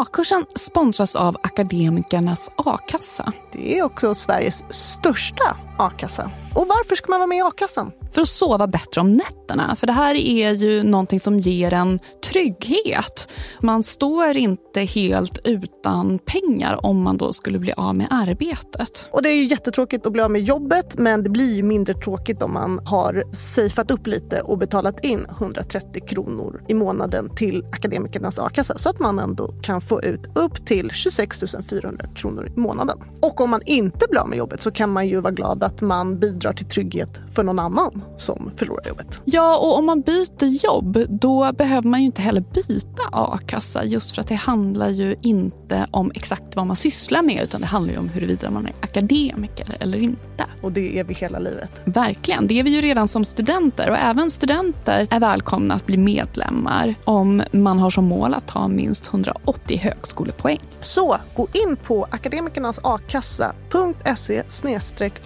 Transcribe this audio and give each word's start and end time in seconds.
A-kursen 0.00 0.46
sponsras 0.54 1.16
av 1.16 1.36
Akademikernas 1.42 2.50
a-kassa. 2.56 3.32
Det 3.52 3.78
är 3.78 3.82
också 3.82 4.14
Sveriges 4.14 4.64
största 4.68 5.56
a-kassa. 5.78 6.30
Och 6.54 6.66
varför 6.68 6.96
ska 6.96 7.10
man 7.10 7.20
vara 7.20 7.26
med 7.26 7.38
i 7.38 7.40
a-kassan? 7.40 7.92
För 8.16 8.20
att 8.20 8.28
sova 8.28 8.66
bättre 8.66 9.00
om 9.00 9.12
nätterna. 9.12 9.76
För 9.76 9.86
det 9.86 9.92
här 9.92 10.14
är 10.14 10.52
ju 10.52 10.82
någonting 10.82 11.20
som 11.20 11.38
ger 11.38 11.72
en 11.72 11.98
trygghet. 12.32 13.32
Man 13.60 13.82
står 13.82 14.36
inte 14.36 14.80
helt 14.80 15.38
utan 15.44 16.18
pengar 16.18 16.86
om 16.86 17.02
man 17.02 17.16
då 17.16 17.32
skulle 17.32 17.58
bli 17.58 17.72
av 17.72 17.94
med 17.94 18.06
arbetet. 18.10 19.08
Och 19.12 19.22
det 19.22 19.28
är 19.28 19.34
ju 19.34 19.44
jättetråkigt 19.44 20.06
att 20.06 20.12
bli 20.12 20.22
av 20.22 20.30
med 20.30 20.42
jobbet 20.42 20.98
men 20.98 21.22
det 21.22 21.30
blir 21.30 21.54
ju 21.54 21.62
mindre 21.62 21.94
tråkigt 21.94 22.42
om 22.42 22.52
man 22.52 22.80
har 22.86 23.24
safeat 23.32 23.90
upp 23.90 24.06
lite 24.06 24.40
och 24.40 24.58
betalat 24.58 25.04
in 25.04 25.26
130 25.30 26.02
kronor 26.06 26.62
i 26.68 26.74
månaden 26.74 27.34
till 27.34 27.64
Akademikernas 27.72 28.38
a-kassa 28.38 28.78
så 28.78 28.90
att 28.90 29.00
man 29.00 29.18
ändå 29.18 29.54
kan 29.62 29.80
få 29.80 30.02
ut 30.02 30.20
upp 30.34 30.66
till 30.66 30.90
26 30.90 31.44
400 31.70 32.06
kronor 32.14 32.52
i 32.56 32.60
månaden. 32.60 32.98
Och 33.22 33.40
om 33.40 33.50
man 33.50 33.62
inte 33.66 34.06
blir 34.10 34.20
av 34.20 34.28
med 34.28 34.38
jobbet 34.38 34.60
så 34.60 34.70
kan 34.70 34.92
man 34.92 35.08
ju 35.08 35.20
vara 35.20 35.32
glad 35.32 35.62
att 35.62 35.80
man 35.80 36.18
bidrar 36.18 36.52
till 36.52 36.66
trygghet 36.66 37.20
för 37.30 37.44
någon 37.44 37.58
annan 37.58 38.02
som 38.16 38.50
förlorar 38.56 38.88
jobbet. 38.88 39.20
Ja, 39.24 39.58
och 39.58 39.78
om 39.78 39.86
man 39.86 40.00
byter 40.00 40.64
jobb 40.64 40.98
då 41.08 41.52
behöver 41.52 41.88
man 41.88 42.00
ju 42.00 42.06
inte 42.06 42.22
heller 42.22 42.40
byta 42.40 43.02
a-kassa 43.12 43.84
just 43.84 44.14
för 44.14 44.20
att 44.20 44.28
det 44.28 44.34
handlar 44.34 44.88
ju 44.88 45.16
inte 45.20 45.86
om 45.90 46.12
exakt 46.14 46.56
vad 46.56 46.66
man 46.66 46.76
sysslar 46.76 47.22
med 47.22 47.42
utan 47.42 47.60
det 47.60 47.66
handlar 47.66 47.92
ju 47.92 47.98
om 47.98 48.08
huruvida 48.08 48.50
man 48.50 48.66
är 48.66 48.74
akademiker 48.80 49.76
eller 49.80 49.98
inte. 49.98 50.44
Och 50.62 50.72
det 50.72 50.98
är 50.98 51.04
vi 51.04 51.14
hela 51.14 51.38
livet. 51.38 51.82
Verkligen, 51.84 52.46
det 52.46 52.60
är 52.60 52.64
vi 52.64 52.70
ju 52.70 52.80
redan 52.80 53.08
som 53.08 53.24
studenter 53.24 53.90
och 53.90 53.96
även 53.96 54.30
studenter 54.30 55.08
är 55.10 55.20
välkomna 55.20 55.74
att 55.74 55.86
bli 55.86 55.96
medlemmar 55.96 56.94
om 57.04 57.42
man 57.52 57.78
har 57.78 57.90
som 57.90 58.04
mål 58.04 58.34
att 58.34 58.50
ha 58.50 58.68
minst 58.68 59.08
180 59.08 59.78
högskolepoäng. 59.78 60.60
Så 60.80 61.16
gå 61.34 61.48
in 61.52 61.76
på 61.76 62.06
akademikernasakassa.se 62.10 64.42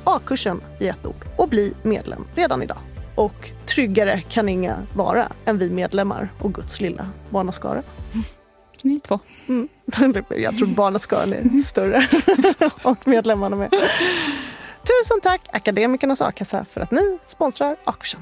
a-kursen 0.05 0.61
i 0.81 0.89
ett 0.89 1.07
ord 1.07 1.25
och 1.37 1.49
bli 1.49 1.73
medlem 1.83 2.25
redan 2.35 2.63
idag. 2.63 2.70
Och 3.15 3.51
tryggare 3.67 4.21
kan 4.21 4.49
inga 4.49 4.87
vara 4.95 5.33
än 5.45 5.59
vi 5.59 5.71
medlemmar 5.71 6.29
och 6.43 6.55
Guds 6.55 6.81
lilla 6.81 7.09
barnaskara. 7.31 7.83
Ni 8.83 9.01
två. 9.01 9.19
Mm. 9.49 9.69
Jag 10.29 10.57
tror 10.57 10.67
barnaskaran 10.67 11.33
är 11.33 11.59
större 11.59 12.09
och 12.83 13.09
medlemmarna 13.09 13.57
med. 13.57 13.71
Tusen 14.81 15.21
tack 15.23 15.49
Akademikernas 15.53 16.23
a-kassa 16.23 16.65
för 16.65 16.81
att 16.81 16.91
ni 16.91 17.19
sponsrar 17.25 17.77
A-kursen. 17.85 18.21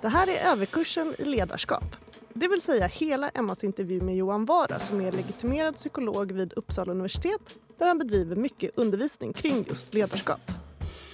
Det 0.00 0.08
här 0.08 0.26
är 0.26 0.52
överkursen 0.52 1.14
i 1.18 1.24
ledarskap. 1.24 1.96
Det 2.34 2.48
vill 2.48 2.62
säga 2.62 2.86
hela 2.86 3.28
Emmas 3.28 3.64
intervju 3.64 4.00
med 4.00 4.16
Johan 4.16 4.44
Vara 4.44 4.78
som 4.78 5.00
är 5.00 5.10
legitimerad 5.10 5.74
psykolog 5.74 6.32
vid 6.32 6.52
Uppsala 6.52 6.92
universitet 6.92 7.40
där 7.78 7.86
han 7.86 7.98
bedriver 7.98 8.36
mycket 8.36 8.70
undervisning 8.74 9.32
kring 9.32 9.64
just 9.68 9.94
ledarskap. 9.94 10.40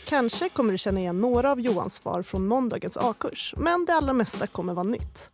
Kanske 0.04 0.48
kommer 0.48 0.72
du 0.72 0.78
känna 0.78 1.00
igen 1.00 1.20
några 1.20 1.52
av 1.52 1.60
Johans 1.60 1.94
svar 1.94 2.22
från 2.22 2.46
måndagens 2.46 2.96
A-kurs 2.96 3.54
men 3.56 3.84
det 3.84 3.94
allra 3.94 4.12
mesta 4.12 4.46
kommer 4.46 4.74
vara 4.74 4.86
nytt. 4.86 5.30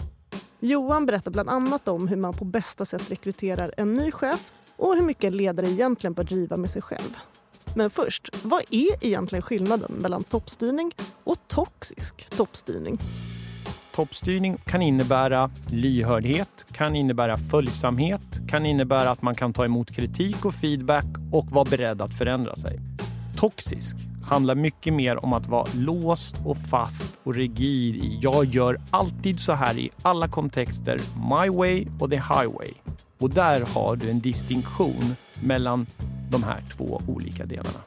Johan 0.61 1.07
berättar 1.07 1.31
bland 1.31 1.49
annat 1.49 1.89
om 1.89 2.09
hur 2.09 2.17
man 2.17 2.35
på 2.35 2.45
bästa 2.45 2.85
sätt 2.85 3.11
rekryterar 3.11 3.75
en 3.77 3.95
ny 3.95 4.13
chef 4.13 4.51
och 4.77 4.95
hur 4.95 5.03
mycket 5.03 5.35
ledare 5.35 5.71
egentligen 5.71 6.15
bör 6.15 6.25
driva 6.25 6.57
med 6.57 6.71
sig 6.71 6.83
själv. 6.83 7.17
Men 7.75 7.91
först, 7.91 8.45
vad 8.45 8.63
är 8.71 9.05
egentligen 9.05 9.43
skillnaden 9.43 9.93
mellan 9.93 10.25
toppstyrning 10.25 10.93
och 11.25 11.37
toxisk 11.47 12.31
toppstyrning? 12.37 12.99
Toppstyrning 13.95 14.57
kan 14.57 14.83
innebära 14.83 15.51
lyhördhet, 15.71 16.67
kan 16.73 16.97
innebära 16.97 17.39
följsamhet, 17.39 18.49
kan 18.49 18.67
innebära 18.67 19.11
att 19.11 19.23
man 19.23 19.35
kan 19.35 19.53
ta 19.53 19.65
emot 19.65 19.91
kritik 19.91 20.45
och 20.45 20.55
feedback 20.55 21.07
och 21.33 21.51
vara 21.51 21.65
beredd 21.65 22.03
att 22.03 22.19
förändra 22.19 22.57
sig. 22.57 22.81
Toxisk 23.37 23.97
handlar 24.29 24.55
mycket 24.55 24.95
mer 24.95 25.25
om 25.25 25.33
att 25.33 25.47
vara 25.47 25.69
låst 25.75 26.37
och 26.45 26.57
fast 26.57 27.21
och 27.25 27.35
rigid 27.35 27.97
i 27.97 28.19
jag 28.23 28.45
gör 28.45 28.81
alltid 28.91 29.41
så 29.41 29.53
här 29.53 29.79
i 29.79 29.91
alla 30.03 30.29
kontexter, 30.29 31.01
my 31.31 31.57
way 31.57 31.87
och 32.01 32.11
the 32.11 32.17
highway. 32.17 32.73
Och 33.19 33.31
där 33.31 33.61
har 33.75 33.97
du 33.97 34.11
en 34.11 34.21
distinktion 34.21 35.17
mellan 35.43 35.87
de 36.31 36.43
här 36.43 36.63
två 36.77 37.01
olika 37.09 37.45
delarna. 37.45 37.81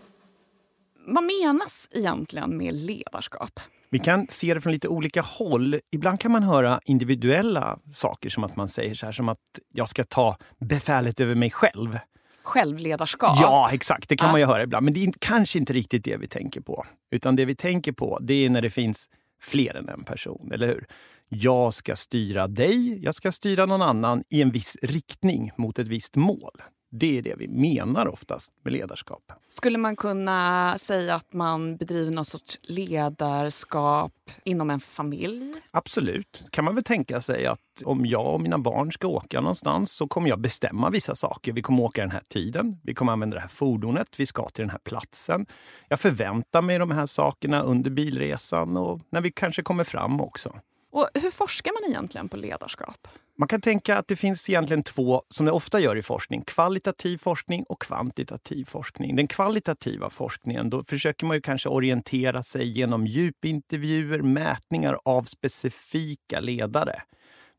Vad 1.07 1.23
menas 1.23 1.89
egentligen 1.91 2.57
med 2.57 2.73
ledarskap? 2.73 3.59
Vi 3.89 3.99
kan 3.99 4.27
se 4.29 4.53
det 4.53 4.61
från 4.61 4.73
lite 4.73 4.87
olika 4.87 5.21
håll. 5.21 5.79
Ibland 5.91 6.19
kan 6.19 6.31
man 6.31 6.43
höra 6.43 6.79
individuella 6.85 7.79
saker 7.93 8.29
som 8.29 8.43
att 8.43 8.55
man 8.55 8.69
säger 8.69 8.93
så 8.93 9.05
här 9.05 9.13
som 9.13 9.29
att 9.29 9.39
jag 9.73 9.89
ska 9.89 10.03
ta 10.03 10.37
befälet 10.59 11.19
över 11.19 11.35
mig 11.35 11.51
själv. 11.51 11.99
Självledarskap? 12.43 13.37
Ja, 13.41 13.69
exakt. 13.73 14.09
Det 14.09 14.17
kan 14.17 14.27
Ja. 14.27 14.31
man 14.31 14.39
ju 14.41 14.45
höra 14.47 14.63
ibland. 14.63 14.83
Men 14.83 14.93
det 14.93 15.03
är 15.03 15.13
kanske 15.19 15.59
inte 15.59 15.73
riktigt 15.73 16.03
det 16.03 16.17
vi 16.17 16.27
tänker 16.27 16.61
på. 16.61 16.85
Utan 17.11 17.35
det 17.35 17.45
vi 17.45 17.55
tänker 17.55 17.91
på 17.91 18.19
det 18.21 18.45
är 18.45 18.49
när 18.49 18.61
det 18.61 18.69
finns 18.69 19.05
fler 19.41 19.75
än 19.75 19.89
en 19.89 20.03
person, 20.03 20.51
eller 20.53 20.67
hur? 20.67 20.87
Jag 21.29 21.73
ska 21.73 21.95
styra 21.95 22.47
dig, 22.47 23.03
jag 23.03 23.15
ska 23.15 23.31
styra 23.31 23.65
någon 23.65 23.81
annan 23.81 24.23
i 24.29 24.41
en 24.41 24.51
viss 24.51 24.77
riktning 24.81 25.51
mot 25.57 25.79
ett 25.79 25.87
visst 25.87 26.15
mål. 26.15 26.61
Det 26.93 27.17
är 27.17 27.21
det 27.21 27.35
vi 27.37 27.47
menar 27.47 28.07
oftast 28.07 28.53
med 28.63 28.73
ledarskap. 28.73 29.31
Skulle 29.49 29.77
man 29.77 29.95
kunna 29.95 30.73
säga 30.77 31.15
att 31.15 31.33
man 31.33 31.77
bedriver 31.77 32.11
någon 32.11 32.25
sorts 32.25 32.59
ledarskap 32.61 34.13
inom 34.43 34.69
en 34.69 34.79
familj? 34.79 35.53
Absolut. 35.71 36.45
kan 36.49 36.65
man 36.65 36.75
väl 36.75 36.83
tänka 36.83 37.21
sig 37.21 37.45
att 37.45 37.59
om 37.85 38.05
jag 38.05 38.33
och 38.33 38.41
mina 38.41 38.57
barn 38.57 38.91
ska 38.91 39.07
åka 39.07 39.41
någonstans 39.41 39.91
så 39.91 40.07
kommer 40.07 40.29
jag 40.29 40.39
bestämma 40.39 40.89
vissa 40.89 41.15
saker. 41.15 41.53
Vi 41.53 41.61
kommer 41.61 41.83
åka 41.83 42.01
den 42.01 42.11
här 42.11 42.23
tiden, 42.29 42.77
vi 42.83 42.93
kommer 42.93 43.11
använda 43.11 43.35
det 43.35 43.41
här 43.41 43.47
fordonet, 43.47 44.19
vi 44.19 44.25
ska 44.25 44.49
till 44.49 44.63
den 44.63 44.69
här 44.69 44.79
platsen. 44.83 45.45
Jag 45.87 45.99
förväntar 45.99 46.61
mig 46.61 46.79
de 46.79 46.91
här 46.91 47.05
sakerna 47.05 47.61
under 47.61 47.89
bilresan 47.89 48.77
och 48.77 48.99
när 49.09 49.21
vi 49.21 49.31
kanske 49.31 49.61
kommer 49.61 49.83
fram 49.83 50.21
också. 50.21 50.55
Och 50.91 51.09
hur 51.13 51.31
forskar 51.31 51.71
man 51.81 51.91
egentligen 51.91 52.29
på 52.29 52.37
ledarskap? 52.37 53.07
Man 53.37 53.47
kan 53.47 53.61
tänka 53.61 53.97
att 53.97 54.07
det 54.07 54.15
finns 54.15 54.49
egentligen 54.49 54.83
två, 54.83 55.23
som 55.29 55.45
det 55.45 55.51
ofta 55.51 55.79
gör 55.79 55.95
i 55.95 56.01
forskning, 56.01 56.43
kvalitativ 56.47 57.17
forskning 57.17 57.63
och 57.63 57.81
kvantitativ 57.81 58.65
forskning. 58.65 59.15
Den 59.15 59.27
kvalitativa 59.27 60.09
forskningen, 60.09 60.69
då 60.69 60.83
försöker 60.83 61.25
man 61.25 61.37
ju 61.37 61.41
kanske 61.41 61.69
orientera 61.69 62.43
sig 62.43 62.67
genom 62.77 63.07
djupintervjuer, 63.07 64.21
mätningar 64.21 64.99
av 65.05 65.23
specifika 65.23 66.39
ledare 66.39 67.01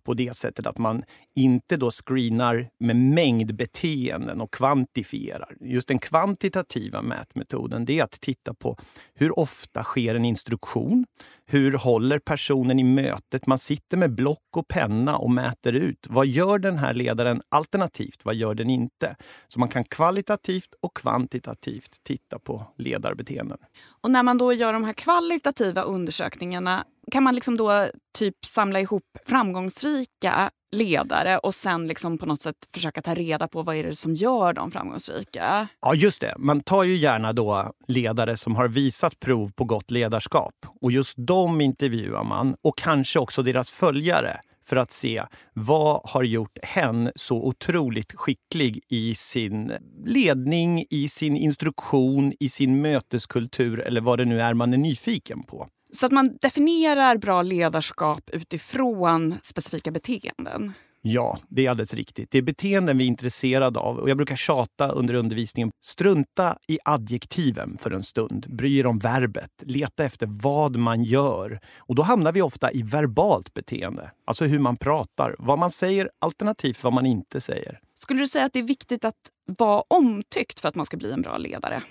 på 0.04 0.14
det 0.14 0.36
sättet 0.36 0.66
att 0.66 0.78
man 0.78 1.04
inte 1.34 1.76
då 1.76 1.90
screenar 1.90 2.68
med 2.80 2.96
mängdbeteenden 2.96 4.40
och 4.40 4.52
kvantifierar. 4.52 5.56
Just 5.60 5.88
den 5.88 5.98
kvantitativa 5.98 7.02
mätmetoden 7.02 7.84
det 7.84 7.98
är 7.98 8.04
att 8.04 8.20
titta 8.20 8.54
på 8.54 8.76
hur 9.14 9.38
ofta 9.38 9.82
sker 9.82 10.14
en 10.14 10.24
instruktion? 10.24 11.06
Hur 11.46 11.72
håller 11.72 12.18
personen 12.18 12.78
i 12.78 12.84
mötet? 12.84 13.46
Man 13.46 13.58
sitter 13.58 13.96
med 13.96 14.14
block 14.14 14.56
och 14.56 14.68
penna 14.68 15.16
och 15.16 15.30
mäter 15.30 15.72
ut. 15.72 16.06
Vad 16.10 16.26
gör 16.26 16.58
den 16.58 16.78
här 16.78 16.94
ledaren 16.94 17.42
alternativt? 17.48 18.24
Vad 18.24 18.34
gör 18.34 18.54
den 18.54 18.70
inte? 18.70 19.16
Så 19.48 19.60
man 19.60 19.68
kan 19.68 19.84
kvalitativt 19.84 20.74
och 20.80 20.96
kvantitativt 20.96 21.98
titta 22.02 22.38
på 22.38 22.66
ledarbeteenden. 22.78 23.58
Och 24.02 24.10
när 24.10 24.22
man 24.22 24.38
då 24.38 24.52
gör 24.52 24.72
de 24.72 24.84
här 24.84 24.92
kvalitativa 24.92 25.82
undersökningarna 25.82 26.84
kan 27.10 27.22
man 27.22 27.34
liksom 27.34 27.56
då 27.56 27.88
typ 28.18 28.34
samla 28.46 28.80
ihop 28.80 29.04
framgångsrika 29.26 30.50
ledare 30.72 31.38
och 31.38 31.54
sen 31.54 31.86
liksom 31.86 32.18
på 32.18 32.26
något 32.26 32.42
sätt 32.42 32.56
försöka 32.74 33.02
ta 33.02 33.14
reda 33.14 33.48
på 33.48 33.62
vad 33.62 33.76
är 33.76 33.84
det 33.84 33.96
som 33.96 34.14
gör 34.14 34.52
dem 34.52 34.70
framgångsrika? 34.70 35.68
Ja, 35.80 35.94
just 35.94 36.20
det. 36.20 36.34
Man 36.38 36.60
tar 36.60 36.84
ju 36.84 36.96
gärna 36.96 37.32
då 37.32 37.72
ledare 37.88 38.36
som 38.36 38.56
har 38.56 38.68
visat 38.68 39.20
prov 39.20 39.52
på 39.52 39.64
gott 39.64 39.90
ledarskap. 39.90 40.54
Och 40.80 40.92
just 40.92 41.14
dem 41.16 41.60
intervjuar 41.60 42.24
man 42.24 42.56
och 42.62 42.78
kanske 42.78 43.18
också 43.18 43.42
deras 43.42 43.70
följare 43.70 44.40
för 44.64 44.76
att 44.76 44.92
se 44.92 45.24
vad 45.54 46.00
har 46.04 46.22
gjort 46.22 46.58
hen 46.62 47.10
så 47.14 47.36
otroligt 47.36 48.12
skicklig 48.12 48.80
i 48.88 49.14
sin 49.14 49.72
ledning, 50.04 50.84
i 50.90 51.08
sin 51.08 51.36
instruktion, 51.36 52.32
i 52.40 52.48
sin 52.48 52.82
möteskultur 52.82 53.80
eller 53.80 54.00
vad 54.00 54.18
det 54.18 54.24
nu 54.24 54.40
är 54.40 54.54
man 54.54 54.72
är 54.72 54.76
nyfiken 54.76 55.42
på. 55.42 55.68
Så 55.96 56.06
att 56.06 56.12
man 56.12 56.36
definierar 56.40 57.16
bra 57.16 57.42
ledarskap 57.42 58.30
utifrån 58.32 59.34
specifika 59.42 59.90
beteenden? 59.90 60.72
Ja, 61.04 61.38
det 61.48 61.66
är 61.66 61.70
alldeles 61.70 61.94
riktigt. 61.94 62.30
Det 62.30 62.38
är 62.38 62.42
beteenden 62.42 62.98
vi 62.98 63.04
är 63.04 63.08
intresserade 63.08 63.80
av. 63.80 63.98
Och 63.98 64.10
jag 64.10 64.16
brukar 64.16 64.36
tjata 64.36 64.88
under 64.88 65.14
undervisningen. 65.14 65.70
Strunta 65.84 66.58
i 66.68 66.78
adjektiven 66.84 67.78
för 67.80 67.90
en 67.90 68.02
stund. 68.02 68.46
Bry 68.48 68.78
er 68.78 68.86
om 68.86 68.98
verbet. 68.98 69.50
Leta 69.62 70.04
efter 70.04 70.26
vad 70.30 70.76
man 70.76 71.04
gör. 71.04 71.60
Och 71.78 71.94
då 71.94 72.02
hamnar 72.02 72.32
vi 72.32 72.42
ofta 72.42 72.72
i 72.72 72.82
verbalt 72.82 73.54
beteende. 73.54 74.10
Alltså 74.24 74.44
hur 74.44 74.58
man 74.58 74.76
pratar, 74.76 75.36
vad 75.38 75.58
man 75.58 75.70
säger 75.70 76.10
alternativt 76.18 76.84
vad 76.84 76.92
man 76.92 77.06
inte 77.06 77.40
säger. 77.40 77.80
Skulle 77.94 78.20
du 78.20 78.26
säga 78.26 78.44
att 78.44 78.52
det 78.52 78.58
är 78.58 78.62
viktigt 78.62 79.04
att 79.04 79.16
vara 79.58 79.82
omtyckt 79.88 80.60
för 80.60 80.68
att 80.68 80.74
man 80.74 80.86
ska 80.86 80.96
bli 80.96 81.12
en 81.12 81.22
bra 81.22 81.36
ledare? 81.36 81.82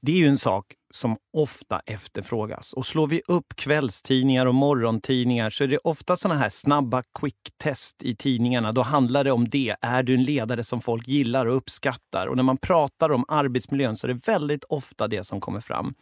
Det 0.00 0.12
är 0.12 0.16
ju 0.16 0.26
en 0.26 0.38
sak 0.38 0.66
som 0.92 1.16
ofta 1.32 1.80
efterfrågas. 1.86 2.72
Och 2.72 2.86
slår 2.86 3.06
vi 3.06 3.22
upp 3.28 3.56
kvällstidningar 3.56 4.46
och 4.46 4.54
morgontidningar 4.54 5.50
så 5.50 5.64
är 5.64 5.68
det 5.68 5.78
ofta 5.78 6.16
såna 6.16 6.34
här 6.34 6.48
snabba 6.48 7.02
quick-test 7.18 8.02
i 8.02 8.16
tidningarna. 8.16 8.72
Då 8.72 8.82
handlar 8.82 9.24
det 9.24 9.32
om 9.32 9.48
det. 9.48 9.76
Är 9.80 10.02
du 10.02 10.14
en 10.14 10.24
ledare 10.24 10.64
som 10.64 10.80
folk 10.80 11.08
gillar 11.08 11.46
och 11.46 11.56
uppskattar? 11.56 12.26
Och 12.26 12.36
när 12.36 12.42
man 12.42 12.56
pratar 12.56 13.12
om 13.12 13.24
arbetsmiljön 13.28 13.96
så 13.96 14.06
är 14.06 14.14
det 14.14 14.26
väldigt 14.26 14.64
ofta 14.64 15.08
det 15.08 15.24
som 15.24 15.40
kommer 15.40 15.60
fram. 15.60 15.94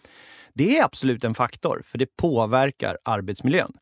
Det 0.54 0.78
är 0.78 0.84
absolut 0.84 1.25
en 1.25 1.34
faktor, 1.34 1.82
för 1.84 1.98
det 1.98 2.16
påverkar 2.16 2.98
arbetsmiljön. 3.04 3.72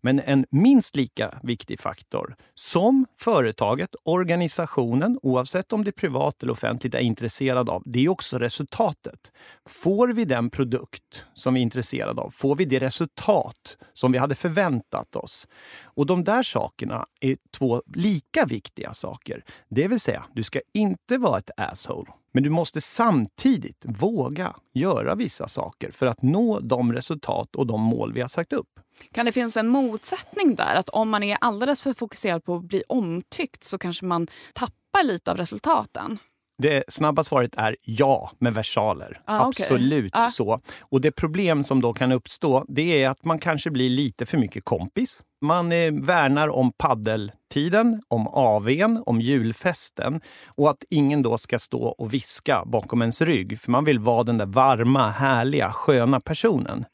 Men 0.00 0.20
en 0.20 0.46
minst 0.50 0.96
lika 0.96 1.38
viktig 1.42 1.80
faktor 1.80 2.36
som 2.54 3.06
företaget, 3.20 3.90
organisationen, 4.02 5.18
oavsett 5.22 5.72
om 5.72 5.84
det 5.84 5.90
är 5.90 5.92
privat 5.92 6.42
eller 6.42 6.52
offentligt, 6.52 6.94
är 6.94 6.98
intresserad 6.98 7.70
av, 7.70 7.82
det 7.86 8.04
är 8.04 8.08
också 8.08 8.38
resultatet. 8.38 9.32
Får 9.68 10.08
vi 10.08 10.24
den 10.24 10.50
produkt 10.50 11.24
som 11.34 11.54
vi 11.54 11.60
är 11.60 11.62
intresserade 11.62 12.22
av? 12.22 12.30
Får 12.30 12.56
vi 12.56 12.64
det 12.64 12.78
resultat 12.78 13.78
som 13.94 14.12
vi 14.12 14.18
hade 14.18 14.34
förväntat 14.34 15.16
oss? 15.16 15.48
Och 15.84 16.06
de 16.06 16.24
där 16.24 16.42
sakerna 16.42 17.06
är 17.20 17.36
två 17.58 17.82
lika 17.94 18.44
viktiga 18.44 18.92
saker. 18.92 19.44
Det 19.68 19.88
vill 19.88 20.00
säga, 20.00 20.24
du 20.34 20.42
ska 20.42 20.60
inte 20.74 21.18
vara 21.18 21.38
ett 21.38 21.50
asshole. 21.56 22.10
Men 22.32 22.42
du 22.42 22.50
måste 22.50 22.80
samtidigt 22.80 23.84
våga 23.84 24.56
göra 24.74 25.14
vissa 25.14 25.48
saker 25.48 25.90
för 25.90 26.06
att 26.06 26.22
nå 26.22 26.60
de 26.60 26.92
resultat 26.92 27.56
och 27.56 27.66
de 27.66 27.80
mål 27.80 28.12
vi 28.12 28.20
har 28.20 28.28
sagt 28.28 28.52
upp. 28.52 28.80
Kan 29.12 29.26
det 29.26 29.32
finnas 29.32 29.56
en 29.56 29.68
motsättning 29.68 30.54
där? 30.54 30.74
Att 30.74 30.88
om 30.88 31.08
man 31.10 31.22
är 31.22 31.38
alldeles 31.40 31.82
för 31.82 31.92
fokuserad 31.92 32.44
på 32.44 32.56
att 32.56 32.64
bli 32.64 32.82
omtyckt 32.88 33.64
så 33.64 33.78
kanske 33.78 34.04
man 34.04 34.26
tappar 34.54 35.02
lite 35.02 35.30
av 35.30 35.36
resultaten? 35.36 36.18
Det 36.62 36.84
snabba 36.88 37.24
svaret 37.24 37.54
är 37.56 37.76
ja, 37.82 38.30
med 38.38 38.54
versaler. 38.54 39.20
Ah, 39.24 39.46
Absolut 39.46 40.14
okay. 40.14 40.26
ah. 40.26 40.30
så. 40.30 40.60
Och 40.80 41.00
det 41.00 41.12
problem 41.12 41.64
som 41.64 41.82
då 41.82 41.92
kan 41.92 42.12
uppstå, 42.12 42.64
det 42.68 43.02
är 43.02 43.08
att 43.08 43.24
man 43.24 43.38
kanske 43.38 43.70
blir 43.70 43.90
lite 43.90 44.26
för 44.26 44.38
mycket 44.38 44.64
kompis. 44.64 45.22
Man 45.40 45.72
eh, 45.72 45.92
värnar 45.92 46.48
om 46.48 46.72
paddeltiden, 46.72 48.02
om 48.08 48.28
AWn, 48.28 49.02
om 49.06 49.20
julfesten 49.20 50.20
och 50.46 50.70
att 50.70 50.84
ingen 50.90 51.22
då 51.22 51.38
ska 51.38 51.58
stå 51.58 51.82
och 51.82 52.14
viska 52.14 52.64
bakom 52.66 53.02
ens 53.02 53.20
rygg. 53.20 53.60
För 53.60 53.70
man 53.70 53.84
vill 53.84 53.98
vara 53.98 54.22
den 54.22 54.36
där 54.36 54.46
varma, 54.46 55.10
härliga, 55.10 55.72
sköna 55.72 56.20
personen. 56.20 56.84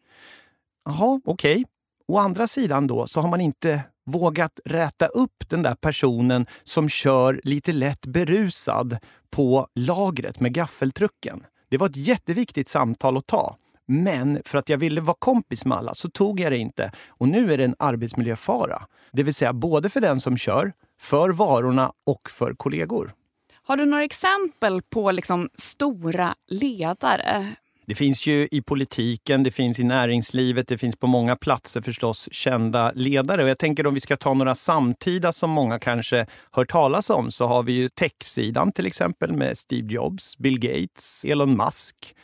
Jaha, 0.85 1.21
okej. 1.25 1.53
Okay. 1.53 1.65
Å 2.09 2.19
andra 2.19 2.47
sidan 2.47 2.87
då 2.87 3.07
så 3.07 3.21
har 3.21 3.29
man 3.29 3.41
inte 3.41 3.83
vågat 4.07 4.61
räta 4.65 5.07
upp 5.07 5.49
den 5.49 5.63
där 5.63 5.75
personen 5.75 6.47
som 6.65 6.89
kör 6.89 7.41
lite 7.45 7.73
lätt 7.73 8.07
berusad 8.07 8.99
på 9.35 9.69
lagret 9.75 10.41
med 10.41 10.53
gaffeltrucken. 10.53 11.45
Det 11.69 11.77
var 11.79 11.89
ett 11.89 11.97
jätteviktigt 11.97 12.69
samtal 12.69 13.17
att 13.17 13.27
ta. 13.27 13.57
Men 13.87 14.43
för 14.45 14.59
att 14.59 14.69
jag 14.69 14.79
ville 14.79 15.01
vara 15.01 15.17
kompis 15.19 15.65
med 15.65 15.79
alla 15.79 15.95
så 15.95 16.11
tog 16.11 16.41
jag 16.41 16.53
det 16.53 16.59
inte. 16.59 16.93
Och 17.09 17.29
nu 17.29 17.53
är 17.53 17.59
det 17.59 17.65
en 17.65 17.75
arbetsmiljöfara. 17.79 18.83
Det 19.13 19.23
vill 19.23 19.35
säga 19.35 19.53
både 19.53 19.89
för 19.89 20.01
den 20.01 20.21
som 20.21 20.37
kör, 20.37 20.73
för 21.01 21.31
varorna 21.31 21.93
och 22.07 22.31
för 22.31 22.55
kollegor. 22.55 23.13
Har 23.63 23.77
du 23.77 23.85
några 23.85 24.05
exempel 24.05 24.83
på 24.83 25.11
liksom 25.11 25.49
stora 25.55 26.35
ledare 26.49 27.47
det 27.87 27.95
finns 27.95 28.27
ju 28.27 28.49
i 28.51 28.63
politiken, 28.63 29.43
det 29.43 29.51
finns 29.51 29.81
i 29.81 29.85
näringslivet, 29.85 30.69
det 30.69 30.79
finns 30.79 30.97
på 30.97 31.07
många 31.07 31.37
platser 31.37 31.81
förstås 31.81 32.29
kända 32.33 32.93
ledare. 32.95 33.43
Och 33.43 33.49
jag 33.49 33.59
tänker 33.59 33.87
om 33.87 33.95
vi 33.95 34.01
ska 34.01 34.17
ta 34.17 34.35
några 34.35 34.55
samtida 34.55 35.33
som 35.33 35.51
många 35.51 35.79
kanske 35.79 36.27
hört 36.51 36.71
talas 36.71 37.11
om 37.11 37.31
så 37.31 37.47
har 37.47 37.63
vi 37.63 37.73
ju 37.73 37.89
techsidan 37.89 38.73
till 38.73 38.87
exempel 38.87 39.33
med 39.33 39.57
Steve 39.57 39.93
Jobs, 39.93 40.39
Bill 40.39 40.61
Gates, 40.61 41.25
Elon 41.25 41.57
Musk. 41.57 42.15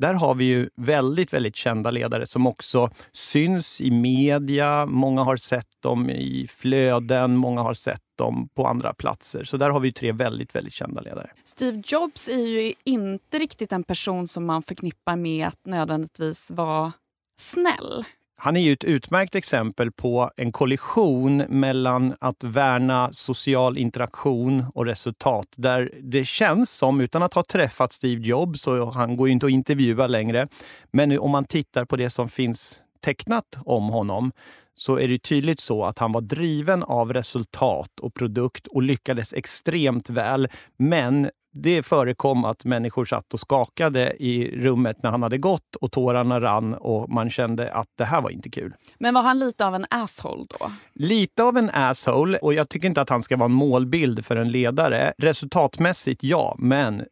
Där 0.00 0.14
har 0.14 0.34
vi 0.34 0.44
ju 0.44 0.68
väldigt, 0.76 1.32
väldigt 1.32 1.56
kända 1.56 1.90
ledare 1.90 2.26
som 2.26 2.46
också 2.46 2.90
syns 3.12 3.80
i 3.80 3.90
media. 3.90 4.86
Många 4.86 5.22
har 5.22 5.36
sett 5.36 5.82
dem 5.82 6.10
i 6.10 6.46
flöden, 6.50 7.36
många 7.36 7.62
har 7.62 7.74
sett 7.74 8.00
dem 8.20 8.48
på 8.54 8.66
andra 8.66 8.94
platser. 8.94 9.44
Så 9.44 9.56
där 9.56 9.70
har 9.70 9.80
vi 9.80 9.92
tre 9.92 10.12
väldigt, 10.12 10.54
väldigt 10.54 10.72
kända 10.72 11.00
ledare. 11.00 11.30
Steve 11.44 11.82
Jobs 11.86 12.28
är 12.28 12.46
ju 12.46 12.74
inte 12.84 13.38
riktigt 13.38 13.72
en 13.72 13.84
person 13.84 14.28
som 14.28 14.46
man 14.46 14.62
förknippar 14.62 15.16
med 15.16 15.46
att 15.46 15.66
nödvändigtvis 15.66 16.50
vara 16.50 16.92
snäll. 17.38 18.04
Han 18.42 18.56
är 18.56 18.60
ju 18.60 18.72
ett 18.72 18.84
utmärkt 18.84 19.34
exempel 19.34 19.92
på 19.92 20.30
en 20.36 20.52
kollision 20.52 21.36
mellan 21.36 22.14
att 22.20 22.44
värna 22.44 23.12
social 23.12 23.78
interaktion 23.78 24.64
och 24.74 24.86
resultat. 24.86 25.46
Där 25.56 25.92
det 26.02 26.24
känns 26.24 26.70
som, 26.70 27.00
utan 27.00 27.22
att 27.22 27.34
ha 27.34 27.42
träffat 27.42 27.92
Steve 27.92 28.22
Jobs, 28.22 28.66
och 28.66 28.94
han 28.94 29.16
går 29.16 29.28
ju 29.28 29.32
inte 29.32 29.46
att 29.46 29.52
intervjua 29.52 30.06
längre, 30.06 30.48
men 30.90 31.18
om 31.18 31.30
man 31.30 31.44
tittar 31.44 31.84
på 31.84 31.96
det 31.96 32.10
som 32.10 32.28
finns 32.28 32.82
tecknat 33.00 33.58
om 33.64 33.88
honom 33.88 34.32
så 34.74 34.98
är 34.98 35.08
det 35.08 35.18
tydligt 35.18 35.60
så 35.60 35.84
att 35.84 35.98
han 35.98 36.12
var 36.12 36.20
driven 36.20 36.82
av 36.82 37.12
resultat 37.12 38.00
och 38.00 38.14
produkt 38.14 38.66
och 38.66 38.82
lyckades 38.82 39.32
extremt 39.32 40.10
väl. 40.10 40.48
Men 40.76 41.30
det 41.52 41.82
förekom 41.82 42.44
att 42.44 42.64
människor 42.64 43.04
satt 43.04 43.34
och 43.34 43.40
skakade 43.40 44.12
i 44.22 44.60
rummet 44.64 45.02
när 45.02 45.10
han 45.10 45.22
hade 45.22 45.38
gått 45.38 45.76
och 45.80 45.92
tårarna 45.92 46.40
rann 46.40 46.74
och 46.74 47.10
man 47.10 47.30
kände 47.30 47.72
att 47.72 47.88
det 47.98 48.04
här 48.04 48.20
var 48.20 48.30
inte 48.30 48.50
kul. 48.50 48.74
Men 48.98 49.14
var 49.14 49.22
han 49.22 49.38
lite 49.38 49.66
av 49.66 49.74
en 49.74 49.86
asshole 49.90 50.46
då? 50.60 50.72
Lite 50.94 51.42
av 51.42 51.58
en 51.58 51.70
asshole 51.70 52.38
och 52.38 52.54
jag 52.54 52.68
tycker 52.68 52.88
inte 52.88 53.00
att 53.00 53.10
han 53.10 53.22
ska 53.22 53.36
vara 53.36 53.44
en 53.44 53.52
målbild 53.52 54.24
för 54.24 54.36
en 54.36 54.50
ledare. 54.50 55.12
Resultatmässigt 55.18 56.22
ja, 56.22 56.54
men 56.58 57.04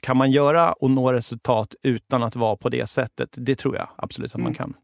kan 0.00 0.16
man 0.16 0.30
göra 0.30 0.72
och 0.72 0.90
nå 0.90 1.12
resultat 1.12 1.74
utan 1.82 2.22
att 2.22 2.36
vara 2.36 2.56
på 2.56 2.68
det 2.68 2.88
sättet? 2.88 3.28
Det 3.32 3.54
tror 3.54 3.76
jag 3.76 3.88
absolut 3.96 4.34
att 4.34 4.40
man 4.40 4.46
mm. 4.46 4.54
kan. 4.54 4.74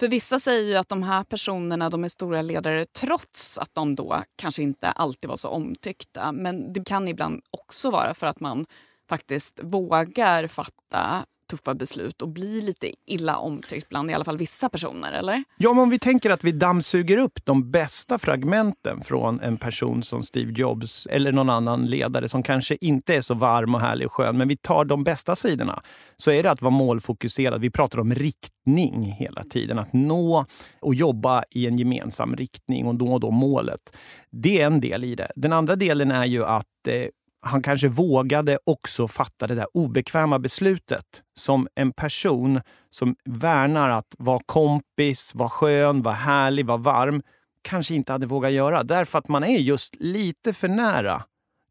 För 0.00 0.08
vissa 0.08 0.38
säger 0.38 0.62
ju 0.62 0.76
att 0.76 0.88
de 0.88 1.02
här 1.02 1.24
personerna 1.24 1.90
de 1.90 2.04
är 2.04 2.08
stora 2.08 2.42
ledare 2.42 2.86
trots 2.86 3.58
att 3.58 3.74
de 3.74 3.94
då 3.94 4.22
kanske 4.36 4.62
inte 4.62 4.90
alltid 4.90 5.28
var 5.28 5.36
så 5.36 5.48
omtyckta. 5.48 6.32
Men 6.32 6.72
det 6.72 6.84
kan 6.84 7.08
ibland 7.08 7.42
också 7.50 7.90
vara 7.90 8.14
för 8.14 8.26
att 8.26 8.40
man 8.40 8.66
faktiskt 9.08 9.60
vågar 9.62 10.46
fatta 10.46 11.24
tuffa 11.48 11.74
beslut 11.74 12.22
och 12.22 12.28
bli 12.28 12.60
lite 12.60 12.92
illa 13.06 13.36
omtyckt 13.36 13.88
bland 13.88 14.10
i 14.10 14.14
alla 14.14 14.24
fall 14.24 14.38
vissa 14.38 14.68
personer, 14.68 15.12
eller? 15.12 15.44
Ja, 15.56 15.72
men 15.72 15.82
om 15.82 15.90
vi 15.90 15.98
tänker 15.98 16.30
att 16.30 16.44
vi 16.44 16.52
dammsuger 16.52 17.18
upp 17.18 17.44
de 17.44 17.70
bästa 17.70 18.18
fragmenten 18.18 19.02
från 19.02 19.40
en 19.40 19.56
person 19.56 20.02
som 20.02 20.22
Steve 20.22 20.52
Jobs 20.56 21.06
eller 21.06 21.32
någon 21.32 21.50
annan 21.50 21.86
ledare 21.86 22.28
som 22.28 22.42
kanske 22.42 22.76
inte 22.80 23.14
är 23.14 23.20
så 23.20 23.34
varm 23.34 23.74
och 23.74 23.80
härlig 23.80 24.06
och 24.06 24.12
skön, 24.12 24.38
men 24.38 24.48
vi 24.48 24.56
tar 24.56 24.84
de 24.84 25.04
bästa 25.04 25.34
sidorna, 25.34 25.82
så 26.16 26.30
är 26.30 26.42
det 26.42 26.50
att 26.50 26.62
vara 26.62 26.70
målfokuserad. 26.70 27.60
Vi 27.60 27.70
pratar 27.70 28.00
om 28.00 28.14
riktning 28.14 29.16
hela 29.18 29.44
tiden. 29.44 29.78
Att 29.78 29.92
nå 29.92 30.46
och 30.80 30.94
jobba 30.94 31.44
i 31.50 31.66
en 31.66 31.78
gemensam 31.78 32.36
riktning 32.36 32.86
och 32.86 32.94
nå 32.94 33.18
då 33.18 33.30
målet. 33.30 33.96
Det 34.30 34.60
är 34.60 34.66
en 34.66 34.80
del 34.80 35.04
i 35.04 35.14
det. 35.14 35.32
Den 35.36 35.52
andra 35.52 35.76
delen 35.76 36.10
är 36.10 36.24
ju 36.24 36.44
att 36.44 36.88
eh, 36.88 37.04
han 37.40 37.62
kanske 37.62 37.88
vågade 37.88 38.58
också 38.64 39.08
fatta 39.08 39.46
det 39.46 39.54
där 39.54 39.66
obekväma 39.74 40.38
beslutet 40.38 41.22
som 41.36 41.68
en 41.74 41.92
person 41.92 42.60
som 42.90 43.16
värnar 43.24 43.90
att 43.90 44.14
vara 44.18 44.40
kompis, 44.46 45.34
vara 45.34 45.48
skön, 45.48 46.02
vara 46.02 46.14
härlig, 46.14 46.66
vara 46.66 46.76
varm 46.76 47.22
kanske 47.62 47.94
inte 47.94 48.12
hade 48.12 48.26
vågat 48.26 48.52
göra. 48.52 48.82
Därför 48.82 49.18
att 49.18 49.28
man 49.28 49.44
är 49.44 49.58
just 49.58 49.94
lite 49.98 50.52
för 50.52 50.68
nära 50.68 51.22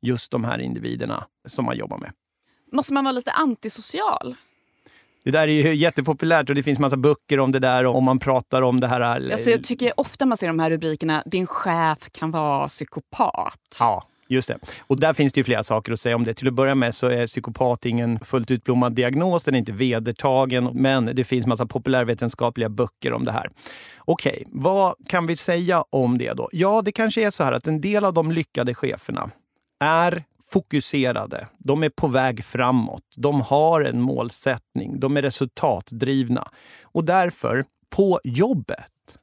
just 0.01 0.31
de 0.31 0.43
här 0.43 0.59
individerna 0.59 1.27
som 1.47 1.65
man 1.65 1.77
jobbar 1.77 1.97
med. 1.97 2.11
Måste 2.71 2.93
man 2.93 3.03
vara 3.03 3.11
lite 3.11 3.31
antisocial? 3.31 4.35
Det 5.23 5.31
där 5.31 5.47
är 5.47 5.47
ju 5.47 5.75
jättepopulärt 5.75 6.49
och 6.49 6.55
det 6.55 6.63
finns 6.63 6.79
massa 6.79 6.97
böcker 6.97 7.39
om 7.39 7.51
det 7.51 7.59
där 7.59 7.85
och 7.85 7.95
om 7.95 8.03
man 8.03 8.19
pratar 8.19 8.61
om 8.61 8.79
det 8.79 8.87
här. 8.87 9.01
Alltså 9.01 9.49
jag 9.49 9.63
tycker 9.63 9.99
ofta 9.99 10.25
man 10.25 10.37
ser 10.37 10.47
de 10.47 10.59
här 10.59 10.69
rubrikerna, 10.69 11.23
din 11.25 11.47
chef 11.47 12.09
kan 12.11 12.31
vara 12.31 12.67
psykopat. 12.67 13.77
Ja, 13.79 14.07
Just 14.29 14.47
det. 14.47 14.57
Och 14.79 14.99
där 14.99 15.13
finns 15.13 15.33
det 15.33 15.39
ju 15.39 15.43
flera 15.43 15.63
saker 15.63 15.91
att 15.91 15.99
säga 15.99 16.15
om 16.15 16.23
det. 16.23 16.33
Till 16.33 16.47
att 16.47 16.53
börja 16.53 16.75
med 16.75 16.95
så 16.95 17.07
är 17.07 17.25
psykopat 17.25 17.85
ingen 17.85 18.19
fullt 18.19 18.51
utblommad 18.51 18.93
diagnos, 18.93 19.43
den 19.43 19.55
är 19.55 19.59
inte 19.59 19.71
vedertagen, 19.71 20.69
men 20.73 21.05
det 21.13 21.23
finns 21.23 21.47
massa 21.47 21.65
populärvetenskapliga 21.65 22.69
böcker 22.69 23.13
om 23.13 23.23
det 23.23 23.31
här. 23.31 23.49
Okej, 23.99 24.31
okay, 24.31 24.45
vad 24.51 24.95
kan 25.07 25.27
vi 25.27 25.35
säga 25.35 25.83
om 25.89 26.17
det 26.17 26.33
då? 26.33 26.49
Ja, 26.51 26.81
det 26.81 26.91
kanske 26.91 27.25
är 27.25 27.29
så 27.29 27.43
här 27.43 27.51
att 27.51 27.67
en 27.67 27.81
del 27.81 28.05
av 28.05 28.13
de 28.13 28.31
lyckade 28.31 28.75
cheferna 28.75 29.31
är 29.79 30.23
fokuserade. 30.49 31.47
De 31.57 31.83
är 31.83 31.89
på 31.89 32.07
väg 32.07 32.45
framåt. 32.45 33.03
De 33.15 33.41
har 33.41 33.81
en 33.81 34.01
målsättning. 34.01 34.99
De 34.99 35.17
är 35.17 35.21
resultatdrivna. 35.21 36.47
Och 36.81 37.03
därför, 37.03 37.65
på 37.89 38.19
jobbet, 38.23 39.17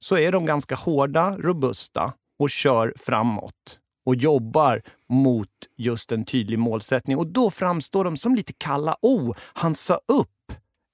så 0.00 0.16
är 0.16 0.32
de 0.32 0.46
ganska 0.46 0.74
hårda, 0.74 1.36
robusta 1.38 2.12
och 2.38 2.50
kör 2.50 2.94
framåt 2.96 3.80
och 4.04 4.14
jobbar 4.14 4.82
mot 5.08 5.48
just 5.76 6.12
en 6.12 6.24
tydlig 6.24 6.58
målsättning. 6.58 7.18
Och 7.18 7.26
då 7.26 7.50
framstår 7.50 8.04
de 8.04 8.16
som 8.16 8.34
lite 8.34 8.52
kalla. 8.52 8.96
Oh, 9.02 9.36
han 9.38 9.74
sa 9.74 9.94
upp 9.94 10.30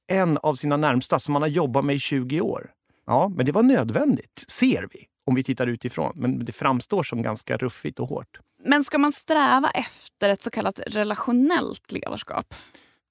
en 0.09 0.39
av 0.39 0.55
sina 0.55 0.77
närmsta 0.77 1.19
som 1.19 1.35
han 1.35 1.43
har 1.43 1.49
jobbat 1.49 1.85
med 1.85 1.97
i 1.97 1.99
20 1.99 2.41
år. 2.41 2.71
Ja, 3.07 3.29
men 3.29 3.47
det 3.47 3.53
var 3.53 3.63
nödvändigt, 3.63 4.45
ser 4.49 4.89
vi, 4.93 5.07
om 5.27 5.35
vi 5.35 5.43
tittar 5.43 5.67
utifrån. 5.67 6.13
Men 6.15 6.45
det 6.45 6.53
framstår 6.53 7.03
som 7.03 7.23
ganska 7.23 7.57
ruffigt 7.57 8.01
och 8.01 8.09
hårt. 8.09 8.41
Men 8.65 8.85
ska 8.85 8.99
man 8.99 9.13
sträva 9.13 9.71
efter 9.71 10.31
ett 10.31 10.43
så 10.43 10.51
kallat 10.51 10.81
relationellt 10.87 11.93
ledarskap? 11.93 12.55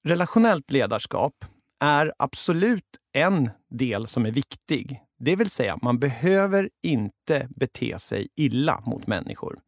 Relationellt 0.04 0.72
ledarskap 0.72 1.46
är 1.80 2.14
absolut 2.18 2.86
en 3.14 3.50
del 3.70 4.08
som 4.08 4.26
är 4.26 4.32
viktig. 4.32 5.02
Det 5.20 5.36
vill 5.36 5.50
säga, 5.50 5.80
man 5.82 6.00
behöver 6.00 6.70
inte 6.84 7.48
bete 7.56 8.00
sig 8.00 8.28
illa 8.36 8.84
mot 8.86 9.08
människor. 9.08 9.60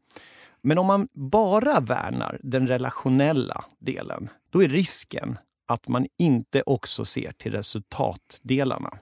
Men 0.64 0.78
om 0.78 0.86
man 0.86 1.08
bara 1.14 1.80
värnar 1.80 2.40
den 2.44 2.68
relationella 2.68 3.66
delen, 3.80 4.30
då 4.50 4.64
är 4.64 4.68
risken 4.68 5.38
att 5.68 5.88
man 5.88 6.08
inte 6.18 6.64
också 6.66 7.06
ser 7.06 7.32
till 7.32 7.52
resultatdelarna. 7.52 8.98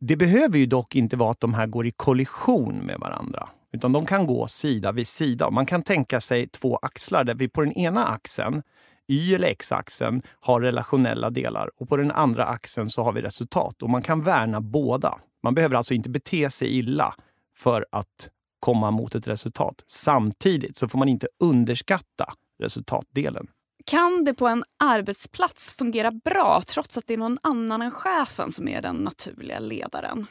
Det 0.00 0.16
behöver 0.16 0.58
ju 0.58 0.66
dock 0.66 0.96
inte 0.96 1.16
vara 1.16 1.30
att 1.30 1.40
de 1.40 1.54
här 1.54 1.66
går 1.66 1.86
i 1.86 1.90
kollision 1.90 2.78
med 2.78 2.98
varandra, 3.00 3.48
utan 3.72 3.92
de 3.92 4.06
kan 4.06 4.26
gå 4.26 4.46
sida 4.46 4.92
vid 4.92 5.08
sida. 5.08 5.50
Man 5.50 5.66
kan 5.66 5.82
tänka 5.82 6.20
sig 6.20 6.48
två 6.48 6.76
axlar 6.76 7.24
där 7.24 7.34
vi 7.34 7.48
på 7.48 7.60
den 7.60 7.72
ena 7.72 8.06
axeln, 8.06 8.62
Y 9.08 9.34
eller 9.34 9.48
X-axeln, 9.48 10.22
har 10.40 10.60
relationella 10.60 11.30
delar 11.30 11.70
och 11.76 11.88
på 11.88 11.96
den 11.96 12.10
andra 12.10 12.44
axeln 12.44 12.90
så 12.90 13.02
har 13.02 13.12
vi 13.12 13.22
resultat. 13.22 13.82
Och 13.82 13.90
man 13.90 14.02
kan 14.02 14.20
värna 14.20 14.60
båda. 14.60 15.18
Man 15.42 15.54
behöver 15.54 15.76
alltså 15.76 15.94
inte 15.94 16.10
bete 16.10 16.50
sig 16.50 16.78
illa 16.78 17.14
för 17.56 17.86
att 17.92 18.30
komma 18.64 18.90
mot 18.90 19.14
ett 19.14 19.26
resultat. 19.26 19.84
Samtidigt 19.86 20.76
så 20.76 20.88
får 20.88 20.98
man 20.98 21.08
inte 21.08 21.28
underskatta 21.40 22.32
resultatdelen. 22.62 23.46
Kan 23.86 24.24
det 24.24 24.34
på 24.34 24.48
en 24.48 24.64
arbetsplats 24.84 25.72
fungera 25.72 26.10
bra 26.10 26.62
trots 26.66 26.98
att 26.98 27.06
det 27.06 27.14
är 27.14 27.18
någon 27.18 27.38
annan 27.42 27.82
än 27.82 27.90
chefen 27.90 28.52
som 28.52 28.68
är 28.68 28.82
den 28.82 28.96
naturliga 28.96 29.58
ledaren? 29.58 30.26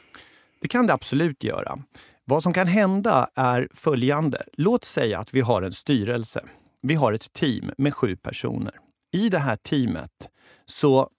Det 0.60 0.68
kan 0.68 0.86
det 0.86 0.92
absolut 0.92 1.44
göra. 1.44 1.78
Vad 2.24 2.42
som 2.42 2.52
kan 2.52 2.66
hända 2.66 3.28
är 3.34 3.68
följande. 3.74 4.42
Låt 4.52 4.84
säga 4.84 5.18
att 5.18 5.34
vi 5.34 5.40
har 5.40 5.62
en 5.62 5.72
styrelse. 5.72 6.44
Vi 6.82 6.94
har 6.94 7.12
ett 7.12 7.32
team 7.32 7.70
med 7.78 7.94
sju 7.94 8.16
personer. 8.16 8.74
I 9.12 9.28
det 9.28 9.38
här 9.38 9.56
teamet 9.56 10.30
så 10.66 11.10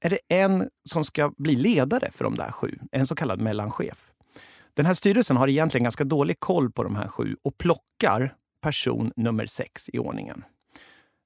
är 0.00 0.10
det 0.10 0.18
en 0.28 0.68
som 0.88 1.04
ska 1.04 1.32
bli 1.36 1.56
ledare 1.56 2.10
för 2.10 2.24
de 2.24 2.34
där 2.34 2.50
sju, 2.50 2.78
en 2.92 3.06
så 3.06 3.14
kallad 3.14 3.40
mellanchef. 3.40 4.13
Den 4.74 4.86
här 4.86 4.94
styrelsen 4.94 5.36
har 5.36 5.48
egentligen 5.48 5.82
ganska 5.82 6.04
dålig 6.04 6.40
koll 6.40 6.70
på 6.70 6.82
de 6.82 6.96
här 6.96 7.08
sju 7.08 7.36
och 7.42 7.58
plockar 7.58 8.34
person 8.60 9.12
nummer 9.16 9.46
sex 9.46 9.88
i 9.92 9.98
ordningen. 9.98 10.44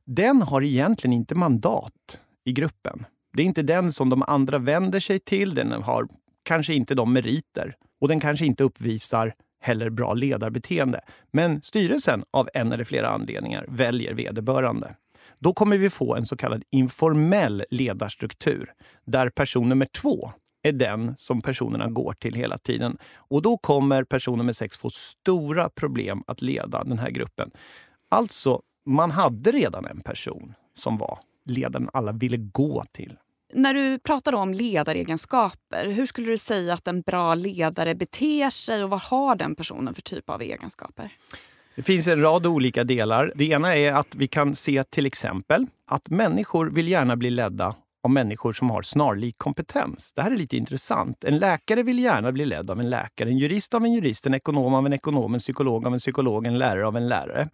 Den 0.05 0.43
har 0.43 0.63
egentligen 0.63 1.13
inte 1.13 1.35
mandat 1.35 2.21
i 2.45 2.53
gruppen. 2.53 3.05
Det 3.33 3.43
är 3.43 3.47
inte 3.47 3.63
den 3.63 3.93
som 3.93 4.11
de 4.11 4.23
andra 4.23 4.59
vänder 4.59 5.01
sig 5.01 5.19
till. 5.19 5.55
Den 5.55 5.73
har 5.73 6.09
kanske 6.43 6.75
inte 6.75 6.95
de 6.95 7.13
meriter 7.13 7.77
och 8.01 8.09
den 8.09 8.21
kanske 8.21 8.47
inte 8.47 8.65
uppvisar 8.65 9.35
heller 9.61 9.91
bra 9.91 10.15
ledarbeteende. 10.15 11.01
Men 11.31 11.63
styrelsen, 11.63 12.25
av 12.31 12.49
en 12.55 12.73
eller 12.73 12.85
flera 12.85 13.09
anledningar, 13.09 13.65
väljer 13.69 14.15
vederbörande. 14.15 14.95
Då 15.39 15.53
kommer 15.53 15.79
vi 15.79 15.91
få 15.91 16.17
en 16.17 16.27
så 16.27 16.37
kallad 16.37 16.63
informell 16.71 17.65
ledarstruktur 17.71 18.73
där 19.05 19.31
person 19.31 19.69
nummer 19.69 19.87
två 19.87 20.33
är 20.69 20.73
den 20.73 21.15
som 21.17 21.43
personerna 21.43 21.91
går 21.91 22.13
till 22.13 22.35
hela 22.35 22.59
tiden. 22.59 22.99
Och 23.17 23.43
då 23.43 23.57
kommer 23.57 24.05
person 24.05 24.39
nummer 24.39 24.53
sex 24.53 24.77
få 24.77 24.91
stora 24.91 25.69
problem 25.69 26.23
att 26.27 26.43
leda 26.43 26.85
den 26.85 26.99
här 26.99 27.11
gruppen. 27.11 27.51
Alltså, 28.09 28.63
man 28.87 29.11
hade 29.11 29.53
redan 29.53 29.87
en 29.87 30.01
person 30.01 30.55
som 30.75 30.97
var 30.97 31.19
ledaren 31.45 31.91
alla 31.93 32.13
ville 32.13 32.37
gå 32.37 32.85
till. 32.93 33.17
När 33.55 33.75
du 33.75 33.99
pratar 33.99 34.33
om 34.33 34.55
ledaregenskaper, 34.55 35.87
hur 35.87 36.07
skulle 36.07 36.27
du 36.27 36.39
säga 36.39 36.75
att 36.75 36.89
en 36.89 37.01
bra 37.01 37.35
ledare 37.35 37.95
beter 37.95 38.51
sig 38.51 38.85
och 38.85 38.91
vad 38.91 39.01
har 39.01 39.37
den 39.37 39.55
personen 39.55 39.95
för 39.95 40.03
typ 40.03 40.31
av 40.31 40.43
egenskaper? 40.43 41.11
Det 41.77 41.83
finns 41.83 42.09
en 42.09 42.21
rad 42.21 42.47
olika 42.47 42.85
delar. 42.85 43.33
Det 43.35 43.45
ena 43.45 43.77
är 43.77 43.93
att 43.93 44.15
vi 44.15 44.29
kan 44.29 44.55
se 44.55 44.85
till 44.85 45.07
exempel 45.07 45.67
att 45.87 46.11
människor 46.11 46.71
vill 46.71 46.89
gärna 46.89 47.17
bli 47.17 47.31
ledda 47.31 47.75
av 48.03 48.11
människor 48.11 48.53
som 48.53 48.71
har 48.71 48.83
snarlik 48.83 49.35
kompetens. 49.39 50.13
Det 50.17 50.23
här 50.23 50.31
är 50.31 50.37
lite 50.37 50.57
intressant. 50.57 51.25
En 51.25 51.39
läkare 51.39 51.83
vill 51.83 51.99
gärna 51.99 52.33
bli 52.33 52.45
ledd 52.45 52.71
av 52.71 52.81
en 52.81 52.91
läkare, 52.91 53.29
en 53.29 53.39
jurist 53.39 53.75
av 53.75 53.85
en 53.85 53.93
jurist, 53.93 54.27
en 54.27 54.35
ekonom 54.35 54.75
av 54.75 54.87
en 54.87 54.93
ekonom, 54.93 55.35
en 55.35 55.41
psykolog 55.41 55.87
av 55.87 55.93
en 55.93 55.99
psykolog, 55.99 56.47
en 56.47 56.59
lärare 56.59 56.87
av 56.87 56.97
en 56.97 57.09
lärare. 57.09 57.49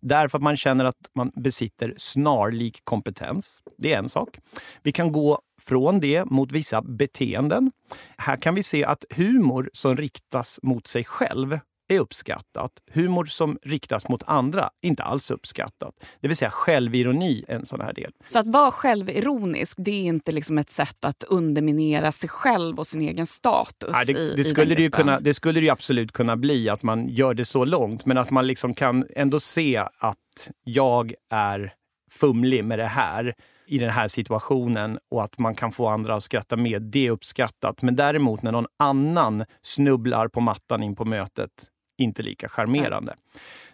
Därför 0.00 0.38
att 0.38 0.42
man 0.42 0.56
känner 0.56 0.84
att 0.84 1.10
man 1.14 1.32
besitter 1.34 1.94
snarlik 1.96 2.80
kompetens. 2.84 3.62
Det 3.78 3.92
är 3.92 3.98
en 3.98 4.08
sak. 4.08 4.38
Vi 4.82 4.92
kan 4.92 5.12
gå 5.12 5.40
från 5.62 6.00
det 6.00 6.24
mot 6.24 6.52
vissa 6.52 6.82
beteenden. 6.82 7.72
Här 8.18 8.36
kan 8.36 8.54
vi 8.54 8.62
se 8.62 8.84
att 8.84 9.04
humor 9.10 9.70
som 9.72 9.96
riktas 9.96 10.60
mot 10.62 10.86
sig 10.86 11.04
själv 11.04 11.58
är 11.88 12.00
uppskattat. 12.00 12.72
Humor 12.92 13.24
som 13.24 13.58
riktas 13.62 14.08
mot 14.08 14.22
andra, 14.26 14.70
inte 14.82 15.02
alls 15.02 15.30
uppskattat. 15.30 15.94
Det 16.20 16.28
vill 16.28 16.36
säga 16.36 16.50
självironi 16.50 17.44
en 17.48 17.66
sån 17.66 17.80
här 17.80 17.92
del. 17.92 18.12
Så 18.28 18.38
att 18.38 18.46
vara 18.46 18.70
självironisk, 18.70 19.76
det 19.80 19.90
är 19.90 20.04
inte 20.04 20.32
liksom 20.32 20.58
ett 20.58 20.70
sätt 20.70 21.04
att 21.04 21.24
underminera 21.24 22.12
sig 22.12 22.28
själv 22.28 22.78
och 22.78 22.86
sin 22.86 23.00
egen 23.00 23.26
status? 23.26 23.90
Nej, 23.92 24.06
det, 24.06 24.12
i, 24.12 24.34
det, 24.36 24.44
skulle 24.44 24.74
det, 24.74 24.82
ju 24.82 24.90
kunna, 24.90 25.20
det 25.20 25.34
skulle 25.34 25.60
det 25.60 25.70
absolut 25.70 26.12
kunna 26.12 26.36
bli, 26.36 26.68
att 26.68 26.82
man 26.82 27.08
gör 27.08 27.34
det 27.34 27.44
så 27.44 27.64
långt. 27.64 28.06
Men 28.06 28.18
att 28.18 28.30
man 28.30 28.46
liksom 28.46 28.74
kan 28.74 29.06
ändå 29.16 29.40
se 29.40 29.76
att 29.98 30.50
jag 30.64 31.14
är 31.30 31.72
fumlig 32.10 32.64
med 32.64 32.78
det 32.78 32.86
här 32.86 33.34
i 33.66 33.78
den 33.78 33.90
här 33.90 34.08
situationen 34.08 34.98
och 35.10 35.22
att 35.22 35.38
man 35.38 35.54
kan 35.54 35.72
få 35.72 35.88
andra 35.88 36.14
att 36.14 36.22
skratta 36.22 36.56
med, 36.56 36.82
det 36.82 37.06
är 37.06 37.10
uppskattat. 37.10 37.82
Men 37.82 37.96
däremot 37.96 38.42
när 38.42 38.52
någon 38.52 38.66
annan 38.78 39.44
snubblar 39.62 40.28
på 40.28 40.40
mattan 40.40 40.82
in 40.82 40.96
på 40.96 41.04
mötet, 41.04 41.50
inte 41.98 42.22
lika 42.22 42.48
charmerande. 42.48 43.14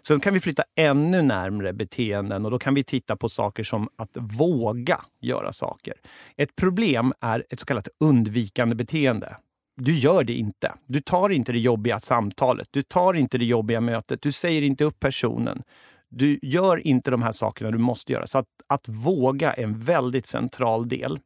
Så 0.02 0.20
kan 0.20 0.34
vi 0.34 0.40
flytta 0.40 0.64
ännu 0.76 1.22
närmre 1.22 1.72
beteenden 1.72 2.44
och 2.44 2.50
då 2.50 2.58
kan 2.58 2.74
vi 2.74 2.84
titta 2.84 3.16
på 3.16 3.28
saker 3.28 3.62
som 3.62 3.88
att 3.96 4.16
våga 4.16 5.00
göra 5.20 5.52
saker. 5.52 5.94
Ett 6.36 6.56
problem 6.56 7.12
är 7.20 7.46
ett 7.50 7.60
så 7.60 7.66
kallat 7.66 7.88
undvikande 8.00 8.74
beteende. 8.74 9.36
Du 9.76 9.92
gör 9.92 10.24
det 10.24 10.32
inte. 10.32 10.74
Du 10.86 11.00
tar 11.00 11.30
inte 11.30 11.52
det 11.52 11.58
jobbiga 11.58 11.98
samtalet. 11.98 12.68
Du 12.70 12.82
tar 12.82 13.14
inte 13.14 13.38
det 13.38 13.44
jobbiga 13.44 13.80
mötet. 13.80 14.22
Du 14.22 14.32
säger 14.32 14.62
inte 14.62 14.84
upp 14.84 15.00
personen. 15.00 15.62
Du 16.08 16.38
gör 16.42 16.86
inte 16.86 17.10
de 17.10 17.22
här 17.22 17.32
sakerna 17.32 17.70
du 17.70 17.78
måste 17.78 18.12
göra. 18.12 18.26
Så 18.26 18.38
att, 18.38 18.46
att 18.66 18.88
våga 18.88 19.52
är 19.52 19.62
en 19.62 19.78
väldigt 19.78 20.26
central 20.26 20.88
del. 20.88 21.18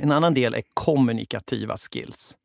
En 0.00 0.12
annan 0.12 0.34
del 0.34 0.54
är 0.54 0.62
kommunikativa 0.74 1.76
skills. 1.76 2.36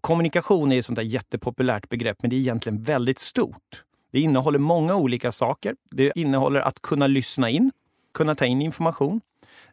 Kommunikation 0.00 0.72
är 0.72 0.78
ett 0.78 0.84
sånt 0.84 0.96
där 0.96 1.02
jättepopulärt 1.02 1.88
begrepp, 1.88 2.16
men 2.20 2.30
det 2.30 2.36
är 2.36 2.40
egentligen 2.40 2.82
väldigt 2.82 3.18
stort. 3.18 3.84
Det 4.12 4.20
innehåller 4.20 4.58
många 4.58 4.94
olika 4.94 5.32
saker. 5.32 5.76
Det 5.90 6.12
innehåller 6.14 6.60
att 6.60 6.82
kunna 6.82 7.06
lyssna 7.06 7.50
in, 7.50 7.72
kunna 8.14 8.34
ta 8.34 8.44
in 8.44 8.62
information. 8.62 9.20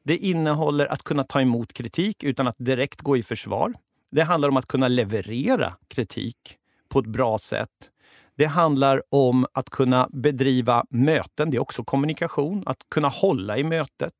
Det 0.03 0.17
innehåller 0.17 0.85
att 0.85 1.03
kunna 1.03 1.23
ta 1.23 1.41
emot 1.41 1.73
kritik 1.73 2.23
utan 2.23 2.47
att 2.47 2.55
direkt 2.57 3.01
gå 3.01 3.17
i 3.17 3.23
försvar. 3.23 3.73
Det 4.11 4.21
handlar 4.21 4.49
om 4.49 4.57
att 4.57 4.67
kunna 4.67 4.87
leverera 4.87 5.73
kritik 5.87 6.57
på 6.89 6.99
ett 6.99 7.05
bra 7.05 7.37
sätt. 7.37 7.91
Det 8.35 8.45
handlar 8.45 9.01
om 9.09 9.45
att 9.53 9.69
kunna 9.69 10.09
bedriva 10.13 10.85
möten. 10.89 11.51
Det 11.51 11.57
är 11.57 11.61
också 11.61 11.83
kommunikation. 11.83 12.63
Att 12.65 12.77
kunna 12.89 13.07
hålla 13.07 13.57
i 13.57 13.63
mötet. 13.63 14.13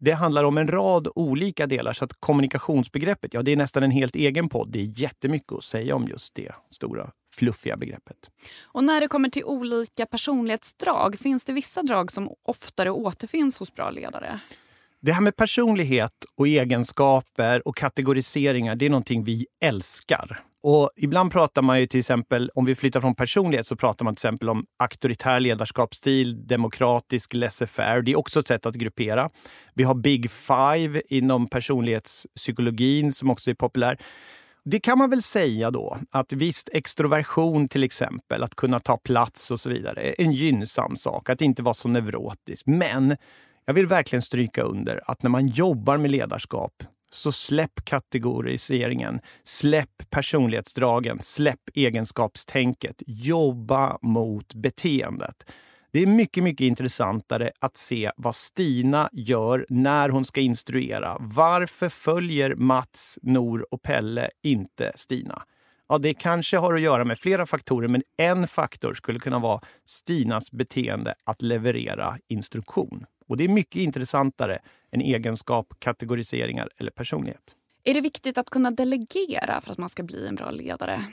Det 0.00 0.12
handlar 0.12 0.44
om 0.44 0.58
en 0.58 0.68
rad 0.68 1.08
olika 1.14 1.66
delar. 1.66 1.92
Så 1.92 2.04
att 2.04 2.12
kommunikationsbegreppet, 2.20 3.34
ja 3.34 3.42
det 3.42 3.52
är 3.52 3.56
nästan 3.56 3.82
en 3.82 3.90
helt 3.90 4.16
egen 4.16 4.48
podd. 4.48 4.72
Det 4.72 4.78
är 4.78 5.00
jättemycket 5.00 5.52
att 5.52 5.64
säga 5.64 5.94
om 5.94 6.04
just 6.04 6.34
det 6.34 6.52
stora 6.70 7.10
fluffiga 7.34 7.76
begreppet. 7.76 8.16
Och 8.62 8.84
när 8.84 9.00
det 9.00 9.08
kommer 9.08 9.28
till 9.28 9.44
olika 9.44 10.06
personlighetsdrag, 10.06 11.18
finns 11.18 11.44
det 11.44 11.52
vissa 11.52 11.82
drag 11.82 12.12
som 12.12 12.30
oftare 12.42 12.90
återfinns 12.90 13.58
hos 13.58 13.74
bra 13.74 13.90
ledare? 13.90 14.40
Det 15.00 15.12
här 15.12 15.20
med 15.20 15.36
personlighet 15.36 16.24
och 16.36 16.48
egenskaper 16.48 17.68
och 17.68 17.76
kategoriseringar, 17.76 18.76
det 18.76 18.86
är 18.86 18.90
någonting 18.90 19.24
vi 19.24 19.46
älskar. 19.60 20.40
Och 20.62 20.90
ibland 20.96 21.32
pratar 21.32 21.62
man 21.62 21.80
ju 21.80 21.86
till 21.86 21.98
exempel, 21.98 22.50
om 22.54 22.64
vi 22.64 22.74
flyttar 22.74 23.00
från 23.00 23.14
personlighet, 23.14 23.66
så 23.66 23.76
pratar 23.76 24.04
man 24.04 24.14
till 24.14 24.18
exempel 24.18 24.48
om 24.48 24.64
auktoritär 24.78 25.40
ledarskapsstil, 25.40 26.46
demokratisk 26.46 27.34
laissez-faire. 27.34 28.02
Det 28.02 28.12
är 28.12 28.18
också 28.18 28.40
ett 28.40 28.46
sätt 28.46 28.66
att 28.66 28.74
gruppera. 28.74 29.30
Vi 29.74 29.84
har 29.84 29.94
Big 29.94 30.30
Five 30.30 31.02
inom 31.08 31.48
personlighetspsykologin 31.48 33.12
som 33.12 33.30
också 33.30 33.50
är 33.50 33.54
populär. 33.54 33.98
Det 34.64 34.80
kan 34.80 34.98
man 34.98 35.10
väl 35.10 35.22
säga 35.22 35.70
då, 35.70 35.98
att 36.10 36.32
visst 36.32 36.68
extroversion 36.72 37.68
till 37.68 37.82
exempel, 37.82 38.42
att 38.42 38.54
kunna 38.54 38.78
ta 38.78 38.96
plats 38.96 39.50
och 39.50 39.60
så 39.60 39.70
vidare, 39.70 40.02
är 40.02 40.14
en 40.18 40.32
gynnsam 40.32 40.96
sak. 40.96 41.30
Att 41.30 41.40
inte 41.40 41.62
vara 41.62 41.74
så 41.74 41.88
neurotisk. 41.88 42.66
Men 42.66 43.16
jag 43.64 43.74
vill 43.74 43.86
verkligen 43.86 44.22
stryka 44.22 44.62
under 44.62 45.10
att 45.10 45.22
när 45.22 45.30
man 45.30 45.46
jobbar 45.46 45.96
med 45.96 46.10
ledarskap 46.10 46.72
så 47.10 47.32
släpp 47.32 47.84
kategoriseringen, 47.84 49.20
släpp 49.44 50.10
personlighetsdragen, 50.10 51.18
släpp 51.22 51.60
egenskapstänket. 51.74 53.02
Jobba 53.06 53.98
mot 54.02 54.54
beteendet. 54.54 55.50
Det 55.92 56.02
är 56.02 56.06
mycket, 56.06 56.44
mycket 56.44 56.64
intressantare 56.64 57.50
att 57.60 57.76
se 57.76 58.10
vad 58.16 58.34
Stina 58.34 59.10
gör 59.12 59.66
när 59.68 60.08
hon 60.08 60.24
ska 60.24 60.40
instruera. 60.40 61.16
Varför 61.20 61.88
följer 61.88 62.54
Mats, 62.54 63.18
Nor 63.22 63.74
och 63.74 63.82
Pelle 63.82 64.30
inte 64.42 64.92
Stina? 64.94 65.42
Ja, 65.88 65.98
det 65.98 66.14
kanske 66.14 66.56
har 66.56 66.74
att 66.74 66.80
göra 66.80 67.04
med 67.04 67.18
flera 67.18 67.46
faktorer, 67.46 67.88
men 67.88 68.02
en 68.16 68.48
faktor 68.48 68.94
skulle 68.94 69.18
kunna 69.18 69.38
vara 69.38 69.60
Stinas 69.86 70.52
beteende 70.52 71.14
att 71.24 71.42
leverera 71.42 72.18
instruktion. 72.28 73.06
Och 73.28 73.36
det 73.36 73.44
är 73.44 73.48
mycket 73.48 73.76
intressantare 73.76 74.58
än 74.92 75.00
egenskap, 75.00 75.74
kategoriseringar 75.78 76.68
eller 76.76 76.90
personlighet. 76.90 77.56
Är 77.84 77.94
det 77.94 78.00
viktigt 78.00 78.38
att 78.38 78.50
kunna 78.50 78.70
delegera 78.70 79.60
för 79.60 79.72
att 79.72 79.78
man 79.78 79.88
ska 79.88 80.02
bli 80.02 80.26
en 80.26 80.34
bra 80.34 80.50
ledare? 80.50 81.04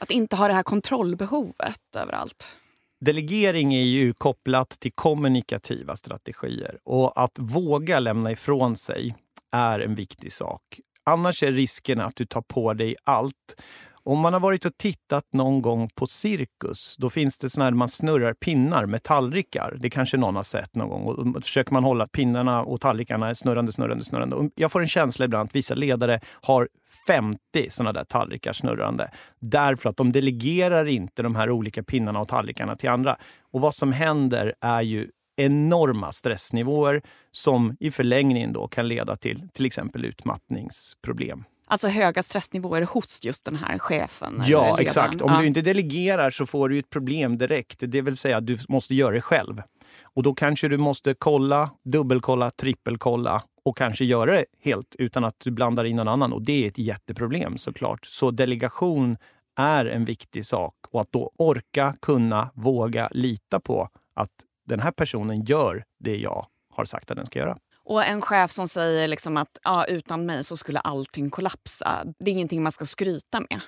Att 0.00 0.10
inte 0.10 0.36
ha 0.36 0.48
det 0.48 0.54
här 0.54 0.62
kontrollbehovet 0.62 1.80
överallt? 1.96 2.56
Delegering 3.00 3.74
är 3.74 3.82
ju 3.82 4.12
kopplat 4.12 4.70
till 4.70 4.92
kommunikativa 4.92 5.96
strategier 5.96 6.78
och 6.84 7.22
att 7.22 7.38
våga 7.38 8.00
lämna 8.00 8.32
ifrån 8.32 8.76
sig 8.76 9.14
är 9.52 9.80
en 9.80 9.94
viktig 9.94 10.32
sak. 10.32 10.80
Annars 11.04 11.42
är 11.42 11.52
risken 11.52 12.00
att 12.00 12.16
du 12.16 12.26
tar 12.26 12.42
på 12.42 12.74
dig 12.74 12.96
allt 13.04 13.56
om 14.04 14.18
man 14.18 14.32
har 14.32 14.40
varit 14.40 14.64
och 14.64 14.76
tittat 14.76 15.24
någon 15.32 15.62
gång 15.62 15.88
på 15.94 16.06
cirkus, 16.06 16.96
då 16.98 17.10
finns 17.10 17.38
det 17.38 17.50
såna 17.50 17.64
här 17.64 17.72
man 17.72 17.88
snurrar 17.88 18.34
pinnar 18.34 18.86
med 18.86 19.02
tallrikar. 19.02 19.76
Det 19.80 19.90
kanske 19.90 20.16
någon 20.16 20.36
har 20.36 20.42
sett 20.42 20.74
någon 20.76 20.88
gång. 20.88 21.02
Och 21.02 21.32
då 21.32 21.40
försöker 21.40 21.72
man 21.72 21.84
hålla 21.84 22.06
pinnarna 22.06 22.62
och 22.62 22.80
tallrikarna 22.80 23.34
snurrande, 23.34 23.72
snurrande, 23.72 24.04
snurrande. 24.04 24.36
Och 24.36 24.50
jag 24.54 24.72
får 24.72 24.80
en 24.80 24.88
känsla 24.88 25.24
ibland 25.24 25.48
att 25.48 25.56
vissa 25.56 25.74
ledare 25.74 26.20
har 26.42 26.68
50 27.06 27.34
såna 27.68 27.92
där 27.92 28.04
tallrikar 28.04 28.52
snurrande. 28.52 29.10
Därför 29.40 29.88
att 29.88 29.96
de 29.96 30.12
delegerar 30.12 30.88
inte 30.88 31.22
de 31.22 31.36
här 31.36 31.50
olika 31.50 31.82
pinnarna 31.82 32.20
och 32.20 32.28
tallrikarna 32.28 32.76
till 32.76 32.90
andra. 32.90 33.16
Och 33.52 33.60
vad 33.60 33.74
som 33.74 33.92
händer 33.92 34.54
är 34.60 34.82
ju 34.82 35.08
enorma 35.36 36.12
stressnivåer 36.12 37.02
som 37.30 37.76
i 37.80 37.90
förlängningen 37.90 38.52
då 38.52 38.68
kan 38.68 38.88
leda 38.88 39.16
till 39.16 39.48
till 39.52 39.66
exempel 39.66 40.04
utmattningsproblem. 40.04 41.44
Alltså 41.72 41.88
höga 41.88 42.22
stressnivåer 42.22 42.82
hos 42.82 43.24
just 43.24 43.44
den 43.44 43.56
här 43.56 43.78
chefen? 43.78 44.42
Ja, 44.46 44.80
exakt. 44.80 45.20
Om 45.20 45.32
ja. 45.32 45.40
du 45.40 45.46
inte 45.46 45.60
delegerar 45.60 46.30
så 46.30 46.46
får 46.46 46.68
du 46.68 46.78
ett 46.78 46.90
problem 46.90 47.38
direkt. 47.38 47.78
Det 47.80 48.00
vill 48.00 48.16
säga, 48.16 48.40
du 48.40 48.58
måste 48.68 48.94
göra 48.94 49.14
det 49.14 49.20
själv. 49.20 49.62
Och 50.02 50.22
då 50.22 50.34
kanske 50.34 50.68
du 50.68 50.76
måste 50.76 51.14
kolla, 51.14 51.70
dubbelkolla, 51.84 52.50
trippelkolla 52.50 53.42
och 53.64 53.76
kanske 53.76 54.04
göra 54.04 54.32
det 54.32 54.44
helt 54.60 54.94
utan 54.98 55.24
att 55.24 55.34
du 55.44 55.50
blandar 55.50 55.84
in 55.84 55.96
någon 55.96 56.08
annan. 56.08 56.32
Och 56.32 56.42
det 56.42 56.64
är 56.64 56.68
ett 56.68 56.78
jätteproblem 56.78 57.58
såklart. 57.58 58.04
Så 58.06 58.30
delegation 58.30 59.16
är 59.56 59.84
en 59.84 60.04
viktig 60.04 60.46
sak. 60.46 60.74
Och 60.90 61.00
att 61.00 61.12
då 61.12 61.32
orka, 61.38 61.94
kunna, 62.02 62.50
våga 62.54 63.08
lita 63.12 63.60
på 63.60 63.88
att 64.14 64.30
den 64.66 64.80
här 64.80 64.90
personen 64.92 65.44
gör 65.44 65.84
det 66.00 66.16
jag 66.16 66.46
har 66.74 66.84
sagt 66.84 67.10
att 67.10 67.16
den 67.16 67.26
ska 67.26 67.38
göra. 67.38 67.58
Och 67.92 68.04
en 68.04 68.20
chef 68.20 68.50
som 68.50 68.68
säger 68.68 69.08
liksom 69.08 69.36
att 69.36 69.58
ja, 69.64 69.84
utan 69.84 70.26
mig 70.26 70.44
så 70.44 70.56
skulle 70.56 70.78
allting 70.78 71.30
kollapsa. 71.30 72.04
Det 72.18 72.30
är 72.30 72.32
ingenting 72.32 72.62
man 72.62 72.72
ska 72.72 72.84
skryta 72.84 73.40
med. 73.40 73.60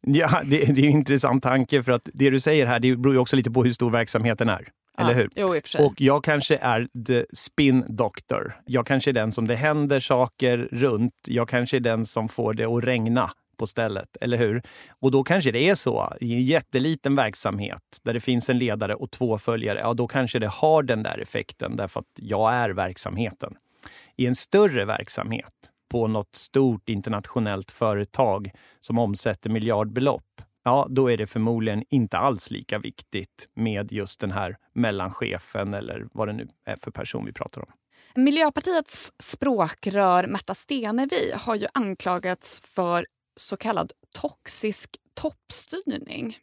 Ja, 0.00 0.42
det, 0.44 0.64
det 0.74 0.80
är 0.80 0.86
en 0.86 0.96
intressant 0.96 1.42
tanke. 1.42 1.82
för 1.82 1.92
att 1.92 2.08
Det 2.14 2.30
du 2.30 2.40
säger 2.40 2.66
här 2.66 2.80
det 2.80 2.96
beror 2.96 3.14
ju 3.14 3.20
också 3.20 3.36
lite 3.36 3.50
på 3.50 3.64
hur 3.64 3.72
stor 3.72 3.90
verksamheten 3.90 4.48
är. 4.48 4.68
Ja, 4.96 5.04
eller 5.04 5.14
hur? 5.14 5.30
Jo, 5.36 5.54
och 5.78 6.00
jag 6.00 6.24
kanske 6.24 6.56
är 6.56 6.88
the 7.06 7.24
spin 7.32 7.84
doctor. 7.88 8.54
Jag 8.66 8.86
kanske 8.86 9.10
är 9.10 9.12
den 9.12 9.32
som 9.32 9.48
det 9.48 9.56
händer 9.56 10.00
saker 10.00 10.68
runt. 10.72 11.14
Jag 11.28 11.48
kanske 11.48 11.76
är 11.76 11.80
den 11.80 12.06
som 12.06 12.28
får 12.28 12.54
det 12.54 12.64
att 12.64 12.84
regna 12.84 13.30
på 13.60 13.66
stället, 13.66 14.16
eller 14.20 14.36
hur? 14.36 14.62
Och 15.00 15.10
då 15.10 15.24
kanske 15.24 15.50
det 15.50 15.68
är 15.68 15.74
så 15.74 16.12
i 16.20 16.34
en 16.34 16.44
jätteliten 16.44 17.16
verksamhet 17.16 18.00
där 18.02 18.14
det 18.14 18.20
finns 18.20 18.50
en 18.50 18.58
ledare 18.58 18.94
och 18.94 19.10
två 19.10 19.38
följare. 19.38 19.78
Ja, 19.78 19.94
då 19.94 20.08
kanske 20.08 20.38
det 20.38 20.48
har 20.48 20.82
den 20.82 21.02
där 21.02 21.18
effekten 21.18 21.76
därför 21.76 22.00
att 22.00 22.06
jag 22.16 22.52
är 22.52 22.70
verksamheten. 22.70 23.54
I 24.16 24.26
en 24.26 24.34
större 24.34 24.84
verksamhet 24.84 25.54
på 25.90 26.06
något 26.06 26.34
stort 26.34 26.88
internationellt 26.88 27.70
företag 27.70 28.50
som 28.80 28.98
omsätter 28.98 29.50
miljardbelopp, 29.50 30.42
ja, 30.64 30.86
då 30.90 31.10
är 31.10 31.16
det 31.16 31.26
förmodligen 31.26 31.84
inte 31.90 32.18
alls 32.18 32.50
lika 32.50 32.78
viktigt 32.78 33.48
med 33.56 33.92
just 33.92 34.20
den 34.20 34.30
här 34.30 34.56
mellanchefen 34.74 35.74
eller 35.74 36.06
vad 36.12 36.28
det 36.28 36.32
nu 36.32 36.48
är 36.66 36.76
för 36.76 36.90
person 36.90 37.24
vi 37.24 37.32
pratar 37.32 37.60
om. 37.60 37.72
Miljöpartiets 38.14 39.12
språkrör 39.18 40.26
Märta 40.26 40.54
Stenevi 40.54 41.32
har 41.34 41.54
ju 41.54 41.66
anklagats 41.74 42.60
för 42.74 43.06
så 43.40 43.56
kallad 43.56 43.92
toxisk 44.14 44.96
toppstyrning. 45.14 46.36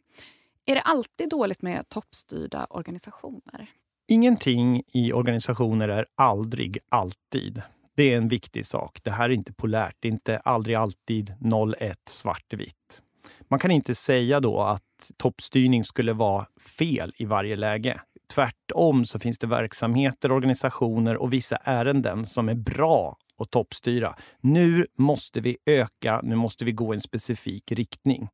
Är 0.66 0.74
det 0.74 0.80
alltid 0.80 1.30
dåligt 1.30 1.62
med 1.62 1.88
toppstyrda 1.88 2.66
organisationer? 2.70 3.66
Ingenting 4.08 4.82
i 4.92 5.12
organisationer 5.12 5.88
är 5.88 6.06
aldrig 6.14 6.78
alltid. 6.88 7.62
Det 7.96 8.12
är 8.12 8.16
en 8.16 8.28
viktig 8.28 8.66
sak. 8.66 9.00
Det 9.02 9.10
här 9.10 9.30
är 9.30 9.34
inte 9.34 9.52
polärt. 9.52 9.96
Det 10.00 10.08
är 10.08 10.12
inte 10.12 10.38
aldrig 10.38 10.76
alltid 10.76 11.34
0-1 11.40 11.94
svartvitt. 12.08 13.02
Man 13.48 13.58
kan 13.58 13.70
inte 13.70 13.94
säga 13.94 14.40
då 14.40 14.60
att 14.60 15.10
toppstyrning 15.16 15.84
skulle 15.84 16.12
vara 16.12 16.46
fel 16.78 17.12
i 17.16 17.24
varje 17.24 17.56
läge. 17.56 18.00
Tvärtom 18.34 19.04
så 19.04 19.18
finns 19.18 19.38
det 19.38 19.46
verksamheter, 19.46 20.32
organisationer 20.32 21.16
och 21.16 21.32
vissa 21.32 21.56
ärenden 21.56 22.26
som 22.26 22.48
är 22.48 22.54
bra 22.54 23.16
och 23.38 23.50
toppstyra. 23.50 24.14
Nu 24.40 24.86
måste 24.98 25.40
vi 25.40 25.56
öka, 25.66 26.20
nu 26.22 26.36
måste 26.36 26.64
vi 26.64 26.72
gå 26.72 26.94
i 26.94 26.96
en 26.96 27.00
specifik 27.00 27.72
riktning. 27.72 28.28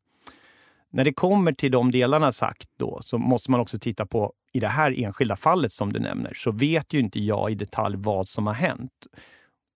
När 0.91 1.05
det 1.05 1.13
kommer 1.13 1.53
till 1.53 1.71
de 1.71 1.93
delarna 1.93 2.33
sagt 2.33 2.69
då 2.79 2.99
så 3.03 3.19
måste 3.19 3.51
man 3.51 3.61
också 3.61 3.79
titta 3.79 4.07
på 4.07 4.33
i 4.53 4.61
det 4.61 4.69
här 4.69 5.01
enskilda 5.05 5.37
fallet 5.37 5.73
som 5.73 5.93
du 5.93 6.01
nämner 6.01 6.33
så 6.35 6.53
vet 6.53 6.93
ju 6.93 6.99
inte 6.99 7.21
jag 7.21 7.51
i 7.51 7.55
detalj 7.55 7.97
vad 7.99 8.29
som 8.29 8.47
har 8.47 8.55
hänt. 8.55 9.07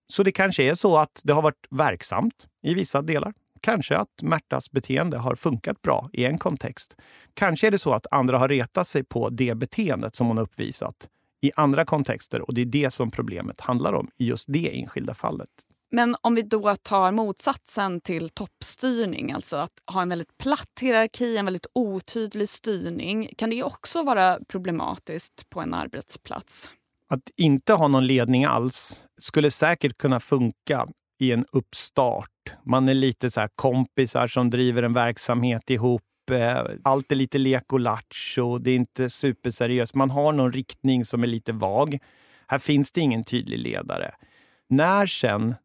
Så 0.07 0.23
det 0.23 0.31
kanske 0.31 0.63
är 0.63 0.73
så 0.73 0.97
att 0.97 1.21
det 1.23 1.33
har 1.33 1.41
varit 1.41 1.67
verksamt 1.69 2.47
i 2.63 2.73
vissa 2.73 3.01
delar. 3.01 3.33
Kanske 3.61 3.97
att 3.97 4.21
Märtas 4.21 4.71
beteende 4.71 5.17
har 5.17 5.35
funkat 5.35 5.81
bra 5.81 6.09
i 6.13 6.25
en 6.25 6.37
kontext. 6.37 6.97
Kanske 7.33 7.67
är 7.67 7.71
det 7.71 7.79
så 7.79 7.93
att 7.93 8.07
andra 8.11 8.37
har 8.37 8.47
retat 8.47 8.87
sig 8.87 9.03
på 9.03 9.29
det 9.29 9.55
beteendet 9.55 10.15
som 10.15 10.27
hon 10.27 10.37
har 10.37 10.43
uppvisat 10.43 11.09
i 11.41 11.51
andra 11.55 11.85
kontexter. 11.85 12.41
Och 12.41 12.53
det 12.53 12.61
är 12.61 12.65
det 12.65 12.89
som 12.89 13.11
problemet 13.11 13.61
handlar 13.61 13.93
om 13.93 14.11
i 14.17 14.25
just 14.25 14.45
det 14.47 14.79
enskilda 14.79 15.13
fallet. 15.13 15.49
Men 15.91 16.15
om 16.21 16.35
vi 16.35 16.41
då 16.41 16.75
tar 16.75 17.11
motsatsen 17.11 18.01
till 18.01 18.29
toppstyrning, 18.29 19.31
alltså 19.31 19.57
att 19.57 19.71
ha 19.93 20.01
en 20.01 20.09
väldigt 20.09 20.37
platt 20.37 20.79
hierarki, 20.81 21.37
en 21.37 21.45
väldigt 21.45 21.67
otydlig 21.73 22.49
styrning. 22.49 23.29
Kan 23.37 23.49
det 23.49 23.63
också 23.63 24.03
vara 24.03 24.39
problematiskt 24.47 25.49
på 25.49 25.61
en 25.61 25.73
arbetsplats? 25.73 26.69
Att 27.09 27.29
inte 27.37 27.73
ha 27.73 27.87
någon 27.87 28.07
ledning 28.07 28.45
alls 28.45 29.03
skulle 29.17 29.51
säkert 29.51 29.97
kunna 29.97 30.19
funka 30.19 30.87
i 31.19 31.31
en 31.31 31.45
uppstart. 31.51 32.53
Man 32.65 32.89
är 32.89 32.93
lite 32.93 33.29
så 33.29 33.47
kompisar 33.55 34.27
som 34.27 34.49
driver 34.49 34.83
en 34.83 34.93
verksamhet 34.93 35.69
ihop. 35.69 36.01
Eh, 36.31 36.63
allt 36.83 37.11
är 37.11 37.15
lite 37.15 37.37
lek 37.37 37.73
och 37.73 37.79
lattjo. 37.79 38.57
Det 38.57 38.71
är 38.71 38.75
inte 38.75 39.09
superseriöst. 39.09 39.95
Man 39.95 40.09
har 40.09 40.31
någon 40.31 40.51
riktning 40.51 41.05
som 41.05 41.23
är 41.23 41.27
lite 41.27 41.51
vag. 41.51 41.97
Här 42.47 42.59
finns 42.59 42.91
det 42.91 43.01
ingen 43.01 43.23
tydlig 43.23 43.59
ledare. 43.59 44.11
När 44.67 45.05
sen 45.05 45.55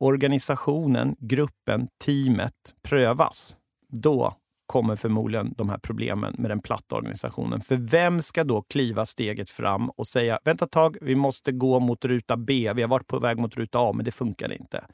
organisationen, 0.00 1.16
gruppen, 1.18 1.88
teamet 2.04 2.54
prövas, 2.82 3.56
då 3.88 4.34
kommer 4.66 4.96
förmodligen 4.96 5.54
de 5.56 5.68
här 5.68 5.78
problemen 5.78 6.34
med 6.38 6.50
den 6.50 6.60
platta 6.60 6.96
organisationen. 6.96 7.60
För 7.60 7.76
vem 7.76 8.22
ska 8.22 8.44
då 8.44 8.62
kliva 8.62 9.04
steget 9.04 9.50
fram 9.50 9.90
och 9.90 10.06
säga 10.06 10.38
vänta 10.44 10.64
ett 10.64 10.70
tag, 10.70 10.96
vi 11.00 11.14
måste 11.14 11.52
gå 11.52 11.80
mot 11.80 12.04
ruta 12.04 12.36
B. 12.36 12.72
Vi 12.74 12.82
har 12.82 12.88
varit 12.88 13.06
på 13.06 13.18
väg 13.18 13.38
mot 13.38 13.56
ruta 13.56 13.78
A, 13.78 13.92
men 13.92 14.04
det 14.04 14.10
funkar 14.10 14.52
inte. 14.52 14.84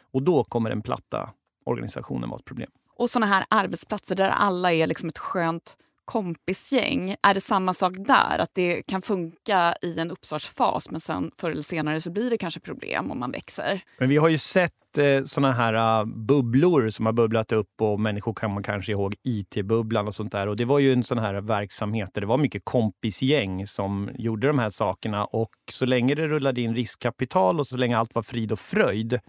Och 0.00 0.22
då 0.22 0.44
kommer 0.44 0.70
den 0.70 0.82
platta 0.82 1.30
organisationen 1.64 2.28
vara 2.28 2.38
ett 2.38 2.44
problem. 2.44 2.70
Och 2.98 3.10
såna 3.10 3.26
här 3.26 3.44
arbetsplatser 3.50 4.14
där 4.14 4.28
alla 4.28 4.72
är 4.72 4.86
liksom 4.86 5.08
ett 5.08 5.18
skönt 5.18 5.76
kompisgäng, 6.04 7.14
är 7.22 7.34
det 7.34 7.40
samma 7.40 7.74
sak 7.74 7.92
där? 7.98 8.38
Att 8.38 8.50
det 8.54 8.82
kan 8.82 9.02
funka 9.02 9.74
i 9.82 10.00
en 10.00 10.10
uppstartsfas 10.10 10.90
men 10.90 11.00
sen 11.00 11.30
förr 11.40 11.50
eller 11.50 11.62
senare 11.62 12.00
så 12.00 12.10
blir 12.10 12.30
det 12.30 12.38
kanske 12.38 12.60
problem 12.60 13.10
om 13.10 13.20
man 13.20 13.30
växer? 13.30 13.80
Men 13.98 14.08
vi 14.08 14.16
har 14.16 14.28
ju 14.28 14.38
sett 14.38 14.98
eh, 14.98 15.24
såna 15.24 15.52
här 15.52 16.00
uh, 16.00 16.06
bubblor 16.06 16.90
som 16.90 17.06
har 17.06 17.12
bubblat 17.12 17.52
upp 17.52 17.80
och 17.80 18.00
människor 18.00 18.34
kan 18.34 18.50
man 18.50 18.62
kanske 18.62 18.92
ihåg 18.92 19.14
IT-bubblan 19.22 20.06
och 20.06 20.14
sånt 20.14 20.32
där. 20.32 20.46
Och 20.46 20.56
det 20.56 20.64
var 20.64 20.78
ju 20.78 20.92
en 20.92 21.04
sån 21.04 21.18
här 21.18 21.34
verksamhet 21.34 22.10
där 22.14 22.20
det 22.20 22.26
var 22.26 22.38
mycket 22.38 22.62
kompisgäng 22.64 23.66
som 23.66 24.10
gjorde 24.14 24.46
de 24.46 24.58
här 24.58 24.70
sakerna 24.70 25.24
och 25.24 25.54
så 25.70 25.86
länge 25.86 26.14
det 26.14 26.28
rullade 26.28 26.60
in 26.60 26.74
riskkapital 26.74 27.58
och 27.58 27.66
så 27.66 27.76
länge 27.76 27.98
allt 27.98 28.14
var 28.14 28.22
frid 28.22 28.52
och 28.52 28.58
fröjd 28.58 29.20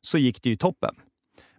så 0.00 0.18
gick 0.18 0.42
det 0.42 0.48
ju 0.48 0.56
toppen. 0.56 0.94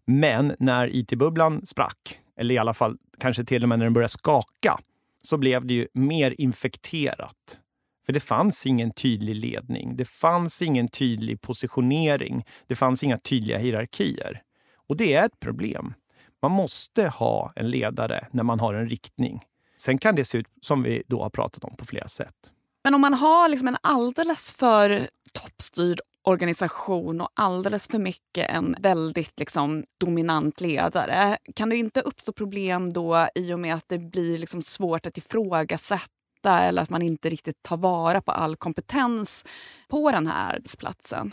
Men 0.07 0.55
när 0.59 0.95
IT-bubblan 0.95 1.65
sprack, 1.65 2.19
eller 2.39 2.55
i 2.55 2.57
alla 2.57 2.73
fall 2.73 2.97
kanske 3.19 3.43
till 3.43 3.63
och 3.63 3.69
med 3.69 3.79
när 3.79 3.85
den 3.85 3.93
började 3.93 4.09
skaka, 4.09 4.79
så 5.21 5.37
blev 5.37 5.65
det 5.65 5.73
ju 5.73 5.87
mer 5.93 6.35
infekterat. 6.37 7.59
För 8.05 8.13
det 8.13 8.19
fanns 8.19 8.65
ingen 8.65 8.91
tydlig 8.91 9.35
ledning. 9.35 9.97
Det 9.97 10.05
fanns 10.05 10.61
ingen 10.61 10.87
tydlig 10.87 11.41
positionering. 11.41 12.45
Det 12.67 12.75
fanns 12.75 13.03
inga 13.03 13.17
tydliga 13.17 13.57
hierarkier. 13.57 14.41
Och 14.87 14.97
det 14.97 15.13
är 15.13 15.25
ett 15.25 15.39
problem. 15.39 15.93
Man 16.41 16.51
måste 16.51 17.07
ha 17.07 17.53
en 17.55 17.69
ledare 17.69 18.27
när 18.31 18.43
man 18.43 18.59
har 18.59 18.73
en 18.73 18.89
riktning. 18.89 19.41
Sen 19.77 19.97
kan 19.97 20.15
det 20.15 20.25
se 20.25 20.37
ut 20.37 20.47
som 20.61 20.83
vi 20.83 21.03
då 21.07 21.23
har 21.23 21.29
pratat 21.29 21.63
om 21.63 21.75
på 21.75 21.85
flera 21.85 22.07
sätt. 22.07 22.51
Men 22.83 22.95
om 22.95 23.01
man 23.01 23.13
har 23.13 23.49
liksom 23.49 23.67
en 23.67 23.77
alldeles 23.81 24.53
för 24.53 25.09
toppstyrd 25.33 25.99
organisation 26.27 27.21
och 27.21 27.29
alldeles 27.33 27.87
för 27.87 27.99
mycket 27.99 28.49
en 28.49 28.75
väldigt 28.79 29.39
liksom, 29.39 29.83
dominant 29.97 30.61
ledare. 30.61 31.37
Kan 31.55 31.69
det 31.69 31.75
inte 31.75 32.01
uppstå 32.01 32.31
problem 32.31 32.93
då 32.93 33.27
i 33.35 33.53
och 33.53 33.59
med 33.59 33.75
att 33.75 33.85
det 33.87 33.97
blir 33.97 34.37
liksom 34.37 34.61
svårt 34.61 35.05
att 35.05 35.17
ifrågasätta 35.17 36.59
eller 36.59 36.81
att 36.81 36.89
man 36.89 37.01
inte 37.01 37.29
riktigt 37.29 37.63
tar 37.63 37.77
vara 37.77 38.21
på 38.21 38.31
all 38.31 38.55
kompetens 38.55 39.45
på 39.87 40.11
den 40.11 40.27
här 40.27 40.55
arbetsplatsen? 40.55 41.31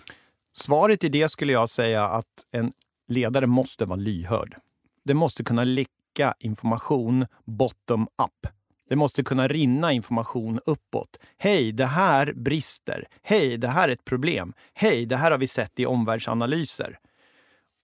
Svaret 0.57 1.05
i 1.05 1.09
det 1.09 1.29
skulle 1.29 1.53
jag 1.53 1.69
säga 1.69 2.05
att 2.09 2.47
en 2.51 2.73
ledare 3.09 3.47
måste 3.47 3.85
vara 3.85 3.97
lyhörd. 3.97 4.57
Det 5.05 5.15
måste 5.15 5.45
kunna 5.45 5.65
läcka 5.65 6.35
information 6.39 7.27
bottom 7.45 8.03
up 8.03 8.47
det 8.89 8.97
måste 8.97 9.23
kunna 9.23 9.49
rinna 9.49 9.93
information 9.93 10.61
uppåt. 10.67 11.19
Hej, 11.39 11.73
det 11.73 11.87
här 11.87 12.33
brister. 12.33 13.09
Hej, 13.23 13.57
det 13.57 13.69
här 13.69 13.89
är 13.89 13.93
ett 13.93 14.05
problem. 14.05 14.53
Hej, 14.75 15.07
det 15.07 15.17
här 15.17 15.31
har 15.31 15.39
vi 15.39 15.47
sett 15.47 15.81
i 15.81 15.87
omvärldsanalyser. 15.87 16.99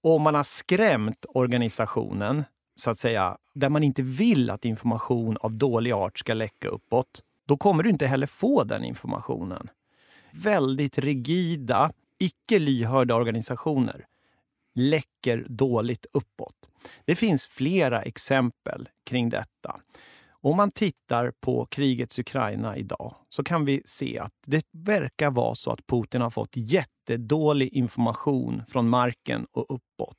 Och 0.03 0.15
om 0.15 0.23
man 0.23 0.35
har 0.35 0.43
skrämt 0.43 1.27
organisationen, 1.29 2.45
så 2.77 2.91
att 2.91 2.99
säga, 2.99 3.37
där 3.55 3.69
man 3.69 3.83
inte 3.83 4.03
vill 4.03 4.51
att 4.51 4.65
information 4.65 5.37
av 5.41 5.53
dålig 5.53 5.93
art 5.93 6.19
ska 6.19 6.35
läcka 6.35 6.69
uppåt, 6.69 7.23
då 7.49 7.57
kommer 7.57 7.83
du 7.83 7.91
inte 7.91 8.07
heller 8.07 8.27
få 8.27 8.65
den 8.65 8.85
informationen. 8.85 9.69
Väldigt 10.31 10.99
rigida, 10.99 11.93
icke 12.19 12.59
lyhörda 12.59 13.15
organisationer 13.15 14.07
läcker 14.75 15.47
dåligt 15.49 16.07
uppåt. 16.13 16.71
Det 17.05 17.15
finns 17.15 17.47
flera 17.47 18.03
exempel 18.03 18.89
kring 19.05 19.29
detta. 19.29 19.81
Om 20.43 20.57
man 20.57 20.71
tittar 20.71 21.33
på 21.41 21.67
krigets 21.67 22.19
Ukraina 22.19 22.77
idag 22.77 23.15
så 23.29 23.45
kan 23.45 23.65
vi 23.65 23.83
se 23.85 24.19
att 24.19 24.33
det 24.47 24.65
verkar 24.73 25.31
vara 25.31 25.55
så 25.55 25.71
att 25.71 25.87
Putin 25.87 26.21
har 26.21 26.31
fått 26.31 26.57
jättedålig 26.57 27.69
information 27.73 28.63
från 28.69 28.89
marken 28.89 29.47
och 29.53 29.75
uppåt. 29.75 30.17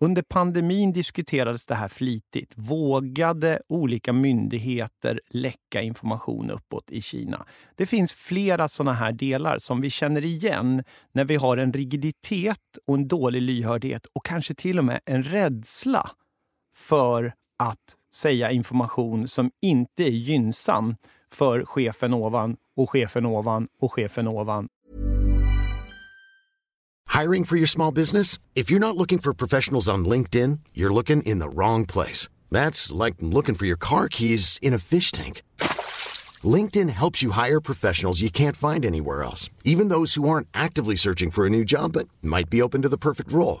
Under 0.00 0.22
pandemin 0.22 0.92
diskuterades 0.92 1.66
det 1.66 1.74
här 1.74 1.88
flitigt. 1.88 2.52
Vågade 2.56 3.60
olika 3.68 4.12
myndigheter 4.12 5.20
läcka 5.30 5.82
information 5.82 6.50
uppåt 6.50 6.90
i 6.90 7.00
Kina? 7.00 7.46
Det 7.76 7.86
finns 7.86 8.12
flera 8.12 8.68
såna 8.68 8.92
här 8.92 9.12
delar 9.12 9.58
som 9.58 9.80
vi 9.80 9.90
känner 9.90 10.24
igen 10.24 10.84
när 11.12 11.24
vi 11.24 11.36
har 11.36 11.56
en 11.56 11.72
rigiditet 11.72 12.78
och 12.86 12.94
en 12.94 13.08
dålig 13.08 13.42
lyhördhet 13.42 14.06
och 14.06 14.24
kanske 14.24 14.54
till 14.54 14.78
och 14.78 14.84
med 14.84 15.00
en 15.04 15.22
rädsla 15.22 16.10
för 16.74 17.32
att 17.62 17.96
säga 18.14 18.50
information 18.50 19.28
som 19.28 19.50
inte 19.62 20.04
är 20.04 20.10
gynnsam 20.10 20.96
för 21.32 21.64
chefen 21.64 22.14
ovan 22.14 22.56
och 22.76 22.90
chefen 22.90 23.26
ovan 23.26 23.68
och 23.80 23.92
chefen 23.92 24.28
ovan. 24.28 24.68
Hiring 27.20 27.44
for 27.44 27.56
your 27.56 27.66
small 27.66 27.94
business? 27.94 28.38
If 28.54 28.70
you're 28.70 28.78
not 28.78 28.96
looking 28.96 29.18
for 29.18 29.34
professionals 29.34 29.88
on 29.88 30.08
LinkedIn, 30.08 30.60
you're 30.72 30.94
looking 30.94 31.22
in 31.22 31.40
the 31.40 31.48
wrong 31.48 31.86
place. 31.86 32.28
That's 32.50 33.04
like 33.04 33.16
looking 33.20 33.54
for 33.54 33.66
your 33.66 33.78
car 33.78 34.08
keys 34.08 34.58
in 34.62 34.74
a 34.74 34.78
fish 34.78 35.12
tank. 35.12 35.42
LinkedIn 36.56 36.90
helps 36.90 37.22
you 37.22 37.32
hire 37.32 37.60
professionals 37.60 38.22
you 38.22 38.30
can't 38.30 38.56
find 38.56 38.84
anywhere 38.84 39.22
else, 39.22 39.50
even 39.64 39.88
those 39.88 40.14
who 40.14 40.28
aren't 40.28 40.48
actively 40.54 40.96
searching 40.96 41.30
for 41.30 41.46
a 41.46 41.50
new 41.50 41.64
job 41.64 41.92
but 41.92 42.08
might 42.22 42.50
be 42.50 42.62
open 42.62 42.82
to 42.82 42.88
the 42.88 42.98
perfect 42.98 43.32
role. 43.32 43.60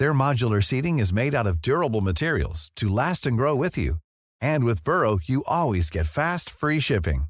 Their 0.00 0.14
modular 0.14 0.62
seating 0.64 0.98
is 0.98 1.12
made 1.12 1.34
out 1.34 1.46
of 1.46 1.60
durable 1.60 2.00
materials 2.00 2.70
to 2.76 2.88
last 2.88 3.26
and 3.26 3.36
grow 3.36 3.54
with 3.54 3.76
you. 3.76 3.96
And 4.40 4.64
with 4.64 4.82
Burrow, 4.82 5.18
you 5.22 5.44
always 5.46 5.90
get 5.90 6.06
fast, 6.06 6.48
free 6.48 6.80
shipping. 6.80 7.24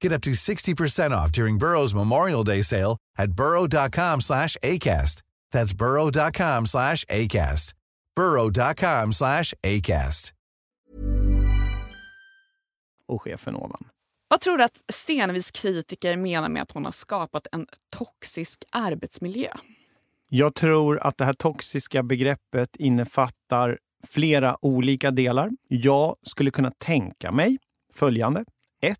Get 0.00 0.12
up 0.12 0.22
to 0.22 0.30
60% 0.30 1.10
off 1.10 1.32
during 1.32 1.58
Burrow's 1.58 1.94
Memorial 1.94 2.44
Day 2.44 2.62
sale 2.62 2.96
at 3.18 3.32
burrow.com 3.32 4.20
slash 4.20 4.56
ACAST. 4.62 5.22
That's 5.50 5.72
burrow.com 5.72 6.66
slash 6.66 7.04
ACAST. 7.06 7.74
burrow.com 8.16 9.12
slash 9.12 9.54
ACAST. 9.64 10.32
Och 13.08 13.22
chefen 13.22 13.56
ovan. 13.56 13.88
Vad 14.28 14.40
tror 14.40 14.58
du 14.58 14.64
att 14.64 14.80
Stenevis 14.92 15.50
kritiker 15.50 16.16
menar 16.16 16.48
med 16.48 16.62
att 16.62 16.72
hon 16.72 16.84
har 16.84 16.92
skapat 16.92 17.46
en 17.52 17.66
toxisk 17.96 18.64
arbetsmiljö? 18.72 19.50
Jag 20.28 20.54
tror 20.54 20.98
att 20.98 21.18
det 21.18 21.24
här 21.24 21.32
toxiska 21.32 22.02
begreppet 22.02 22.76
innefattar 22.76 23.78
flera 24.06 24.64
olika 24.64 25.10
delar. 25.10 25.50
Jag 25.68 26.16
skulle 26.22 26.50
kunna 26.50 26.72
tänka 26.78 27.32
mig 27.32 27.58
följande. 27.94 28.44
Ett 28.82 28.98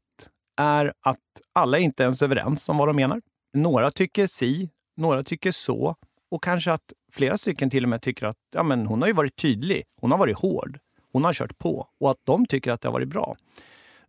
är 0.57 0.93
att 1.01 1.19
alla 1.53 1.79
inte 1.79 2.03
ens 2.03 2.23
är 2.23 2.27
överens 2.27 2.69
om 2.69 2.79
vad 2.79 2.89
de 2.89 2.97
menar. 2.97 3.23
Några 3.55 3.91
tycker 3.91 4.27
si, 4.27 4.71
några 4.97 5.25
tycker 5.25 5.53
så 5.53 5.97
och 6.31 6.43
kanske 6.43 6.73
att 6.73 6.93
flera 7.13 7.39
stycken 7.39 7.71
till 7.71 7.83
och 7.83 7.89
med 7.89 8.03
tycker 8.03 8.27
att 8.27 8.37
ja, 8.55 8.63
men 8.63 8.87
hon 8.87 9.01
har 9.01 9.09
ju 9.09 9.15
varit 9.15 9.37
tydlig, 9.37 9.85
hon 10.01 10.11
har 10.11 10.19
varit 10.19 10.39
hård, 10.39 10.79
hon 11.13 11.25
har 11.25 11.33
kört 11.33 11.59
på 11.59 11.89
och 12.01 12.11
att 12.11 12.21
de 12.25 12.47
tycker 12.47 12.73
att 12.73 12.81
det 12.81 12.89
har 12.89 12.93
varit 12.93 13.09
bra. 13.09 13.37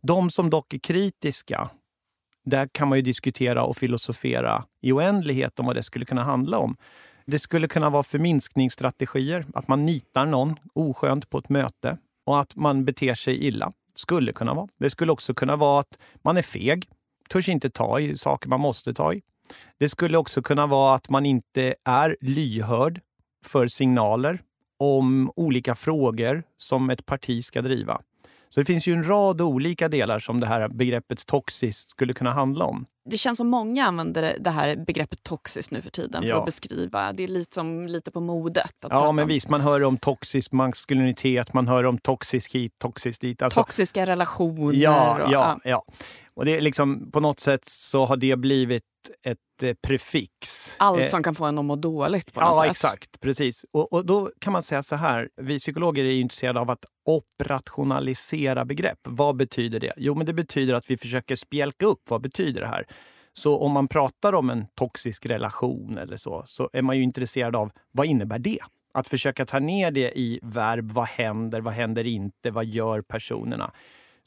De 0.02 0.30
som 0.30 0.50
dock 0.50 0.74
är 0.74 0.80
kritiska, 0.80 1.70
där 2.50 2.68
kan 2.68 2.88
man 2.88 2.98
ju 2.98 3.02
diskutera 3.02 3.64
och 3.64 3.78
filosofera 3.78 4.66
i 4.82 4.92
oändlighet 4.92 5.60
om 5.60 5.66
vad 5.66 5.76
det 5.76 5.84
skulle 5.84 6.06
kunna 6.06 6.24
handla 6.24 6.58
om. 6.58 6.78
Det 7.26 7.40
skulle 7.40 7.68
kunna 7.68 7.90
vara 7.90 8.04
förminskningsstrategier, 8.04 9.46
att 9.54 9.68
man 9.68 9.86
nitar 9.86 10.26
någon 10.26 10.56
oskönt 10.74 11.30
på 11.30 11.38
ett 11.38 11.50
möte 11.50 11.98
och 12.26 12.40
att 12.40 12.56
man 12.56 12.86
beter 12.86 13.14
sig 13.14 13.48
illa. 13.48 13.72
Skulle 13.96 14.34
kunna 14.34 14.54
vara. 14.54 14.68
Det 14.80 14.90
skulle 14.90 15.12
också 15.12 15.34
kunna 15.34 15.56
vara 15.56 15.80
att 15.80 16.00
man 16.24 16.38
är 16.38 16.42
feg, 16.42 16.90
törs 17.30 17.50
inte 17.50 17.70
ta 17.70 18.00
i 18.00 18.18
saker 18.18 18.50
man 18.50 18.60
måste 18.60 18.94
ta 18.94 19.14
i. 19.14 19.22
Det 19.80 19.90
skulle 19.90 20.18
också 20.18 20.42
kunna 20.42 20.68
vara 20.68 20.96
att 20.96 21.10
man 21.10 21.26
inte 21.26 21.76
är 21.86 22.18
lyhörd 22.22 23.02
för 23.46 23.68
signaler 23.68 24.42
om 24.80 25.32
olika 25.36 25.76
frågor 25.76 26.44
som 26.58 26.90
ett 26.90 27.06
parti 27.06 27.44
ska 27.44 27.62
driva. 27.62 28.02
Så 28.50 28.60
det 28.60 28.66
finns 28.66 28.88
ju 28.88 28.94
en 28.94 29.08
rad 29.08 29.42
olika 29.42 29.88
delar 29.90 30.20
som 30.20 30.40
det 30.40 30.48
här 30.48 30.68
begreppet 30.68 31.26
toxiskt 31.26 31.90
skulle 31.90 32.14
kunna 32.14 32.32
handla 32.32 32.66
om. 32.66 32.86
Det 33.10 33.18
känns 33.18 33.38
som 33.38 33.48
många 33.48 33.86
använder 33.86 34.36
det 34.40 34.50
här 34.50 34.76
begreppet 34.76 35.24
toxiskt 35.24 35.72
nu 35.72 35.82
för 35.82 35.90
tiden 35.90 36.22
för 36.22 36.30
Ja. 36.30 36.40
att 36.40 36.46
beskriva. 36.46 37.14
Det 37.14 37.24
är 37.24 37.28
lite, 37.28 37.56
som, 37.56 37.88
lite 37.88 38.12
på 38.12 38.20
modet. 38.20 38.66
Att 38.86 38.92
Ja, 38.92 39.12
men 39.12 39.24
om 39.24 39.28
visst. 39.28 39.50
Man 39.50 39.62
hör 39.62 39.84
om 39.84 39.98
toxisk 39.98 40.52
maskulinitet, 40.52 41.54
man 41.54 41.68
hör 41.68 41.84
om 41.84 41.98
toxisk 41.98 42.56
hit, 42.56 42.74
toxisk 42.80 43.22
dit. 43.22 43.42
Alltså, 43.42 43.62
Toxiska 43.62 44.06
relationer. 44.06 44.74
Ja, 44.74 45.24
och, 45.26 45.32
ja, 45.32 45.60
ja. 45.64 45.84
Och 46.34 46.46
det 46.46 46.58
är 46.58 46.62
liksom, 46.62 47.12
på 47.12 47.20
något 47.20 47.40
sätt 47.40 47.66
så 47.66 48.06
har 48.06 48.18
det 48.18 48.36
blivit 48.36 48.84
ett 49.24 49.38
eh, 49.64 49.74
prefix. 49.88 50.76
Allt 50.80 51.02
Eh, 51.02 51.08
som 51.08 51.24
kan 51.24 51.36
få 51.36 51.46
en 51.46 51.58
att 51.58 51.66
må 51.66 51.76
dåligt 51.76 52.34
på 52.34 52.40
något 52.40 52.50
Ja, 52.56 52.62
sätt. 52.62 52.72
exakt. 52.72 53.20
Precis. 53.20 53.66
Och, 53.72 53.94
och 53.94 54.06
då 54.06 54.32
kan 54.40 54.54
man 54.54 54.64
säga 54.64 54.82
så 54.82 54.96
här. 54.96 55.30
Vi 55.36 55.60
psykologer 55.60 56.04
är 56.04 56.12
intresserade 56.12 56.60
av 56.60 56.70
att 56.72 56.86
operationalisera 57.06 58.66
begrepp. 58.66 59.00
Vad 59.04 59.36
betyder 59.36 59.80
det? 59.80 59.94
Jo, 59.98 60.16
men 60.16 60.26
det 60.26 60.34
betyder 60.34 60.74
att 60.74 60.90
vi 60.92 60.98
försöker 60.98 61.36
spjälka 61.36 61.86
upp 61.86 62.02
vad 62.10 62.22
betyder 62.22 62.62
det 62.62 62.68
här. 62.68 62.86
Så 63.34 63.58
om 63.60 63.72
man 63.72 63.88
pratar 63.88 64.34
om 64.34 64.50
en 64.50 64.66
toxisk 64.76 65.26
relation 65.26 65.98
eller 65.98 66.18
så, 66.18 66.44
så 66.46 66.70
är 66.74 66.82
man 66.82 66.98
ju 66.98 67.04
intresserad 67.04 67.56
av 67.56 67.72
vad 67.92 68.06
innebär 68.08 68.40
det? 68.40 68.60
Att 68.94 69.08
försöka 69.08 69.46
ta 69.46 69.60
ner 69.60 69.92
det 69.92 70.20
i 70.20 70.40
verb. 70.44 70.92
Vad 70.92 71.08
händer? 71.08 71.62
Vad 71.62 71.74
händer 71.74 72.08
inte? 72.08 72.52
Vad 72.52 72.66
gör 72.66 73.02
personerna? 73.02 73.72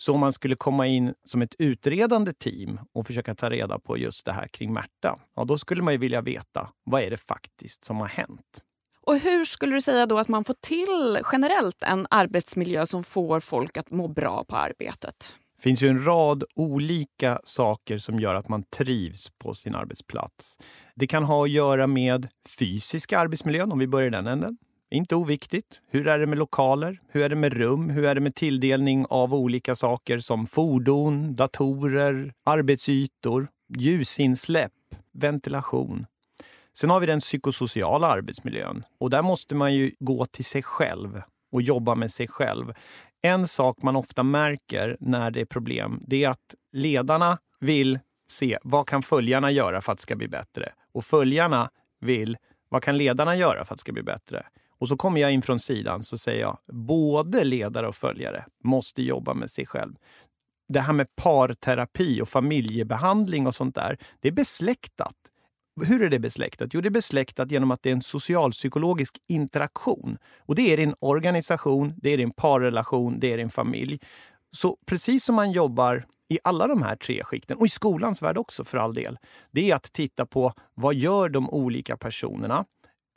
Så 0.03 0.15
om 0.15 0.21
man 0.21 0.33
skulle 0.33 0.57
komma 0.57 0.87
in 0.87 1.15
som 1.25 1.43
ett 1.43 1.55
utredande 1.59 2.33
team 2.33 2.81
och 2.93 3.07
försöka 3.07 3.35
ta 3.35 3.51
reda 3.51 3.79
på 3.79 3.99
just 3.99 4.27
det 4.27 4.33
här 4.33 4.49
kring 4.49 4.73
Märta, 4.73 5.19
ja, 5.37 5.45
då 5.45 5.59
skulle 5.59 5.83
man 5.83 5.95
ju 5.95 5.99
vilja 5.99 6.21
veta 6.21 6.69
vad 6.85 7.03
är 7.03 7.11
det 7.11 7.17
faktiskt 7.17 7.85
som 7.85 7.97
har 7.97 8.09
hänt. 8.09 8.63
Och 9.07 9.19
hur 9.19 9.45
skulle 9.45 9.75
du 9.75 9.81
säga 9.81 10.07
då 10.07 10.19
att 10.19 10.29
man 10.29 10.45
får 10.45 10.55
till 10.61 11.19
generellt 11.33 11.83
en 11.83 12.07
arbetsmiljö 12.11 12.87
som 12.87 13.05
får 13.05 13.41
folk 13.41 13.77
att 13.77 13.91
må 13.91 14.09
bra 14.09 14.45
på 14.45 14.57
arbetet? 14.57 15.35
Det 15.57 15.63
finns 15.63 15.83
ju 15.83 15.89
en 15.89 16.05
rad 16.05 16.45
olika 16.55 17.41
saker 17.45 17.99
som 17.99 18.21
gör 18.21 18.35
att 18.35 18.49
man 18.49 18.63
trivs 18.63 19.31
på 19.39 19.55
sin 19.55 19.75
arbetsplats. 19.75 20.59
Det 20.95 21.07
kan 21.07 21.25
ha 21.25 21.45
att 21.45 21.51
göra 21.51 21.87
med 21.87 22.29
fysiska 22.59 23.19
arbetsmiljön, 23.19 23.73
om 23.73 23.79
vi 23.79 23.87
börjar 23.87 24.07
i 24.07 24.11
den 24.11 24.27
änden. 24.27 24.59
Inte 24.93 25.15
oviktigt. 25.17 25.81
Hur 25.91 26.09
är 26.09 26.19
det 26.19 26.27
med 26.27 26.39
lokaler? 26.39 27.01
Hur 27.09 27.23
är 27.23 27.29
det 27.29 27.37
med 27.37 27.53
rum? 27.53 27.91
Hur 27.91 28.05
är 28.05 28.15
det 28.15 28.21
med 28.21 28.35
tilldelning 28.35 29.07
av 29.11 29.35
olika 29.35 29.75
saker 29.75 30.19
som 30.19 30.47
fordon, 30.47 31.37
datorer, 31.37 32.33
arbetsytor, 32.45 33.49
ljusinsläpp, 33.79 34.73
ventilation? 35.13 36.07
Sen 36.73 36.91
har 36.91 37.01
vi 37.01 37.07
den 37.07 37.21
psykosociala 37.21 38.07
arbetsmiljön 38.07 38.85
och 38.99 39.11
där 39.11 39.23
måste 39.23 39.55
man 39.55 39.75
ju 39.75 39.95
gå 39.99 40.27
till 40.27 40.45
sig 40.45 40.63
själv 40.63 41.23
och 41.53 41.63
jobba 41.63 41.95
med 41.95 42.13
sig 42.13 42.29
själv. 42.29 42.73
En 43.23 43.47
sak 43.47 43.83
man 43.83 43.97
ofta 43.97 44.23
märker 44.23 44.97
när 45.01 45.31
det 45.31 45.41
är 45.41 45.45
problem, 45.45 46.03
det 46.07 46.25
är 46.25 46.29
att 46.29 46.55
ledarna 46.73 47.39
vill 47.61 47.99
se 48.31 48.59
vad 48.63 48.89
kan 48.89 49.03
följarna 49.03 49.51
göra 49.51 49.81
för 49.81 49.93
att 49.93 49.99
det 49.99 50.03
ska 50.03 50.17
bli 50.17 50.29
bättre? 50.29 50.73
Och 50.93 51.05
följarna 51.05 51.71
vill, 52.01 52.37
vad 52.69 52.83
kan 52.83 52.97
ledarna 52.97 53.37
göra 53.37 53.65
för 53.65 53.75
att 53.75 53.79
det 53.79 53.81
ska 53.81 53.93
bli 53.93 54.03
bättre? 54.03 54.47
Och 54.81 54.89
så 54.89 54.97
kommer 54.97 55.21
jag 55.21 55.33
in 55.33 55.43
från 55.43 55.61
sidan 55.61 56.03
så 56.03 56.19
säger 56.19 56.41
jag, 56.41 56.59
både 56.69 57.45
ledare 57.45 57.89
och 57.89 57.97
följare 57.97 58.45
måste 58.65 59.03
jobba 59.03 59.35
med 59.35 59.51
sig 59.51 59.67
själv. 59.67 59.95
Det 60.69 60.81
här 60.81 60.93
med 60.93 61.17
parterapi 61.17 62.21
och 62.21 62.29
familjebehandling 62.29 63.47
och 63.47 63.55
sånt 63.55 63.75
där, 63.75 63.99
det 64.21 64.29
är 64.29 64.33
besläktat. 64.33 65.15
Hur 65.85 66.03
är 66.03 66.11
det 66.11 66.19
besläktat? 66.19 66.75
Jo, 66.75 66.81
det 66.81 66.89
är 66.89 66.91
besläktat 66.91 67.51
genom 67.51 67.71
att 67.71 67.83
det 67.83 67.91
är 67.91 67.95
en 67.95 68.03
socialpsykologisk 68.03 69.19
interaktion. 69.29 70.19
Och 70.39 70.55
det 70.55 70.73
är 70.73 70.77
din 70.77 70.95
organisation, 70.99 71.95
det 71.97 72.11
är 72.11 72.19
din 72.19 72.33
parrelation, 72.33 73.21
det 73.21 73.33
är 73.33 73.37
din 73.37 73.51
familj. 73.51 74.01
Så 74.53 74.77
precis 74.87 75.25
som 75.25 75.35
man 75.35 75.53
jobbar 75.53 76.07
i 76.29 76.39
alla 76.45 76.67
de 76.67 76.83
här 76.83 76.97
tre 76.97 77.25
skikten, 77.25 77.59
och 77.59 77.67
i 77.67 77.69
skolans 77.69 78.23
värld 78.23 78.39
också 78.39 78.65
för 78.65 78.79
all 78.79 78.95
del, 78.95 79.19
det 79.51 79.71
är 79.71 79.75
att 79.75 79.93
titta 79.93 80.27
på 80.27 80.53
vad 80.75 80.95
gör 80.95 81.29
de 81.29 81.51
olika 81.51 81.97
personerna? 81.97 82.65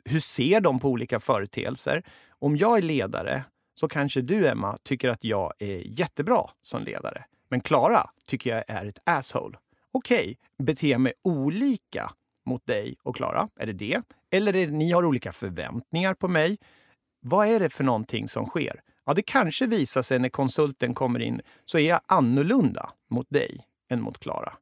Hur 0.04 0.20
ser 0.20 0.60
de 0.60 0.80
på 0.80 0.88
olika 0.88 1.20
företeelser? 1.20 2.02
Om 2.38 2.56
jag 2.56 2.78
är 2.78 2.82
ledare 2.82 3.44
så 3.74 3.88
kanske 3.88 4.20
du, 4.20 4.48
Emma, 4.48 4.78
tycker 4.82 5.08
att 5.08 5.24
jag 5.24 5.52
är 5.58 6.00
jättebra 6.00 6.50
som 6.62 6.82
ledare. 6.82 7.24
Men 7.48 7.60
Klara 7.60 8.10
tycker 8.26 8.54
jag 8.54 8.64
är 8.68 8.86
ett 8.86 8.98
asshole. 9.04 9.58
Okej, 9.92 10.38
beter 10.58 10.88
jag 10.88 11.00
mig 11.00 11.12
olika 11.22 12.10
mot 12.46 12.66
dig 12.66 12.96
och 13.02 13.16
Klara? 13.16 13.48
Är 13.56 13.66
det 13.66 13.72
det? 13.72 14.02
Eller 14.30 14.56
är 14.56 14.66
det 14.66 14.72
ni 14.72 14.90
har 14.90 15.04
olika 15.04 15.32
förväntningar 15.32 16.14
på 16.14 16.28
mig? 16.28 16.58
Vad 17.20 17.48
är 17.48 17.60
det 17.60 17.68
för 17.68 17.84
någonting 17.84 18.28
som 18.28 18.46
sker? 18.46 18.80
Ja, 19.06 19.14
det 19.14 19.22
kanske 19.22 19.66
visar 19.66 20.02
sig 20.02 20.18
när 20.18 20.28
konsulten 20.28 20.94
kommer 20.94 21.20
in 21.22 21.40
så 21.64 21.78
är 21.78 21.88
jag 21.88 22.00
annorlunda 22.06 22.90
mot 23.10 23.30
dig 23.30 23.60
än 23.90 24.02
mot 24.02 24.18
Klara. 24.18 24.52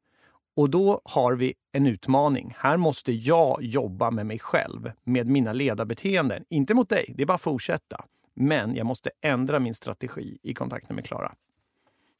Och 0.55 0.69
då 0.69 1.01
har 1.05 1.33
vi 1.33 1.53
en 1.71 1.87
utmaning. 1.87 2.55
Här 2.57 2.77
måste 2.77 3.11
jag 3.11 3.63
jobba 3.63 4.11
med 4.11 4.25
mig 4.25 4.39
själv, 4.39 4.91
med 5.03 5.27
mina 5.27 5.53
ledarbeteenden. 5.53 6.43
Inte 6.49 6.73
mot 6.73 6.89
dig, 6.89 7.13
det 7.17 7.21
är 7.21 7.27
bara 7.27 7.33
att 7.33 7.41
fortsätta. 7.41 8.05
Men 8.35 8.75
jag 8.75 8.85
måste 8.85 9.09
ändra 9.21 9.59
min 9.59 9.73
strategi 9.73 10.37
i 10.43 10.53
kontakten 10.53 10.95
med 10.95 11.05
Klara. 11.05 11.33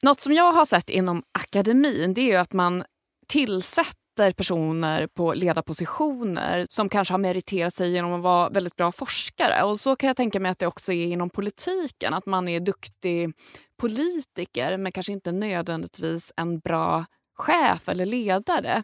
Något 0.02 0.20
som 0.20 0.32
jag 0.32 0.52
har 0.52 0.64
sett 0.64 0.90
inom 0.90 1.22
akademin 1.32 2.14
det 2.14 2.20
är 2.20 2.26
ju 2.26 2.36
att 2.36 2.52
man 2.52 2.84
tillsätter 3.26 4.32
personer 4.36 5.06
på 5.06 5.34
ledarpositioner 5.34 6.66
som 6.70 6.88
kanske 6.88 7.14
har 7.14 7.18
meriterat 7.18 7.74
sig 7.74 7.92
genom 7.92 8.12
att 8.12 8.22
vara 8.22 8.48
väldigt 8.48 8.76
bra 8.76 8.92
forskare. 8.92 9.62
Och 9.62 9.80
så 9.80 9.96
kan 9.96 10.06
jag 10.06 10.16
tänka 10.16 10.40
mig 10.40 10.50
att 10.50 10.58
det 10.58 10.66
också 10.66 10.92
är 10.92 11.06
inom 11.06 11.30
politiken. 11.30 12.14
Att 12.14 12.26
man 12.26 12.48
är 12.48 12.60
duktig 12.60 13.32
politiker 13.80 14.78
men 14.78 14.92
kanske 14.92 15.12
inte 15.12 15.32
nödvändigtvis 15.32 16.32
en 16.36 16.58
bra 16.58 17.04
chef 17.34 17.88
eller 17.88 18.06
ledare. 18.06 18.82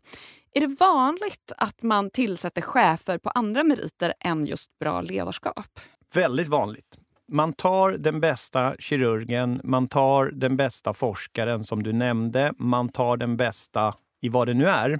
Är 0.52 0.60
det 0.60 0.76
vanligt 0.80 1.52
att 1.56 1.82
man 1.82 2.10
tillsätter 2.10 2.62
chefer 2.62 3.18
på 3.18 3.30
andra 3.30 3.64
meriter 3.64 4.14
än 4.20 4.46
just 4.46 4.78
bra 4.78 5.00
ledarskap? 5.00 5.80
Väldigt 6.14 6.48
vanligt. 6.48 6.98
Man 7.32 7.52
tar 7.52 7.90
den 7.90 8.20
bästa 8.20 8.74
kirurgen, 8.78 9.60
man 9.64 9.88
tar 9.88 10.26
den 10.26 10.56
bästa 10.56 10.94
forskaren 10.94 11.64
som 11.64 11.82
du 11.82 11.92
nämnde, 11.92 12.52
man 12.58 12.88
tar 12.88 13.16
den 13.16 13.36
bästa 13.36 13.94
i 14.20 14.28
vad 14.28 14.48
det 14.48 14.54
nu 14.54 14.66
är. 14.66 14.98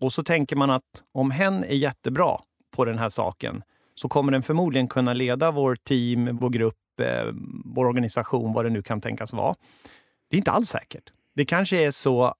Och 0.00 0.12
så 0.12 0.22
tänker 0.22 0.56
man 0.56 0.70
att 0.70 0.82
om 1.12 1.30
hen 1.30 1.64
är 1.64 1.74
jättebra 1.74 2.40
på 2.76 2.84
den 2.84 2.98
här 2.98 3.08
saken 3.08 3.62
så 3.94 4.08
kommer 4.08 4.32
den 4.32 4.42
förmodligen 4.42 4.88
kunna 4.88 5.12
leda 5.12 5.50
vår 5.50 5.76
team, 5.76 6.36
vår 6.36 6.50
grupp, 6.50 7.00
eh, 7.00 7.24
vår 7.64 7.86
organisation, 7.86 8.52
vad 8.52 8.64
det 8.64 8.70
nu 8.70 8.82
kan 8.82 9.00
tänkas 9.00 9.32
vara. 9.32 9.54
Det 10.30 10.36
är 10.36 10.38
inte 10.38 10.50
alls 10.50 10.68
säkert. 10.68 11.12
Det 11.34 11.44
kanske 11.44 11.76
är 11.76 11.90
så 11.90 12.34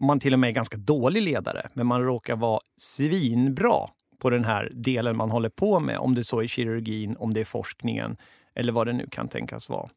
man 0.00 0.20
till 0.20 0.32
och 0.32 0.38
med 0.38 0.48
är 0.48 0.54
ganska 0.54 0.76
dålig 0.76 1.22
ledare, 1.22 1.68
men 1.74 1.86
man 1.86 2.02
råkar 2.02 2.36
vara 2.36 2.60
svinbra 2.76 3.88
på 4.18 4.30
den 4.30 4.44
här 4.44 4.72
delen 4.74 5.16
man 5.16 5.30
håller 5.30 5.48
på 5.48 5.80
med, 5.80 5.98
om 5.98 6.14
det 6.14 6.24
så 6.24 6.42
är 6.42 6.46
kirurgin, 6.46 7.16
om 7.16 7.34
det 7.34 7.40
är 7.40 7.44
forskningen 7.44 8.16
eller 8.54 8.72
vad 8.72 8.86
det 8.86 8.92
nu 8.92 9.06
kan 9.10 9.28
tänkas 9.28 9.68
vara. 9.68 9.90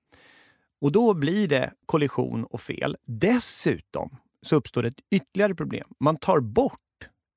Och 0.81 0.91
då 0.91 1.13
blir 1.13 1.47
det 1.47 1.73
kollision 1.85 2.43
och 2.43 2.61
fel. 2.61 2.97
Dessutom 3.05 4.17
så 4.41 4.55
uppstår 4.55 4.85
ett 4.85 4.99
ytterligare 5.11 5.55
problem. 5.55 5.87
Man 5.99 6.17
tar 6.17 6.39
bort 6.39 6.79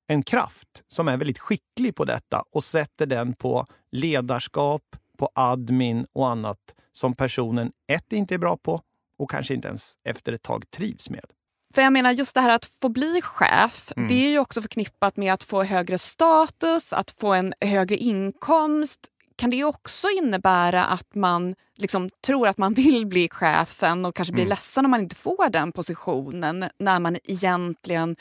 en 0.07 0.23
kraft 0.23 0.83
som 0.87 1.07
är 1.07 1.17
väldigt 1.17 1.39
skicklig 1.39 1.95
på 1.95 2.05
detta 2.05 2.43
och 2.51 2.63
sätter 2.63 3.05
den 3.05 3.33
på 3.33 3.65
ledarskap, 3.91 4.83
på 5.17 5.29
admin 5.35 6.05
och 6.13 6.29
annat 6.29 6.75
som 6.91 7.13
personen 7.13 7.71
ett 7.87 8.13
inte 8.13 8.33
är 8.33 8.37
bra 8.37 8.57
på 8.57 8.81
och 9.17 9.29
kanske 9.29 9.53
inte 9.53 9.67
ens 9.67 9.93
efter 10.03 10.33
ett 10.33 10.41
tag 10.41 10.71
trivs 10.71 11.09
med. 11.09 11.25
För 11.73 11.81
jag 11.81 11.93
menar 11.93 12.11
just 12.11 12.35
det 12.35 12.41
här 12.41 12.49
att 12.55 12.65
få 12.65 12.89
bli 12.89 13.21
chef, 13.21 13.91
Mm. 13.95 14.07
det 14.07 14.13
är 14.25 14.29
ju 14.29 14.39
också 14.39 14.61
förknippat 14.61 15.17
med 15.17 15.33
att 15.33 15.43
få 15.43 15.63
högre 15.63 15.97
status, 15.97 16.93
att 16.93 17.11
få 17.11 17.33
en 17.33 17.53
högre 17.61 17.97
inkomst. 17.97 18.99
kan 19.35 19.49
det 19.49 19.63
också 19.63 20.07
innebära 20.09 20.85
att 20.85 21.15
man 21.15 21.55
liksom 21.75 22.09
tror 22.25 22.47
att 22.47 22.57
man 22.57 22.73
vill 22.73 23.07
bli 23.07 23.29
chefen 23.29 24.05
och 24.05 24.15
kanske 24.15 24.33
blir 24.33 24.43
mm. 24.43 24.49
ledsen 24.49 24.85
om 24.85 24.91
man 24.91 24.99
inte 25.01 25.15
får 25.15 25.49
den 25.49 25.71
positionen 25.71 26.65
när 26.79 26.99
man 26.99 27.17
egentligen 27.23 28.15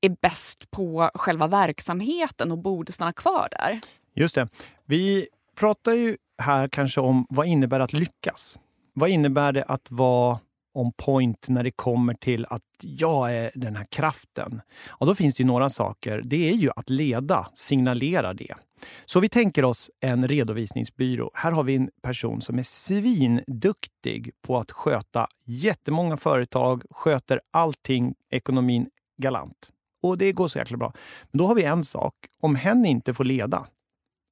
är 0.00 0.16
bäst 0.22 0.70
på 0.70 1.10
själva 1.14 1.46
verksamheten 1.46 2.52
och 2.52 2.58
borde 2.58 2.92
stanna 2.92 3.12
kvar 3.12 3.48
där? 3.50 3.80
Just 4.14 4.34
det. 4.34 4.48
Vi 4.86 5.28
pratar 5.56 5.92
ju 5.92 6.16
här 6.42 6.68
kanske 6.68 7.00
om 7.00 7.26
vad 7.28 7.46
innebär 7.46 7.80
att 7.80 7.92
lyckas? 7.92 8.58
Vad 8.94 9.08
innebär 9.08 9.52
det 9.52 9.64
att 9.64 9.90
vara 9.90 10.38
on 10.74 10.92
point 10.92 11.48
när 11.48 11.62
det 11.62 11.70
kommer 11.70 12.14
till 12.14 12.46
att 12.50 12.62
jag 12.80 13.34
är 13.36 13.50
den 13.54 13.76
här 13.76 13.86
kraften? 13.90 14.60
Och 14.88 15.06
då 15.06 15.14
finns 15.14 15.34
det 15.34 15.42
ju 15.42 15.46
några 15.46 15.68
saker. 15.68 16.22
Det 16.24 16.50
är 16.50 16.54
ju 16.54 16.70
att 16.76 16.90
leda, 16.90 17.46
signalera 17.54 18.34
det. 18.34 18.54
Så 19.06 19.20
vi 19.20 19.28
tänker 19.28 19.64
oss 19.64 19.90
en 20.00 20.28
redovisningsbyrå. 20.28 21.30
Här 21.34 21.52
har 21.52 21.62
vi 21.62 21.74
en 21.74 21.90
person 22.02 22.40
som 22.40 22.58
är 22.58 22.62
svinduktig 22.62 24.30
på 24.46 24.58
att 24.58 24.70
sköta 24.70 25.26
jättemånga 25.44 26.16
företag, 26.16 26.82
sköter 26.90 27.40
allting, 27.50 28.14
ekonomin 28.30 28.86
galant. 29.22 29.70
Och 30.02 30.18
det 30.18 30.32
går 30.32 30.48
så 30.48 30.58
jäkla 30.58 30.76
bra. 30.76 30.92
Men 31.30 31.38
då 31.38 31.46
har 31.46 31.54
vi 31.54 31.64
en 31.64 31.84
sak. 31.84 32.14
Om 32.40 32.54
hen 32.54 32.86
inte 32.86 33.14
får 33.14 33.24
leda, 33.24 33.66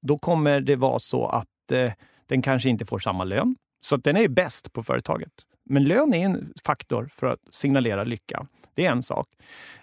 då 0.03 0.19
kommer 0.19 0.61
det 0.61 0.77
vara 0.77 0.99
så 0.99 1.27
att 1.27 1.73
eh, 1.73 1.93
den 2.27 2.43
kanske 2.43 2.69
inte 2.69 2.85
får 2.85 2.99
samma 2.99 3.25
lön. 3.25 3.57
Så 3.81 3.95
att 3.95 4.05
den 4.05 4.17
är 4.17 4.29
bäst 4.29 4.73
på 4.73 4.83
företaget. 4.83 5.33
Men 5.65 5.85
lön 5.85 6.15
är 6.15 6.25
en 6.25 6.53
faktor 6.65 7.11
för 7.13 7.27
att 7.27 7.41
signalera 7.51 8.05
lycka. 8.05 8.47
Det 8.75 8.87
är 8.87 8.91
en 8.91 9.03
sak. 9.03 9.27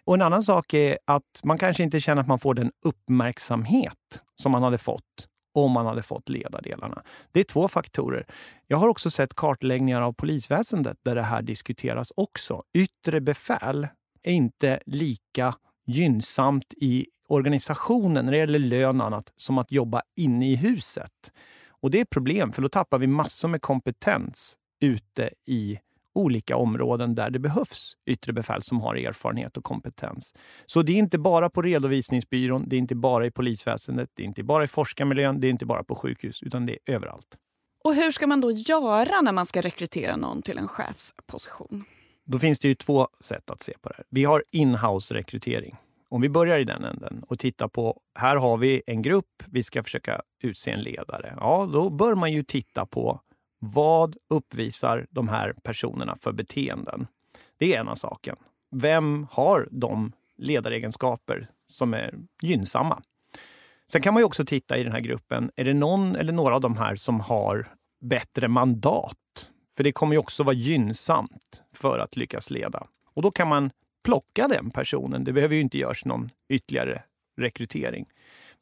Och 0.03 0.15
En 0.15 0.21
annan 0.21 0.43
sak 0.43 0.73
är 0.73 0.97
att 1.05 1.41
man 1.43 1.57
kanske 1.57 1.83
inte 1.83 1.99
känner 1.99 2.21
att 2.21 2.27
man 2.27 2.39
får 2.39 2.53
den 2.53 2.71
uppmärksamhet 2.85 4.21
som 4.35 4.51
man 4.51 4.63
hade 4.63 4.77
fått 4.77 5.27
om 5.53 5.71
man 5.71 5.85
hade 5.85 6.01
fått 6.01 6.29
ledardelarna. 6.29 7.03
Det 7.31 7.39
är 7.39 7.43
två 7.43 7.67
faktorer. 7.67 8.25
Jag 8.67 8.77
har 8.77 8.87
också 8.87 9.09
sett 9.09 9.35
kartläggningar 9.35 10.01
av 10.01 10.13
polisväsendet 10.13 10.97
där 11.03 11.15
det 11.15 11.23
här 11.23 11.41
diskuteras 11.41 12.11
också. 12.15 12.63
Yttre 12.73 13.21
befäl 13.21 13.87
är 14.23 14.31
inte 14.31 14.79
lika 14.85 15.55
gynnsamt 15.87 16.73
i 16.77 17.07
organisationen 17.27 18.25
när 18.25 18.31
det 18.31 18.37
gäller 18.37 18.59
lön 18.59 19.01
och 19.01 19.07
annat 19.07 19.33
som 19.35 19.57
att 19.57 19.71
jobba 19.71 20.01
inne 20.15 20.51
i 20.51 20.55
huset. 20.55 21.31
Och 21.81 21.91
det 21.91 21.97
är 21.97 22.01
ett 22.01 22.09
problem, 22.09 22.53
för 22.53 22.61
då 22.61 22.69
tappar 22.69 22.97
vi 22.97 23.07
massor 23.07 23.47
med 23.47 23.61
kompetens 23.61 24.57
ute 24.79 25.29
i 25.45 25.79
olika 26.17 26.57
områden 26.57 27.15
där 27.15 27.29
det 27.29 27.39
behövs 27.39 27.93
yttre 28.05 28.33
befäl 28.33 28.61
som 28.61 28.81
har 28.81 28.95
erfarenhet 28.95 29.57
och 29.57 29.63
kompetens. 29.63 30.33
Så 30.65 30.81
det 30.81 30.91
är 30.91 30.97
inte 30.97 31.17
bara 31.17 31.49
på 31.49 31.61
redovisningsbyrån, 31.61 32.63
det 32.67 32.75
är 32.75 32.77
inte 32.77 32.95
bara 32.95 33.25
i 33.25 33.31
polisväsendet, 33.31 34.09
det 34.13 34.23
är 34.23 34.27
inte 34.27 34.43
bara 34.43 34.63
i 34.63 34.67
forskarmiljön, 34.67 35.39
det 35.39 35.47
är 35.47 35.51
inte 35.51 35.65
bara 35.65 35.83
på 35.83 35.95
sjukhus, 35.95 36.43
utan 36.43 36.65
det 36.65 36.73
är 36.73 36.93
överallt. 36.95 37.37
Och 37.83 37.95
hur 37.95 38.11
ska 38.11 38.27
man 38.27 38.41
då 38.41 38.51
göra 38.51 39.21
när 39.21 39.31
man 39.31 39.45
ska 39.45 39.61
rekrytera 39.61 40.15
någon 40.15 40.41
till 40.41 40.57
en 40.57 40.67
chefsposition? 40.67 41.83
Då 42.25 42.39
finns 42.39 42.59
det 42.59 42.67
ju 42.67 42.75
två 42.75 43.07
sätt 43.19 43.49
att 43.49 43.63
se 43.63 43.73
på 43.81 43.89
det 43.89 43.95
här. 43.97 44.05
Vi 44.09 44.23
har 44.23 44.43
inhouse-rekrytering. 44.51 45.75
Om 46.09 46.21
vi 46.21 46.29
börjar 46.29 46.59
i 46.59 46.63
den 46.63 46.83
änden 46.83 47.23
och 47.27 47.39
tittar 47.39 47.67
på, 47.67 48.01
här 48.19 48.35
har 48.35 48.57
vi 48.57 48.81
en 48.87 49.01
grupp, 49.01 49.43
vi 49.45 49.63
ska 49.63 49.83
försöka 49.83 50.21
utse 50.43 50.71
en 50.71 50.81
ledare. 50.81 51.33
Ja, 51.37 51.69
då 51.73 51.89
bör 51.89 52.15
man 52.15 52.31
ju 52.31 52.43
titta 52.43 52.85
på 52.85 53.21
vad 53.59 54.17
uppvisar 54.29 55.07
de 55.09 55.27
här 55.27 55.53
personerna 55.63 56.17
för 56.21 56.31
beteenden? 56.31 57.07
Det 57.57 57.73
är 57.73 57.79
ena 57.79 57.95
saken. 57.95 58.35
Vem 58.71 59.27
har 59.31 59.67
de 59.71 60.11
ledaregenskaper 60.37 61.47
som 61.67 61.93
är 61.93 62.13
gynnsamma? 62.41 63.01
Sen 63.91 64.01
kan 64.01 64.13
man 64.13 64.23
också 64.23 64.45
titta 64.45 64.77
i 64.77 64.83
den 64.83 64.91
här 64.91 64.99
gruppen, 64.99 65.51
är 65.55 65.65
det 65.65 65.73
någon 65.73 66.15
eller 66.15 66.33
några 66.33 66.55
av 66.55 66.61
de 66.61 66.77
här 66.77 66.95
som 66.95 67.19
har 67.19 67.67
bättre 68.01 68.47
mandat? 68.47 69.49
För 69.75 69.83
det 69.83 69.91
kommer 69.91 70.13
ju 70.13 70.19
också 70.19 70.43
vara 70.43 70.55
gynnsamt 70.55 71.63
för 71.73 71.99
att 71.99 72.15
lyckas 72.15 72.51
leda. 72.51 72.87
Och 73.13 73.21
då 73.21 73.31
kan 73.31 73.47
man 73.47 73.71
plocka 74.03 74.47
den 74.47 74.71
personen. 74.71 75.23
Det 75.23 75.33
behöver 75.33 75.55
ju 75.55 75.61
inte 75.61 75.77
göras 75.77 76.05
någon 76.05 76.29
ytterligare 76.49 77.03
rekrytering. 77.37 78.05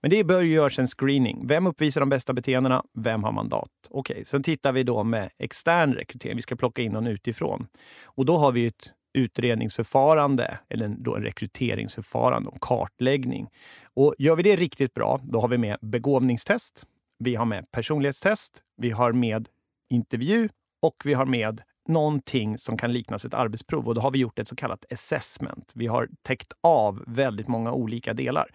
Men 0.05 0.09
det 0.09 0.23
bör 0.23 0.41
göras 0.41 0.79
en 0.79 0.87
screening. 0.87 1.47
Vem 1.47 1.67
uppvisar 1.67 2.01
de 2.01 2.09
bästa 2.09 2.33
beteendena? 2.33 2.83
Vem 2.93 3.23
har 3.23 3.31
mandat? 3.31 3.69
Okej, 3.89 4.13
okay, 4.13 4.23
sen 4.23 4.43
tittar 4.43 4.71
vi 4.71 4.83
då 4.83 5.03
med 5.03 5.29
extern 5.37 5.93
rekrytering. 5.93 6.35
Vi 6.35 6.41
ska 6.41 6.55
plocka 6.55 6.81
in 6.81 6.91
någon 6.91 7.07
utifrån. 7.07 7.67
Och 8.03 8.25
då 8.25 8.37
har 8.37 8.51
vi 8.51 8.67
ett 8.67 8.91
utredningsförfarande, 9.13 10.59
eller 10.69 10.87
då 10.87 11.15
en 11.15 11.23
rekryteringsförfarande 11.23 12.49
en 12.53 12.59
kartläggning. 12.59 13.47
Och 13.93 14.15
gör 14.17 14.35
vi 14.35 14.43
det 14.43 14.55
riktigt 14.55 14.93
bra, 14.93 15.19
då 15.23 15.41
har 15.41 15.47
vi 15.47 15.57
med 15.57 15.77
begåvningstest, 15.81 16.85
vi 17.19 17.35
har 17.35 17.45
med 17.45 17.71
personlighetstest, 17.71 18.61
vi 18.77 18.91
har 18.91 19.11
med 19.11 19.47
intervju 19.89 20.49
och 20.81 20.95
vi 21.05 21.13
har 21.13 21.25
med 21.25 21.61
någonting 21.87 22.57
som 22.57 22.77
kan 22.77 22.93
liknas 22.93 23.25
ett 23.25 23.33
arbetsprov. 23.33 23.87
Och 23.87 23.95
då 23.95 24.01
har 24.01 24.11
vi 24.11 24.19
gjort 24.19 24.39
ett 24.39 24.47
så 24.47 24.55
kallat 24.55 24.85
assessment. 24.91 25.71
Vi 25.75 25.87
har 25.87 26.09
täckt 26.21 26.53
av 26.63 27.03
väldigt 27.07 27.47
många 27.47 27.71
olika 27.71 28.13
delar. 28.13 28.47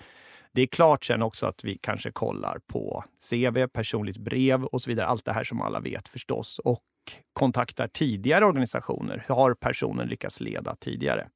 Det 0.55 0.63
är 0.63 0.67
klart 0.67 1.05
sen 1.05 1.23
också 1.23 1.47
att 1.47 1.65
vi 1.65 1.79
kanske 1.79 2.11
kollar 2.13 2.59
på 2.67 3.05
CV, 3.31 3.67
personligt 3.67 4.19
brev 4.19 4.65
och 4.65 4.83
så 4.83 4.91
vidare. 4.91 5.07
Allt 5.07 5.25
det 5.25 5.33
här 5.33 5.45
som 5.45 5.61
alla 5.61 5.81
vet 5.81 6.09
förstås. 6.09 6.59
Och 6.59 6.85
kontaktar 7.33 7.89
tidigare 7.89 8.47
organisationer. 8.47 9.25
Har 9.29 9.55
personen 9.55 10.09
lyckats 10.09 10.41
leda 10.41 10.77
tidigare? 10.77 11.29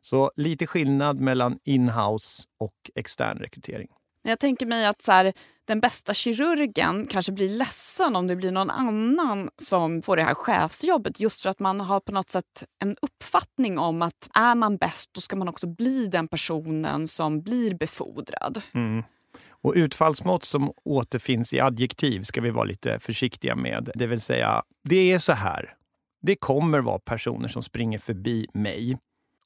Så 0.00 0.32
lite 0.36 0.66
skillnad 0.66 1.20
mellan 1.20 1.58
inhouse 1.64 2.42
och 2.58 2.90
extern 2.94 3.38
rekrytering. 3.38 3.88
Jag 4.28 4.38
tänker 4.38 4.66
mig 4.66 4.86
att 4.86 5.02
så 5.02 5.12
här, 5.12 5.32
den 5.64 5.80
bästa 5.80 6.14
kirurgen 6.14 7.06
kanske 7.06 7.32
blir 7.32 7.48
ledsen 7.48 8.16
om 8.16 8.26
det 8.26 8.36
blir 8.36 8.50
någon 8.50 8.70
annan 8.70 9.50
som 9.62 10.02
får 10.02 10.16
det 10.16 10.22
här 10.22 10.34
chefsjobbet 10.34 11.20
just 11.20 11.42
för 11.42 11.50
att 11.50 11.60
man 11.60 11.80
har 11.80 12.00
på 12.00 12.12
något 12.12 12.30
sätt 12.30 12.64
en 12.82 12.96
uppfattning 13.02 13.78
om 13.78 14.02
att 14.02 14.30
är 14.34 14.54
man 14.54 14.76
bäst 14.76 15.10
då 15.12 15.20
ska 15.20 15.36
man 15.36 15.48
också 15.48 15.66
bli 15.66 16.06
den 16.06 16.28
personen 16.28 17.08
som 17.08 17.42
blir 17.42 17.74
befordrad. 17.74 18.62
Mm. 18.72 19.02
Och 19.48 19.72
utfallsmått 19.76 20.44
som 20.44 20.72
återfinns 20.84 21.52
i 21.52 21.60
adjektiv 21.60 22.22
ska 22.22 22.40
vi 22.40 22.50
vara 22.50 22.64
lite 22.64 22.98
försiktiga 22.98 23.56
med. 23.56 23.90
Det 23.94 24.06
vill 24.06 24.20
säga, 24.20 24.62
det 24.84 25.12
är 25.12 25.18
så 25.18 25.32
här. 25.32 25.74
Det 26.22 26.36
kommer 26.36 26.80
vara 26.80 26.98
personer 26.98 27.48
som 27.48 27.62
springer 27.62 27.98
förbi 27.98 28.46
mig 28.54 28.98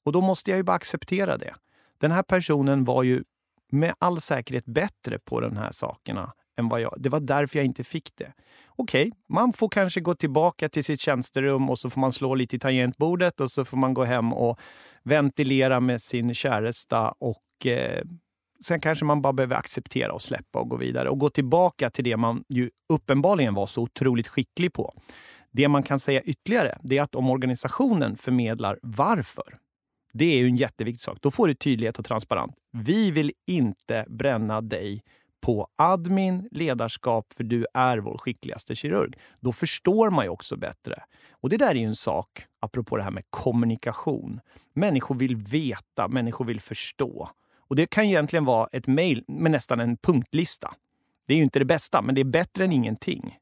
och 0.04 0.12
då 0.12 0.20
måste 0.20 0.50
jag 0.50 0.56
ju 0.56 0.62
bara 0.62 0.76
acceptera 0.76 1.36
det. 1.36 1.54
Den 2.00 2.10
här 2.10 2.22
personen 2.22 2.84
var 2.84 3.02
ju 3.02 3.22
med 3.72 3.94
all 3.98 4.20
säkerhet 4.20 4.66
bättre 4.66 5.18
på 5.18 5.40
de 5.40 5.56
här 5.56 5.70
sakerna 5.70 6.32
än 6.58 6.68
vad 6.68 6.80
jag. 6.80 6.94
Det 6.98 7.08
var 7.08 7.20
därför 7.20 7.58
jag 7.58 7.66
inte 7.66 7.84
fick 7.84 8.16
det. 8.16 8.32
Okej, 8.66 9.08
okay, 9.08 9.12
man 9.28 9.52
får 9.52 9.68
kanske 9.68 10.00
gå 10.00 10.14
tillbaka 10.14 10.68
till 10.68 10.84
sitt 10.84 11.00
tjänsterum 11.00 11.70
och 11.70 11.78
så 11.78 11.90
får 11.90 12.00
man 12.00 12.12
slå 12.12 12.34
lite 12.34 12.56
i 12.56 12.58
tangentbordet 12.58 13.40
och 13.40 13.50
så 13.50 13.64
får 13.64 13.76
man 13.76 13.94
gå 13.94 14.04
hem 14.04 14.32
och 14.32 14.58
ventilera 15.02 15.80
med 15.80 16.00
sin 16.00 16.34
käresta 16.34 17.14
och 17.18 17.66
eh, 17.66 18.02
sen 18.64 18.80
kanske 18.80 19.04
man 19.04 19.22
bara 19.22 19.32
behöver 19.32 19.56
acceptera 19.56 20.12
och 20.12 20.22
släppa 20.22 20.58
och 20.58 20.68
gå 20.68 20.76
vidare 20.76 21.08
och 21.08 21.18
gå 21.18 21.30
tillbaka 21.30 21.90
till 21.90 22.04
det 22.04 22.16
man 22.16 22.44
ju 22.48 22.70
uppenbarligen 22.88 23.54
var 23.54 23.66
så 23.66 23.82
otroligt 23.82 24.28
skicklig 24.28 24.72
på. 24.72 24.94
Det 25.50 25.68
man 25.68 25.82
kan 25.82 25.98
säga 25.98 26.22
ytterligare 26.22 26.78
det 26.82 26.98
är 26.98 27.02
att 27.02 27.14
om 27.14 27.30
organisationen 27.30 28.16
förmedlar 28.16 28.78
varför 28.82 29.58
det 30.12 30.24
är 30.24 30.38
ju 30.38 30.46
en 30.46 30.56
jätteviktig 30.56 31.00
sak. 31.00 31.18
Då 31.20 31.30
får 31.30 31.48
du 31.48 31.54
tydlighet 31.54 31.98
och 31.98 32.04
transparent. 32.04 32.54
Vi 32.72 33.10
vill 33.10 33.32
inte 33.46 34.04
bränna 34.08 34.60
dig 34.60 35.02
på 35.40 35.68
admin, 35.76 36.48
ledarskap, 36.50 37.32
för 37.36 37.44
du 37.44 37.66
är 37.74 37.98
vår 37.98 38.18
skickligaste 38.18 38.74
kirurg. 38.74 39.14
Då 39.40 39.52
förstår 39.52 40.10
man 40.10 40.24
ju 40.24 40.28
också 40.28 40.56
bättre. 40.56 41.02
Och 41.30 41.48
det 41.48 41.56
där 41.56 41.70
är 41.70 41.74
ju 41.74 41.86
en 41.86 41.94
sak, 41.94 42.28
apropå 42.60 42.96
det 42.96 43.02
här 43.02 43.10
med 43.10 43.24
kommunikation. 43.30 44.40
Människor 44.74 45.14
vill 45.14 45.36
veta, 45.36 46.08
människor 46.08 46.44
vill 46.44 46.60
förstå. 46.60 47.30
Och 47.56 47.76
det 47.76 47.86
kan 47.86 48.04
egentligen 48.04 48.44
vara 48.44 48.68
ett 48.72 48.86
mejl 48.86 49.24
med 49.28 49.50
nästan 49.50 49.80
en 49.80 49.96
punktlista. 49.96 50.74
Det 51.26 51.32
är 51.32 51.36
ju 51.36 51.42
inte 51.42 51.58
det 51.58 51.64
bästa, 51.64 52.02
men 52.02 52.14
det 52.14 52.20
är 52.20 52.24
bättre 52.24 52.64
än 52.64 52.72
ingenting. 52.72 53.38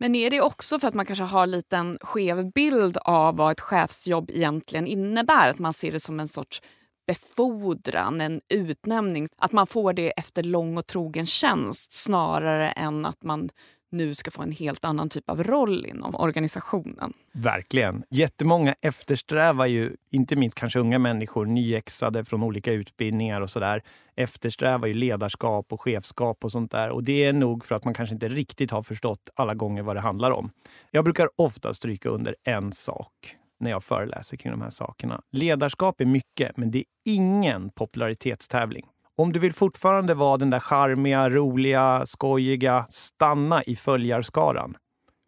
Men 0.00 0.14
är 0.14 0.30
det 0.30 0.40
också 0.40 0.78
för 0.78 0.88
att 0.88 0.94
man 0.94 1.06
kanske 1.06 1.24
har 1.24 1.46
lite 1.46 1.76
en 1.76 1.98
skev 2.00 2.52
bild 2.52 2.96
av 2.96 3.36
vad 3.36 3.52
ett 3.52 3.60
chefsjobb 3.60 4.30
egentligen 4.30 4.86
innebär? 4.86 5.48
Att 5.48 5.58
man 5.58 5.72
ser 5.72 5.92
det 5.92 6.00
som 6.00 6.20
en 6.20 6.28
sorts 6.28 6.62
befordran, 7.06 8.20
en 8.20 8.40
utnämning. 8.48 9.28
Att 9.36 9.52
man 9.52 9.66
får 9.66 9.92
det 9.92 10.10
efter 10.10 10.42
lång 10.42 10.78
och 10.78 10.86
trogen 10.86 11.26
tjänst 11.26 11.92
snarare 11.92 12.70
än 12.70 13.06
att 13.06 13.22
man 13.22 13.50
nu 13.90 14.14
ska 14.14 14.30
få 14.30 14.42
en 14.42 14.52
helt 14.52 14.84
annan 14.84 15.08
typ 15.08 15.30
av 15.30 15.42
roll 15.42 15.86
inom 15.86 16.14
organisationen. 16.14 17.12
Verkligen. 17.32 18.04
Jättemånga 18.10 18.74
eftersträvar 18.80 19.66
ju, 19.66 19.96
inte 20.10 20.36
minst 20.36 20.58
kanske 20.58 20.78
unga 20.78 20.98
människor, 20.98 21.46
nyexade 21.46 22.24
från 22.24 22.42
olika 22.42 22.72
utbildningar 22.72 23.40
och 23.40 23.50
sådär, 23.50 23.82
eftersträvar 24.16 24.88
ju 24.88 24.94
ledarskap 24.94 25.72
och 25.72 25.80
chefskap 25.80 26.44
och 26.44 26.52
sånt 26.52 26.70
där. 26.70 26.90
Och 26.90 27.04
det 27.04 27.24
är 27.24 27.32
nog 27.32 27.64
för 27.64 27.74
att 27.74 27.84
man 27.84 27.94
kanske 27.94 28.14
inte 28.14 28.28
riktigt 28.28 28.70
har 28.70 28.82
förstått 28.82 29.30
alla 29.34 29.54
gånger 29.54 29.82
vad 29.82 29.96
det 29.96 30.00
handlar 30.00 30.30
om. 30.30 30.50
Jag 30.90 31.04
brukar 31.04 31.28
ofta 31.36 31.74
stryka 31.74 32.08
under 32.08 32.36
en 32.44 32.72
sak 32.72 33.36
när 33.60 33.70
jag 33.70 33.84
föreläser 33.84 34.36
kring 34.36 34.52
de 34.52 34.60
här 34.60 34.70
sakerna. 34.70 35.22
Ledarskap 35.30 36.00
är 36.00 36.04
mycket, 36.04 36.56
men 36.56 36.70
det 36.70 36.78
är 36.78 36.84
ingen 37.04 37.70
popularitetstävling. 37.70 38.86
Om 39.20 39.32
du 39.32 39.40
vill 39.40 39.52
fortfarande 39.52 40.14
vara 40.14 40.36
den 40.36 40.50
där 40.50 40.60
charmiga, 40.60 41.30
roliga, 41.30 42.06
skojiga, 42.06 42.86
stanna 42.88 43.62
i 43.62 43.76
följarskaran. 43.76 44.76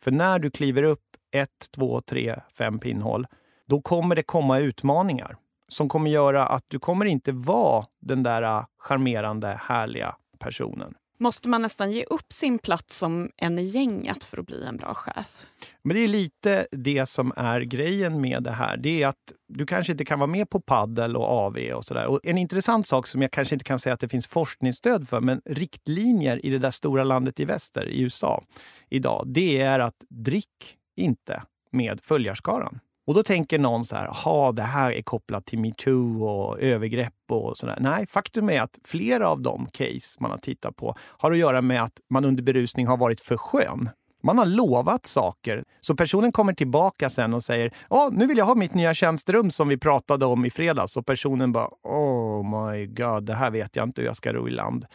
För 0.04 0.10
när 0.10 0.38
du 0.38 0.50
kliver 0.50 0.82
upp 0.82 1.00
ett, 1.36 1.70
två, 1.76 2.00
tre, 2.00 2.40
fem 2.58 2.78
pinnhål, 2.78 3.26
då 3.68 3.80
kommer 3.80 4.16
det 4.16 4.22
komma 4.22 4.58
utmaningar 4.58 5.36
som 5.68 5.88
kommer 5.88 6.10
göra 6.10 6.46
att 6.46 6.64
du 6.68 6.78
kommer 6.78 7.06
inte 7.06 7.32
vara 7.32 7.86
den 8.00 8.22
där 8.22 8.42
äh, 8.42 8.64
charmerande, 8.78 9.60
härliga 9.60 10.14
personen. 10.38 10.94
Måste 11.22 11.48
man 11.48 11.62
nästan 11.62 11.92
ge 11.92 12.04
upp 12.04 12.32
sin 12.32 12.58
plats 12.58 12.98
som 12.98 13.30
en 13.36 13.58
i 13.58 13.62
gänget 13.62 14.24
för 14.24 14.38
att 14.38 14.46
bli 14.46 14.64
en 14.64 14.76
bra 14.76 14.94
chef? 14.94 15.46
Men 15.82 15.96
det 15.96 16.04
är 16.04 16.08
lite 16.08 16.66
det 16.72 17.06
som 17.06 17.32
är 17.36 17.60
grejen 17.60 18.20
med 18.20 18.42
det 18.42 18.50
här. 18.50 18.76
Det 18.76 19.02
är 19.02 19.08
att 19.08 19.32
du 19.48 19.66
kanske 19.66 19.92
inte 19.92 20.04
kan 20.04 20.18
vara 20.18 20.26
med 20.26 20.50
på 20.50 20.60
paddel 20.60 21.16
och 21.16 21.28
AV 21.28 21.58
och 21.74 21.84
sådär. 21.84 22.06
Och 22.06 22.20
en 22.22 22.38
intressant 22.38 22.86
sak 22.86 23.06
som 23.06 23.22
jag 23.22 23.30
kanske 23.30 23.54
inte 23.54 23.64
kan 23.64 23.78
säga 23.78 23.94
att 23.94 24.00
det 24.00 24.08
finns 24.08 24.26
forskningsstöd 24.26 25.08
för, 25.08 25.20
men 25.20 25.40
riktlinjer 25.44 26.46
i 26.46 26.50
det 26.50 26.58
där 26.58 26.70
stora 26.70 27.04
landet 27.04 27.40
i 27.40 27.44
väster, 27.44 27.88
i 27.88 28.02
USA, 28.02 28.42
idag, 28.88 29.24
det 29.26 29.60
är 29.60 29.78
att 29.78 29.96
drick 30.08 30.76
inte 30.96 31.42
med 31.70 32.00
följarskaran. 32.00 32.80
Och 33.06 33.14
då 33.14 33.22
tänker 33.22 33.58
någon 33.58 33.84
så 33.84 33.96
här, 33.96 34.06
ha 34.24 34.52
det 34.52 34.62
här 34.62 34.92
är 34.92 35.02
kopplat 35.02 35.46
till 35.46 35.58
metoo 35.58 36.24
och 36.24 36.60
övergrepp 36.60 37.14
och 37.30 37.58
sådär. 37.58 37.78
Nej, 37.80 38.06
faktum 38.06 38.50
är 38.50 38.60
att 38.60 38.78
flera 38.84 39.28
av 39.28 39.42
de 39.42 39.66
case 39.66 40.16
man 40.20 40.30
har 40.30 40.38
tittat 40.38 40.76
på 40.76 40.96
har 40.98 41.32
att 41.32 41.38
göra 41.38 41.62
med 41.62 41.82
att 41.82 42.00
man 42.10 42.24
under 42.24 42.42
berusning 42.42 42.86
har 42.86 42.96
varit 42.96 43.20
för 43.20 43.36
skön. 43.36 43.90
Man 44.22 44.38
har 44.38 44.46
lovat 44.46 45.06
saker. 45.06 45.64
Så 45.80 45.96
personen 45.96 46.32
kommer 46.32 46.52
tillbaka 46.52 47.08
sen 47.08 47.34
och 47.34 47.42
säger 47.42 47.74
ja, 47.90 48.10
nu 48.12 48.26
vill 48.26 48.38
jag 48.38 48.44
ha 48.44 48.54
mitt 48.54 48.74
nya 48.74 48.94
tjänsterum 48.94 49.50
som 49.50 49.68
vi 49.68 49.78
pratade 49.78 50.26
om 50.26 50.44
i 50.44 50.50
fredags. 50.50 50.96
Och 50.96 51.06
personen 51.06 51.52
bara 51.52 51.68
oh 51.82 52.66
my 52.66 52.86
god, 52.86 53.24
det 53.24 53.34
här 53.34 53.50
vet 53.50 53.76
jag 53.76 53.88
inte 53.88 54.00
hur 54.00 54.06
jag 54.06 54.16
ska 54.16 54.32
ro 54.32 54.48
i 54.48 54.50
land. 54.50 54.86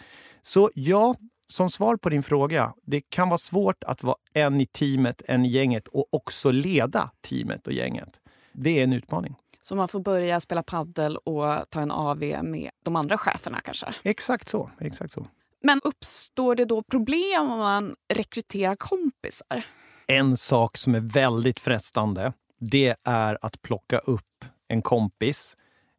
Så 0.41 0.69
ja, 0.73 1.15
som 1.47 1.69
svar 1.69 1.97
på 1.97 2.09
din 2.09 2.23
fråga, 2.23 2.73
det 2.83 3.01
kan 3.01 3.29
vara 3.29 3.37
svårt 3.37 3.83
att 3.83 4.03
vara 4.03 4.17
en 4.33 4.61
i 4.61 4.65
teamet, 4.65 5.21
en 5.27 5.45
i 5.45 5.49
gänget 5.49 5.87
och 5.87 6.07
också 6.11 6.51
leda 6.51 7.11
teamet 7.21 7.67
och 7.67 7.73
gänget. 7.73 8.19
Det 8.51 8.79
är 8.79 8.83
en 8.83 8.93
utmaning. 8.93 9.35
Så 9.61 9.75
man 9.75 9.87
får 9.87 9.99
börja 9.99 10.39
spela 10.39 10.63
paddel 10.63 11.17
och 11.17 11.69
ta 11.69 11.81
en 11.81 11.91
AV 11.91 12.19
med 12.43 12.69
de 12.83 12.95
andra 12.95 13.17
cheferna 13.17 13.61
kanske? 13.61 13.93
Exakt 14.03 14.49
så. 14.49 14.71
Exakt 14.81 15.13
så. 15.13 15.27
Men 15.63 15.81
uppstår 15.83 16.55
det 16.55 16.65
då 16.65 16.83
problem 16.83 17.51
om 17.51 17.59
man 17.59 17.95
rekryterar 18.13 18.75
kompisar? 18.75 19.63
En 20.07 20.37
sak 20.37 20.77
som 20.77 20.95
är 20.95 20.99
väldigt 20.99 21.59
frestande, 21.59 22.33
det 22.59 22.95
är 23.03 23.37
att 23.41 23.61
plocka 23.61 23.99
upp 23.99 24.45
en 24.67 24.81
kompis, 24.81 25.55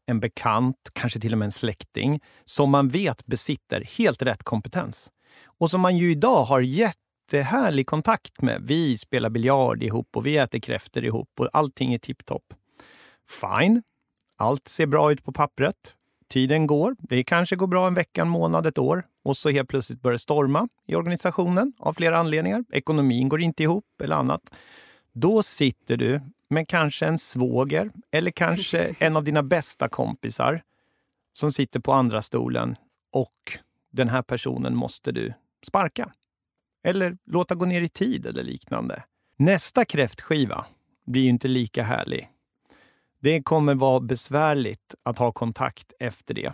en 0.07 0.20
bekant, 0.20 0.76
kanske 0.92 1.20
till 1.20 1.32
och 1.32 1.38
med 1.38 1.46
en 1.46 1.53
släkting 1.53 2.20
som 2.44 2.70
man 2.70 2.88
vet 2.88 3.26
besitter 3.26 3.80
helt 3.99 4.22
rätt 4.22 4.42
kompetens 4.42 5.11
och 5.45 5.70
som 5.70 5.81
man 5.81 5.97
ju 5.97 6.11
idag 6.11 6.45
har 6.45 6.61
jättehärlig 6.61 7.87
kontakt 7.87 8.43
med. 8.43 8.62
Vi 8.62 8.99
spelar 8.99 9.31
biljard 9.31 9.83
ihop 9.83 10.16
och 10.16 10.26
vi 10.26 10.37
äter 10.37 10.59
kräftor 10.59 11.05
ihop 11.05 11.31
och 11.39 11.49
allting 11.53 11.95
är 11.95 11.99
tipptopp. 11.99 12.55
Fine, 13.29 13.83
allt 14.37 14.68
ser 14.68 14.87
bra 14.87 15.12
ut 15.12 15.24
på 15.24 15.33
pappret. 15.33 15.95
Tiden 16.29 16.66
går. 16.66 16.97
Det 16.99 17.24
kanske 17.24 17.57
går 17.57 17.66
bra 17.66 17.87
en 17.87 17.95
vecka, 17.95 18.22
en 18.22 18.29
månad, 18.29 18.66
ett 18.66 18.79
år. 18.79 19.07
Och 19.24 19.37
så 19.37 19.51
helt 19.51 19.68
plötsligt 19.68 20.03
börjar 20.03 20.12
det 20.12 20.18
storma 20.18 20.68
i 20.87 20.95
organisationen 20.95 21.72
av 21.79 21.93
flera 21.93 22.18
anledningar. 22.18 22.64
Ekonomin 22.72 23.29
går 23.29 23.41
inte 23.41 23.62
ihop 23.62 23.85
eller 24.03 24.16
annat. 24.16 24.55
Då 25.12 25.43
sitter 25.43 25.97
du 25.97 26.20
med 26.51 26.68
kanske 26.68 27.07
en 27.07 27.18
svåger 27.18 27.91
eller 28.11 28.31
kanske 28.31 28.95
en 28.99 29.16
av 29.16 29.24
dina 29.24 29.43
bästa 29.43 29.89
kompisar 29.89 30.62
som 31.33 31.53
sitter 31.53 31.81
på 31.81 31.93
andra 31.93 32.22
stolen 32.22 32.76
och 33.12 33.59
den 33.91 34.09
här 34.09 34.22
personen 34.22 34.76
måste 34.76 35.12
du 35.12 35.32
sparka. 35.66 36.12
Eller 36.84 37.18
låta 37.26 37.55
gå 37.55 37.64
ner 37.64 37.82
i 37.82 37.89
tid 37.89 38.26
eller 38.26 38.43
liknande. 38.43 39.05
Nästa 39.36 39.84
kräftskiva 39.84 40.66
blir 41.07 41.28
inte 41.28 41.49
lika 41.49 41.82
härlig. 41.82 42.30
Det 43.20 43.43
kommer 43.43 43.74
vara 43.74 44.01
besvärligt 44.01 44.95
att 45.03 45.18
ha 45.18 45.32
kontakt 45.32 45.93
efter 45.99 46.34
det. 46.34 46.53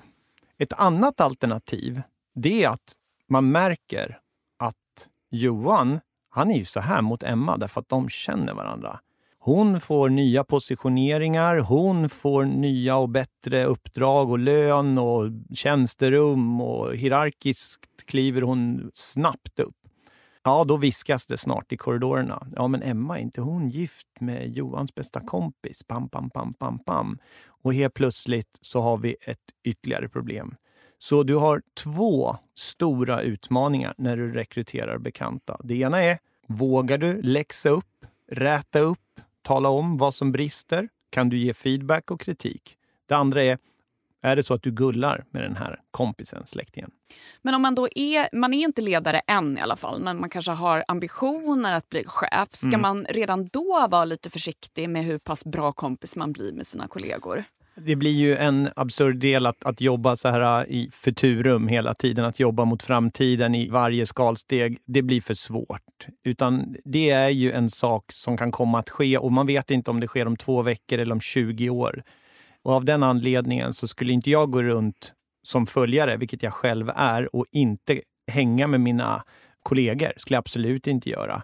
Ett 0.58 0.72
annat 0.72 1.20
alternativ 1.20 2.02
det 2.34 2.64
är 2.64 2.68
att 2.68 2.94
man 3.28 3.52
märker 3.52 4.20
att 4.58 5.08
Johan, 5.30 6.00
han 6.30 6.50
är 6.50 6.58
ju 6.58 6.64
så 6.64 6.80
här 6.80 7.02
mot 7.02 7.22
Emma 7.22 7.56
därför 7.56 7.80
att 7.80 7.88
de 7.88 8.08
känner 8.08 8.54
varandra. 8.54 9.00
Hon 9.46 9.80
får 9.80 10.08
nya 10.08 10.44
positioneringar, 10.44 11.58
hon 11.58 12.08
får 12.08 12.44
nya 12.44 12.96
och 12.96 13.08
bättre 13.08 13.64
uppdrag 13.64 14.30
och 14.30 14.38
lön 14.38 14.98
och 14.98 15.30
tjänsterum 15.54 16.60
och 16.60 16.96
hierarkiskt 16.96 18.06
kliver 18.06 18.42
hon 18.42 18.90
snabbt 18.94 19.60
upp. 19.60 19.76
Ja, 20.42 20.64
då 20.64 20.76
viskas 20.76 21.26
det 21.26 21.36
snart 21.36 21.72
i 21.72 21.76
korridorerna. 21.76 22.46
Ja, 22.56 22.68
men 22.68 22.82
Emma, 22.82 23.18
är 23.18 23.22
inte 23.22 23.40
hon 23.40 23.68
gift 23.68 24.06
med 24.20 24.56
Johans 24.56 24.94
bästa 24.94 25.20
kompis? 25.20 25.82
Pam, 25.82 26.08
pam, 26.08 26.30
pam, 26.30 26.54
pam, 26.54 26.78
pam. 26.78 27.18
Och 27.46 27.74
helt 27.74 27.94
plötsligt 27.94 28.58
så 28.60 28.80
har 28.80 28.96
vi 28.96 29.16
ett 29.20 29.38
ytterligare 29.64 30.08
problem. 30.08 30.54
Så 30.98 31.22
du 31.22 31.34
har 31.34 31.62
två 31.84 32.36
stora 32.58 33.22
utmaningar 33.22 33.94
när 33.98 34.16
du 34.16 34.32
rekryterar 34.32 34.98
bekanta. 34.98 35.60
Det 35.64 35.74
ena 35.74 36.02
är, 36.02 36.18
vågar 36.48 36.98
du 36.98 37.22
läxa 37.22 37.68
upp, 37.68 38.06
räta 38.30 38.78
upp 38.78 38.98
tala 39.44 39.68
om 39.68 39.96
vad 39.96 40.14
som 40.14 40.32
brister? 40.32 40.88
Kan 41.10 41.28
du 41.28 41.38
ge 41.38 41.54
feedback 41.54 42.10
och 42.10 42.20
kritik? 42.20 42.76
Det 43.08 43.14
andra 43.14 43.42
är, 43.42 43.58
är 44.22 44.36
det 44.36 44.42
så 44.42 44.54
att 44.54 44.62
du 44.62 44.70
gullar 44.70 45.24
med 45.30 45.42
den 45.42 45.56
här 45.56 45.80
kompisen, 45.90 46.46
släktingen? 46.46 46.90
Men 47.42 47.54
om 47.54 47.62
man 47.62 47.74
då 47.74 47.88
är, 47.94 48.36
man 48.36 48.54
är 48.54 48.58
inte 48.58 48.82
ledare 48.82 49.18
än 49.18 49.58
i 49.58 49.60
alla 49.60 49.76
fall, 49.76 50.00
men 50.00 50.20
man 50.20 50.30
kanske 50.30 50.52
har 50.52 50.84
ambitioner 50.88 51.72
att 51.72 51.88
bli 51.88 52.04
chef. 52.06 52.48
Ska 52.50 52.68
mm. 52.68 52.80
man 52.80 53.04
redan 53.04 53.46
då 53.46 53.86
vara 53.90 54.04
lite 54.04 54.30
försiktig 54.30 54.90
med 54.90 55.04
hur 55.04 55.18
pass 55.18 55.44
bra 55.44 55.72
kompis 55.72 56.16
man 56.16 56.32
blir 56.32 56.52
med 56.52 56.66
sina 56.66 56.88
kollegor? 56.88 57.44
Det 57.76 57.96
blir 57.96 58.10
ju 58.10 58.36
en 58.36 58.68
absurd 58.76 59.16
del 59.16 59.46
att, 59.46 59.64
att 59.64 59.80
jobba 59.80 60.16
så 60.16 60.28
här 60.28 60.60
äh, 60.60 60.76
i 60.76 60.90
futurum 60.92 61.68
hela 61.68 61.94
tiden. 61.94 62.24
Att 62.24 62.40
jobba 62.40 62.64
mot 62.64 62.82
framtiden 62.82 63.54
i 63.54 63.68
varje 63.68 64.06
skalsteg, 64.06 64.78
det 64.84 65.02
blir 65.02 65.20
för 65.20 65.34
svårt. 65.34 66.06
Utan 66.24 66.76
det 66.84 67.10
är 67.10 67.28
ju 67.28 67.52
en 67.52 67.70
sak 67.70 68.12
som 68.12 68.36
kan 68.36 68.52
komma 68.52 68.78
att 68.78 68.90
ske 68.90 69.18
och 69.18 69.32
man 69.32 69.46
vet 69.46 69.70
inte 69.70 69.90
om 69.90 70.00
det 70.00 70.06
sker 70.06 70.26
om 70.26 70.36
två 70.36 70.62
veckor 70.62 70.98
eller 70.98 71.12
om 71.12 71.20
20 71.20 71.70
år. 71.70 72.02
Och 72.62 72.72
av 72.72 72.84
den 72.84 73.02
anledningen 73.02 73.74
så 73.74 73.88
skulle 73.88 74.12
inte 74.12 74.30
jag 74.30 74.50
gå 74.50 74.62
runt 74.62 75.12
som 75.42 75.66
följare, 75.66 76.16
vilket 76.16 76.42
jag 76.42 76.52
själv 76.52 76.90
är, 76.96 77.36
och 77.36 77.46
inte 77.52 78.00
hänga 78.26 78.66
med 78.66 78.80
mina 78.80 79.24
kollegor. 79.62 80.12
skulle 80.16 80.34
jag 80.34 80.40
absolut 80.40 80.86
inte 80.86 81.10
göra. 81.10 81.42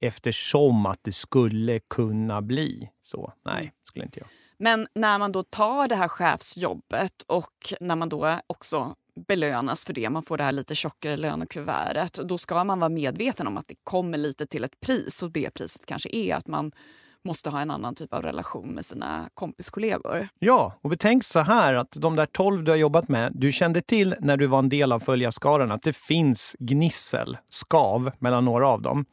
Eftersom 0.00 0.86
att 0.86 0.98
det 1.02 1.12
skulle 1.12 1.80
kunna 1.90 2.42
bli 2.42 2.90
så. 3.02 3.32
Nej, 3.44 3.72
skulle 3.84 4.04
inte 4.04 4.20
jag. 4.20 4.28
Men 4.58 4.88
när 4.94 5.18
man 5.18 5.32
då 5.32 5.42
tar 5.42 5.88
det 5.88 5.94
här 5.94 6.08
chefsjobbet 6.08 7.22
och 7.26 7.74
när 7.80 7.96
man 7.96 8.08
då 8.08 8.40
också 8.46 8.94
belönas 9.28 9.84
för 9.84 9.92
det, 9.92 10.10
man 10.10 10.22
får 10.22 10.36
det 10.38 10.44
här 10.44 10.52
lite 10.52 10.74
tjockare 10.74 11.16
lönekuvertet, 11.16 12.14
då 12.14 12.38
ska 12.38 12.64
man 12.64 12.80
vara 12.80 12.88
medveten 12.88 13.46
om 13.46 13.56
att 13.56 13.68
det 13.68 13.76
kommer 13.84 14.18
lite 14.18 14.46
till 14.46 14.64
ett 14.64 14.80
pris 14.80 15.22
och 15.22 15.30
det 15.30 15.50
priset 15.50 15.86
kanske 15.86 16.08
är 16.12 16.34
att 16.34 16.46
man 16.46 16.72
måste 17.24 17.50
ha 17.50 17.60
en 17.60 17.70
annan 17.70 17.94
typ 17.94 18.14
av 18.14 18.22
relation 18.22 18.68
med 18.68 18.84
sina 18.84 19.28
kompiskollegor. 19.34 20.28
Ja, 20.38 20.74
och 20.80 20.90
betänk 20.90 21.24
så 21.24 21.40
här 21.40 21.74
att 21.74 21.92
de 21.92 22.16
där 22.16 22.26
tolv 22.26 22.64
du 22.64 22.70
har 22.70 22.76
jobbat 22.76 23.08
med, 23.08 23.32
du 23.34 23.52
kände 23.52 23.80
till 23.80 24.14
när 24.20 24.36
du 24.36 24.46
var 24.46 24.58
en 24.58 24.68
del 24.68 24.92
av 24.92 25.00
följarskaran 25.00 25.72
att 25.72 25.82
det 25.82 25.96
finns 25.96 26.56
gnissel, 26.58 27.38
skav 27.50 28.10
mellan 28.18 28.44
några 28.44 28.68
av 28.68 28.82
dem. 28.82 29.04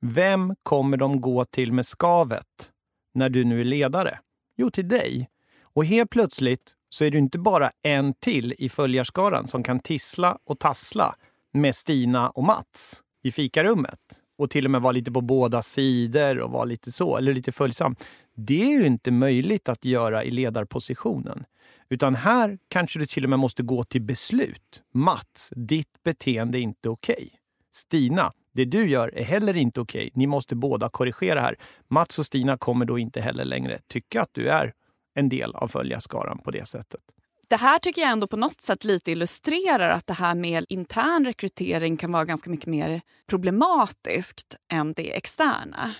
Vem 0.00 0.54
kommer 0.62 0.96
de 0.96 1.20
gå 1.20 1.44
till 1.44 1.72
med 1.72 1.86
skavet 1.86 2.70
när 3.14 3.28
du 3.28 3.44
nu 3.44 3.60
är 3.60 3.64
ledare? 3.64 4.18
Jo, 4.60 4.70
till 4.70 4.88
dig. 4.88 5.28
Och 5.62 5.84
helt 5.84 6.10
plötsligt 6.10 6.74
så 6.88 7.04
är 7.04 7.10
du 7.10 7.18
inte 7.18 7.38
bara 7.38 7.70
en 7.82 8.14
till 8.14 8.54
i 8.58 8.68
följarskaran 8.68 9.46
som 9.46 9.62
kan 9.62 9.80
tissla 9.80 10.38
och 10.44 10.58
tassla 10.58 11.14
med 11.52 11.76
Stina 11.76 12.30
och 12.30 12.44
Mats 12.44 13.02
i 13.22 13.32
fikarummet 13.32 13.98
och 14.38 14.50
till 14.50 14.64
och 14.64 14.70
med 14.70 14.82
vara 14.82 14.92
lite 14.92 15.12
på 15.12 15.20
båda 15.20 15.62
sidor 15.62 16.38
och 16.38 16.50
vara 16.50 16.64
lite 16.64 16.92
så, 16.92 17.16
eller 17.16 17.34
lite 17.34 17.52
följsam. 17.52 17.96
Det 18.34 18.62
är 18.62 18.80
ju 18.80 18.86
inte 18.86 19.10
möjligt 19.10 19.68
att 19.68 19.84
göra 19.84 20.24
i 20.24 20.30
ledarpositionen. 20.30 21.44
Utan 21.88 22.14
här 22.14 22.58
kanske 22.68 22.98
du 22.98 23.06
till 23.06 23.24
och 23.24 23.30
med 23.30 23.38
måste 23.38 23.62
gå 23.62 23.84
till 23.84 24.02
beslut. 24.02 24.82
Mats, 24.94 25.52
ditt 25.56 26.02
beteende 26.04 26.58
är 26.58 26.60
inte 26.60 26.88
okej. 26.88 27.14
Okay. 27.16 27.28
Stina, 27.72 28.32
det 28.58 28.64
du 28.64 28.88
gör 28.88 29.14
är 29.14 29.24
heller 29.24 29.56
inte 29.56 29.80
okej. 29.80 30.00
Okay. 30.00 30.10
Ni 30.14 30.26
måste 30.26 30.56
båda 30.56 30.88
korrigera 30.88 31.40
här. 31.40 31.56
Mats 31.88 32.18
och 32.18 32.26
Stina 32.26 32.58
kommer 32.58 32.84
då 32.84 32.98
inte 32.98 33.20
heller 33.20 33.44
längre 33.44 33.78
tycka 33.88 34.22
att 34.22 34.30
du 34.32 34.48
är 34.48 34.72
en 35.14 35.28
del 35.28 35.54
av 35.54 35.68
följarskaran 35.68 36.38
på 36.38 36.50
det 36.50 36.68
sättet. 36.68 37.00
Det 37.48 37.56
här 37.56 37.78
tycker 37.78 38.00
jag 38.00 38.10
ändå 38.10 38.26
på 38.26 38.36
något 38.36 38.60
sätt 38.60 38.84
lite 38.84 39.10
illustrerar 39.10 39.88
att 39.88 40.06
det 40.06 40.14
här 40.14 40.34
med 40.34 40.66
intern 40.68 41.24
rekrytering 41.24 41.96
kan 41.96 42.12
vara 42.12 42.24
ganska 42.24 42.50
mycket 42.50 42.66
mer 42.66 43.00
problematiskt 43.28 44.56
än 44.72 44.92
det 44.92 45.16
externa. 45.16 45.94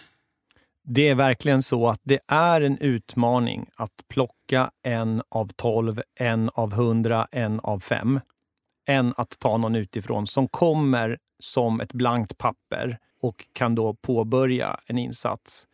Det 0.85 1.09
är 1.09 1.15
verkligen 1.15 1.63
så 1.63 1.89
att 1.89 2.01
det 2.03 2.19
är 2.29 2.61
en 2.61 2.79
utmaning 2.79 3.67
att 3.75 4.09
plocka 4.09 4.71
en 4.83 5.23
av 5.29 5.49
tolv, 5.57 6.03
en 6.15 6.51
av 6.55 6.73
hundra, 6.73 7.29
en 7.33 7.61
av 7.61 7.81
fem. 7.81 8.21
än 8.89 9.15
att 9.17 9.39
ta 9.39 9.57
någon 9.57 9.75
utifrån 9.75 10.27
som 10.27 10.49
kommer 10.49 11.19
som 11.39 11.81
ett 11.81 11.93
blankt 11.93 12.39
papper 12.39 12.99
och 13.23 13.47
kan 13.53 13.75
då 13.75 13.95
påbörja 13.95 14.81
en 14.87 14.99
insats. 14.99 15.67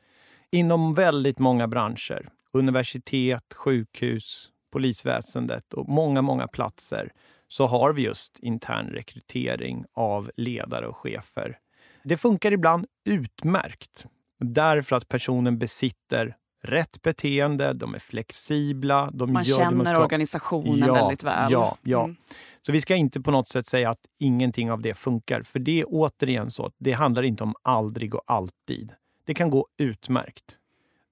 Inom 0.50 0.94
väldigt 0.94 1.38
många 1.38 1.68
branscher, 1.68 2.28
universitet, 2.52 3.54
sjukhus, 3.54 4.50
polisväsendet 4.72 5.74
och 5.74 5.88
många, 5.88 6.22
många 6.22 6.48
platser 6.48 7.12
så 7.48 7.66
har 7.66 7.92
vi 7.92 8.02
just 8.02 8.38
intern 8.38 8.88
rekrytering 8.88 9.84
av 9.92 10.30
ledare 10.36 10.86
och 10.86 10.96
chefer. 10.96 11.58
Det 12.02 12.16
funkar 12.16 12.52
ibland 12.52 12.86
utmärkt 13.04 14.06
därför 14.38 14.96
att 14.96 15.08
personen 15.08 15.58
besitter 15.58 16.36
rätt 16.64 17.02
beteende, 17.02 17.72
de 17.72 17.94
är 17.94 17.98
flexibla. 17.98 19.10
De 19.12 19.32
Man 19.32 19.44
gör 19.44 19.56
känner 19.56 20.00
organisationen 20.00 20.78
ja, 20.78 20.94
väldigt 20.94 21.22
väl. 21.22 21.52
Ja, 21.52 21.76
ja. 21.82 22.04
Mm. 22.04 22.16
Så 22.62 22.72
vi 22.72 22.80
ska 22.80 22.94
inte 22.94 23.20
på 23.20 23.30
något 23.30 23.48
sätt 23.48 23.66
säga 23.66 23.90
att 23.90 24.00
ingenting 24.18 24.70
av 24.70 24.82
det 24.82 24.94
funkar. 24.94 25.42
För 25.42 25.58
det 25.58 25.80
är 25.80 25.84
återigen 25.88 26.50
så 26.50 26.66
att 26.66 26.74
det 26.78 26.92
handlar 26.92 27.22
inte 27.22 27.44
om 27.44 27.54
aldrig 27.62 28.14
och 28.14 28.22
alltid. 28.26 28.92
Det 29.26 29.34
kan 29.34 29.50
gå 29.50 29.66
utmärkt 29.78 30.58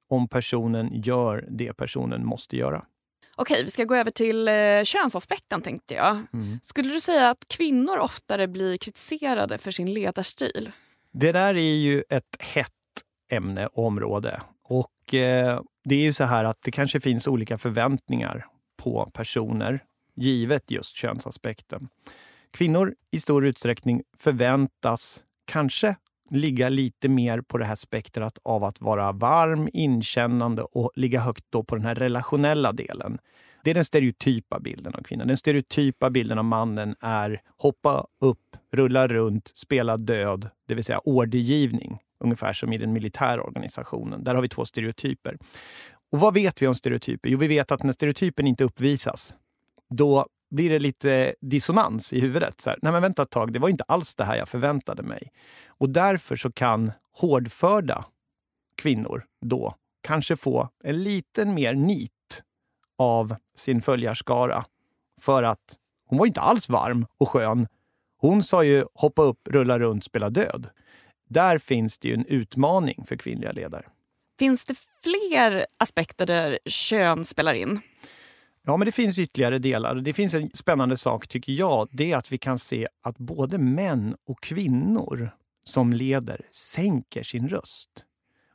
om 0.08 0.28
personen 0.28 0.90
gör 1.02 1.46
det 1.50 1.72
personen 1.72 2.26
måste 2.26 2.56
göra. 2.56 2.84
Okej, 3.36 3.64
vi 3.64 3.70
ska 3.70 3.84
gå 3.84 3.94
över 3.94 4.10
till 4.10 4.48
eh, 4.48 4.54
könsaspekten 4.84 5.62
tänkte 5.62 5.94
jag. 5.94 6.20
Mm. 6.32 6.60
Skulle 6.62 6.92
du 6.92 7.00
säga 7.00 7.30
att 7.30 7.48
kvinnor 7.48 7.98
oftare 7.98 8.48
blir 8.48 8.78
kritiserade 8.78 9.58
för 9.58 9.70
sin 9.70 9.94
ledarstil? 9.94 10.72
Det 11.12 11.32
där 11.32 11.54
är 11.54 11.74
ju 11.74 12.04
ett 12.08 12.36
hett 12.38 12.70
ämne 13.30 13.66
och 13.66 13.86
område. 13.86 14.40
Och 14.72 15.14
eh, 15.14 15.60
det 15.84 15.94
är 15.94 16.02
ju 16.02 16.12
så 16.12 16.24
här 16.24 16.44
att 16.44 16.58
det 16.62 16.70
kanske 16.70 17.00
finns 17.00 17.26
olika 17.26 17.58
förväntningar 17.58 18.46
på 18.82 19.10
personer 19.14 19.84
givet 20.14 20.70
just 20.70 20.96
könsaspekten. 20.96 21.88
Kvinnor 22.50 22.94
i 23.10 23.20
stor 23.20 23.46
utsträckning 23.46 24.02
förväntas 24.18 25.24
kanske 25.44 25.96
ligga 26.30 26.68
lite 26.68 27.08
mer 27.08 27.40
på 27.40 27.58
det 27.58 27.64
här 27.64 27.74
spektrat 27.74 28.38
av 28.42 28.64
att 28.64 28.80
vara 28.80 29.12
varm, 29.12 29.68
inkännande 29.72 30.62
och 30.62 30.90
ligga 30.96 31.20
högt 31.20 31.44
då 31.50 31.64
på 31.64 31.76
den 31.76 31.84
här 31.84 31.94
relationella 31.94 32.72
delen. 32.72 33.18
Det 33.64 33.70
är 33.70 33.74
den 33.74 33.84
stereotypa 33.84 34.60
bilden 34.60 34.94
av 34.94 35.02
kvinnan. 35.02 35.28
Den 35.28 35.36
stereotypa 35.36 36.10
bilden 36.10 36.38
av 36.38 36.44
mannen 36.44 36.94
är 37.00 37.42
hoppa 37.56 38.06
upp, 38.20 38.56
rulla 38.72 39.08
runt, 39.08 39.50
spela 39.54 39.96
död, 39.96 40.50
det 40.68 40.74
vill 40.74 40.84
säga 40.84 41.00
ordergivning. 41.04 41.98
Ungefär 42.22 42.52
som 42.52 42.72
i 42.72 42.78
den 42.78 42.92
militära 42.92 43.42
organisationen. 43.42 44.24
Där 44.24 44.34
har 44.34 44.42
vi 44.42 44.48
två 44.48 44.64
stereotyper. 44.64 45.38
Och 46.12 46.20
vad 46.20 46.34
vet 46.34 46.62
vi 46.62 46.66
om 46.66 46.74
stereotyper? 46.74 47.30
Jo, 47.30 47.38
vi 47.38 47.46
vet 47.46 47.72
att 47.72 47.82
när 47.82 47.92
stereotypen 47.92 48.46
inte 48.46 48.64
uppvisas, 48.64 49.34
då 49.90 50.26
blir 50.50 50.70
det 50.70 50.78
lite 50.78 51.34
dissonans 51.40 52.12
i 52.12 52.20
huvudet. 52.20 52.60
Så 52.60 52.70
här, 52.70 52.78
Nej, 52.82 52.92
men 52.92 53.02
vänta 53.02 53.22
ett 53.22 53.30
tag, 53.30 53.52
det 53.52 53.58
var 53.58 53.68
inte 53.68 53.84
alls 53.84 54.14
det 54.14 54.24
här 54.24 54.36
jag 54.36 54.48
förväntade 54.48 55.02
mig. 55.02 55.32
Och 55.66 55.90
därför 55.90 56.36
så 56.36 56.52
kan 56.52 56.92
hårdförda 57.16 58.04
kvinnor 58.76 59.24
då 59.40 59.74
kanske 60.02 60.36
få 60.36 60.68
en 60.84 61.02
liten 61.02 61.54
mer 61.54 61.74
nit 61.74 62.42
av 62.98 63.36
sin 63.56 63.82
följarskara. 63.82 64.64
För 65.20 65.42
att 65.42 65.76
hon 66.06 66.18
var 66.18 66.26
inte 66.26 66.40
alls 66.40 66.68
varm 66.68 67.06
och 67.18 67.28
skön. 67.28 67.66
Hon 68.16 68.42
sa 68.42 68.64
ju 68.64 68.84
hoppa 68.94 69.22
upp, 69.22 69.48
rulla 69.48 69.78
runt, 69.78 70.04
spela 70.04 70.30
död. 70.30 70.70
Där 71.32 71.58
finns 71.58 71.98
det 71.98 72.08
ju 72.08 72.14
en 72.14 72.26
utmaning 72.26 73.04
för 73.06 73.16
kvinnliga 73.16 73.52
ledare. 73.52 73.84
Finns 74.38 74.64
det 74.64 74.74
fler 75.02 75.66
aspekter 75.78 76.26
där 76.26 76.58
kön 76.66 77.24
spelar 77.24 77.54
in? 77.54 77.80
Ja, 78.66 78.76
men 78.76 78.86
det 78.86 78.92
finns 78.92 79.18
ytterligare 79.18 79.58
delar. 79.58 79.94
Det 79.94 80.12
finns 80.12 80.34
en 80.34 80.50
spännande 80.54 80.96
sak, 80.96 81.28
tycker 81.28 81.52
jag. 81.52 81.88
Det 81.92 82.12
är 82.12 82.16
att 82.16 82.32
vi 82.32 82.38
kan 82.38 82.58
se 82.58 82.88
att 83.02 83.18
både 83.18 83.58
män 83.58 84.16
och 84.28 84.40
kvinnor 84.42 85.30
som 85.64 85.92
leder 85.92 86.40
sänker 86.50 87.22
sin 87.22 87.48
röst. 87.48 87.88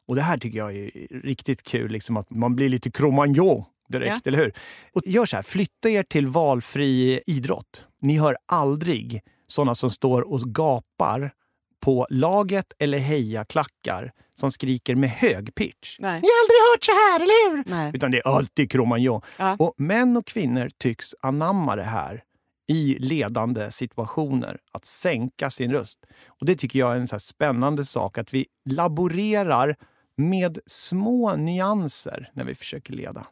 Och 0.07 0.15
det 0.15 0.21
här 0.21 0.37
tycker 0.37 0.57
jag 0.57 0.75
är 0.75 0.91
riktigt 1.23 1.63
kul, 1.63 1.91
liksom 1.91 2.17
att 2.17 2.29
man 2.29 2.55
blir 2.55 2.69
lite 2.69 2.91
cromagnon 2.91 3.63
direkt, 3.89 4.11
Ja. 4.25 4.29
eller 4.29 4.37
hur? 4.37 4.53
Och 4.93 5.01
gör 5.05 5.25
så 5.25 5.35
här, 5.35 5.43
flytta 5.43 5.89
er 5.89 6.03
till 6.03 6.27
valfri 6.27 7.21
idrott. 7.27 7.87
Ni 8.01 8.17
hör 8.17 8.37
aldrig 8.45 9.21
såna 9.47 9.75
som 9.75 9.89
står 9.91 10.21
och 10.21 10.41
gapar 10.41 11.31
på 11.79 12.07
laget 12.09 12.73
eller 12.79 12.97
hejaklackar 12.97 14.11
som 14.35 14.51
skriker 14.51 14.95
med 14.95 15.09
hög 15.09 15.55
pitch. 15.55 15.97
Nej. 15.99 16.21
Ni 16.21 16.27
har 16.27 16.43
aldrig 16.43 16.59
hört 16.73 16.83
så 16.83 16.91
här, 16.91 17.19
eller 17.19 17.49
hur? 17.49 17.63
Nej. 17.67 17.91
Utan 17.95 18.11
det 18.11 18.17
är 18.17 18.27
alltid 18.27 18.71
cromagnon. 18.71 19.21
Ja. 19.37 19.55
Och 19.59 19.73
män 19.77 20.17
och 20.17 20.25
kvinnor 20.25 20.69
tycks 20.77 21.15
anamma 21.21 21.75
det 21.75 21.83
här 21.83 22.23
i 22.67 22.97
ledande 22.99 23.71
situationer, 23.71 24.57
att 24.71 24.85
sänka 24.85 25.49
sin 25.49 25.71
röst. 25.71 26.05
Och 26.27 26.45
Det 26.45 26.55
tycker 26.55 26.79
jag 26.79 26.91
är 26.91 26.99
en 26.99 27.07
så 27.07 27.19
spännande 27.19 27.85
sak, 27.85 28.17
att 28.17 28.33
vi 28.33 28.45
laborerar 28.65 29.75
med 30.17 30.59
små 30.65 31.35
nyanser 31.35 32.31
när 32.33 32.43
vi 32.43 32.55
försöker 32.55 32.93
leda. 32.93 33.27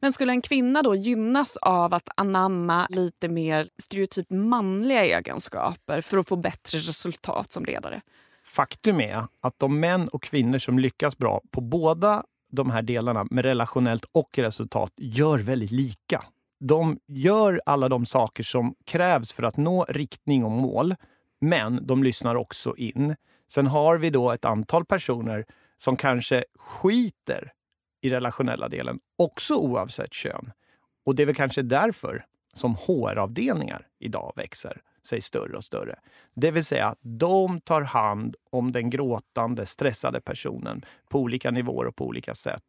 Men 0.00 0.12
skulle 0.12 0.32
en 0.32 0.42
kvinna 0.42 0.82
då 0.82 0.94
gynnas 0.94 1.56
av 1.56 1.94
att 1.94 2.08
anamma 2.16 2.86
lite 2.90 3.28
mer 3.28 3.68
stereotypt 3.82 4.30
manliga 4.30 5.04
egenskaper 5.04 6.00
för 6.00 6.18
att 6.18 6.28
få 6.28 6.36
bättre 6.36 6.78
resultat 6.78 7.52
som 7.52 7.64
ledare? 7.64 8.00
Faktum 8.44 9.00
är 9.00 9.26
att 9.40 9.58
de 9.58 9.80
män 9.80 10.08
och 10.08 10.22
kvinnor 10.22 10.58
som 10.58 10.78
lyckas 10.78 11.18
bra 11.18 11.40
på 11.50 11.60
båda 11.60 12.24
de 12.52 12.70
här 12.70 12.82
delarna 12.82 13.26
med 13.30 13.44
relationellt 13.44 14.04
och 14.12 14.38
resultat 14.38 14.92
gör 14.96 15.38
väldigt 15.38 15.70
lika. 15.70 16.24
De 16.60 16.98
gör 17.08 17.60
alla 17.66 17.88
de 17.88 18.06
saker 18.06 18.42
som 18.42 18.74
krävs 18.86 19.32
för 19.32 19.42
att 19.42 19.56
nå 19.56 19.84
riktning 19.88 20.44
och 20.44 20.50
mål, 20.50 20.94
men 21.40 21.86
de 21.86 22.02
lyssnar 22.02 22.34
också 22.34 22.76
in. 22.76 23.16
Sen 23.52 23.66
har 23.66 23.98
vi 23.98 24.10
då 24.10 24.30
ett 24.32 24.44
antal 24.44 24.84
personer 24.84 25.44
som 25.78 25.96
kanske 25.96 26.44
skiter 26.58 27.52
i 28.00 28.10
relationella 28.10 28.68
delen, 28.68 28.98
också 29.18 29.54
oavsett 29.54 30.12
kön. 30.12 30.52
Och 31.06 31.14
det 31.14 31.22
är 31.22 31.26
väl 31.26 31.34
kanske 31.34 31.62
därför 31.62 32.24
som 32.54 32.74
HR-avdelningar 32.74 33.86
idag 33.98 34.32
växer 34.36 34.80
sig 35.02 35.20
större 35.20 35.56
och 35.56 35.64
större. 35.64 35.98
Det 36.34 36.50
vill 36.50 36.64
säga 36.64 36.96
de 37.00 37.60
tar 37.60 37.80
hand 37.80 38.36
om 38.50 38.72
den 38.72 38.90
gråtande, 38.90 39.66
stressade 39.66 40.20
personen 40.20 40.84
på 41.08 41.18
olika 41.18 41.50
nivåer 41.50 41.86
och 41.86 41.96
på 41.96 42.06
olika 42.06 42.34
sätt. 42.34 42.64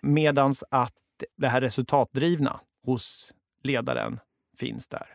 Medan 0.00 0.54
att 0.70 0.94
det 1.36 1.48
här 1.48 1.60
resultatdrivna 1.60 2.60
hos 2.84 3.32
ledaren 3.62 4.20
finns 4.58 4.88
där. 4.88 5.06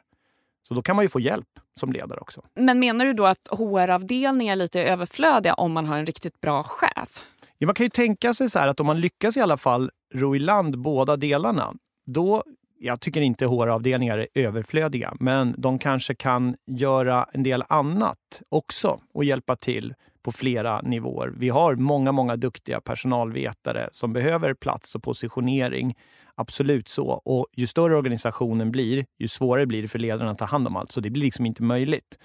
Så 0.68 0.74
då 0.74 0.82
kan 0.82 0.95
man 0.95 1.05
ju 1.05 1.09
få 1.09 1.20
hjälp 1.20 1.59
som 1.80 1.91
ledare 1.91 2.20
också. 2.20 2.41
Men 2.55 2.80
menar 2.80 3.05
du 3.05 3.13
då 3.13 3.26
att 3.26 3.47
HR-avdelningar 3.51 4.51
är 4.51 4.55
lite 4.55 4.84
överflödiga 4.84 5.53
om 5.53 5.72
man 5.72 5.86
har 5.86 5.97
en 5.97 6.05
riktigt 6.05 6.41
bra 6.41 6.63
chef? 6.63 7.26
Ja, 7.58 7.66
man 7.66 7.76
kan 7.76 7.86
ju 7.86 7.89
tänka 7.89 8.34
sig 8.34 8.49
så 8.49 8.60
här 8.60 8.68
att 8.68 8.80
om 8.80 8.86
man 8.86 8.99
lyckas 8.99 9.38
i 9.38 9.41
alla 9.41 9.58
fall 9.58 9.91
ro 10.14 10.36
i 10.36 10.39
land 10.39 10.80
båda 10.80 11.18
delarna, 11.18 11.74
då 12.06 12.43
jag 12.80 13.01
tycker 13.01 13.22
inte 13.22 13.45
HR-avdelningar 13.45 14.18
är 14.18 14.28
överflödiga, 14.34 15.14
men 15.20 15.56
de 15.58 15.80
kanske 15.80 16.16
kan 16.16 16.56
göra 16.68 17.30
en 17.34 17.43
del 17.43 17.64
annat 17.70 18.41
också 18.49 18.99
och 19.14 19.24
hjälpa 19.24 19.56
till 19.56 19.93
på 20.26 20.32
flera 20.32 20.82
nivåer. 20.82 21.34
Vi 21.38 21.49
har 21.49 21.76
många, 21.76 22.12
många 22.12 22.36
duktiga 22.36 22.82
personalvetare 22.82 23.89
som 23.91 24.14
behöver 24.14 24.53
plats 24.53 24.95
och 24.95 25.03
positionering. 25.03 25.95
Absolut 26.36 26.88
så. 26.88 27.08
Och 27.08 27.47
ju 27.58 27.68
större 27.68 27.95
organisationen 27.95 28.72
blir, 28.72 29.06
ju 29.20 29.28
svårare 29.28 29.66
blir 29.66 29.82
det 29.82 29.88
för 29.88 29.99
ledarna 29.99 30.32
att 30.32 30.38
ta 30.38 30.45
hand 30.45 30.68
om 30.68 30.76
allt. 30.76 30.91
Så 30.91 31.01
det 31.01 31.10
blir 31.10 31.24
liksom 31.24 31.45
inte 31.45 31.64
möjligt. 31.64 32.20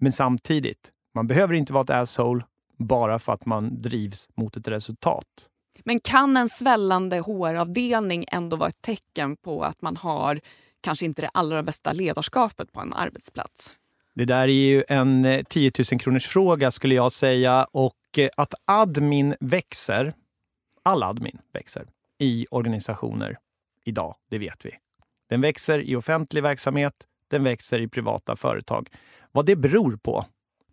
Men 0.00 0.12
samtidigt, 0.12 0.90
man 1.14 1.26
behöver 1.26 1.54
inte 1.54 1.72
vara 1.72 1.84
ett 1.84 1.90
asshole 1.90 2.44
bara 2.76 3.18
för 3.18 3.32
att 3.32 3.46
man 3.46 3.82
drivs 3.82 4.28
mot 4.34 4.56
ett 4.56 4.68
resultat. 4.68 5.48
Men 5.84 6.00
kan 6.00 6.36
en 6.36 6.48
svällande 6.48 7.20
HR-avdelning 7.20 8.24
ändå 8.32 8.56
vara 8.56 8.68
ett 8.68 8.82
tecken 8.82 9.36
på 9.36 9.64
att 9.64 9.82
man 9.82 9.96
har 9.96 10.40
kanske 10.80 11.04
inte 11.04 11.22
det 11.22 11.30
allra 11.34 11.62
bästa 11.62 11.92
ledarskapet 11.92 12.72
på 12.72 12.80
en 12.80 12.94
arbetsplats? 12.94 13.72
Det 14.14 14.24
där 14.24 14.48
är 14.48 14.52
ju 14.52 14.84
en 14.88 15.24
eh, 15.24 15.42
10 15.42 15.72
000 15.92 16.00
kronors 16.00 16.26
fråga 16.26 16.70
skulle 16.70 16.94
jag 16.94 17.12
säga. 17.12 17.66
Och 17.72 18.18
eh, 18.18 18.28
att 18.36 18.54
admin 18.64 19.34
växer, 19.40 20.12
all 20.82 21.02
admin 21.02 21.38
växer 21.52 21.86
i 22.18 22.46
organisationer 22.50 23.38
idag, 23.84 24.14
det 24.30 24.38
vet 24.38 24.66
vi. 24.66 24.70
Den 25.28 25.40
växer 25.40 25.78
i 25.78 25.96
offentlig 25.96 26.42
verksamhet, 26.42 26.92
den 27.30 27.44
växer 27.44 27.80
i 27.80 27.88
privata 27.88 28.36
företag. 28.36 28.88
Vad 29.32 29.46
det 29.46 29.56
beror 29.56 29.96
på, 29.96 30.24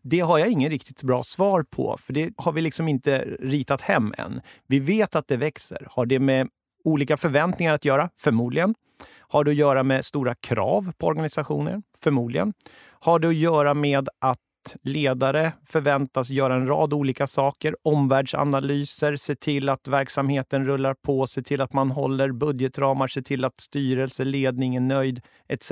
det 0.03 0.19
har 0.19 0.39
jag 0.39 0.47
ingen 0.47 0.69
riktigt 0.69 1.03
bra 1.03 1.23
svar 1.23 1.65
på, 1.69 1.97
för 1.99 2.13
det 2.13 2.33
har 2.37 2.51
vi 2.51 2.61
liksom 2.61 2.87
inte 2.87 3.17
ritat 3.39 3.81
hem 3.81 4.13
än. 4.17 4.41
Vi 4.67 4.79
vet 4.79 5.15
att 5.15 5.27
det 5.27 5.37
växer. 5.37 5.87
Har 5.89 6.05
det 6.05 6.19
med 6.19 6.49
olika 6.83 7.17
förväntningar 7.17 7.73
att 7.73 7.85
göra? 7.85 8.09
Förmodligen. 8.19 8.75
Har 9.19 9.43
det 9.43 9.51
att 9.51 9.57
göra 9.57 9.83
med 9.83 10.05
stora 10.05 10.35
krav 10.35 10.91
på 10.97 11.07
organisationer? 11.07 11.81
Förmodligen. 12.03 12.53
Har 12.99 13.19
det 13.19 13.27
att 13.27 13.35
göra 13.35 13.73
med 13.73 14.09
att 14.19 14.39
ledare 14.83 15.51
förväntas 15.65 16.29
göra 16.29 16.55
en 16.55 16.67
rad 16.67 16.93
olika 16.93 17.27
saker. 17.27 17.75
Omvärldsanalyser, 17.83 19.15
se 19.15 19.35
till 19.35 19.69
att 19.69 19.87
verksamheten 19.87 20.65
rullar 20.65 20.93
på, 20.93 21.27
se 21.27 21.41
till 21.41 21.61
att 21.61 21.73
man 21.73 21.91
håller 21.91 22.31
budgetramar, 22.31 23.07
se 23.07 23.21
till 23.21 23.45
att 23.45 23.59
styrelse, 23.59 24.23
ledning 24.23 24.75
är 24.75 24.79
nöjd 24.79 25.21
etc. 25.47 25.71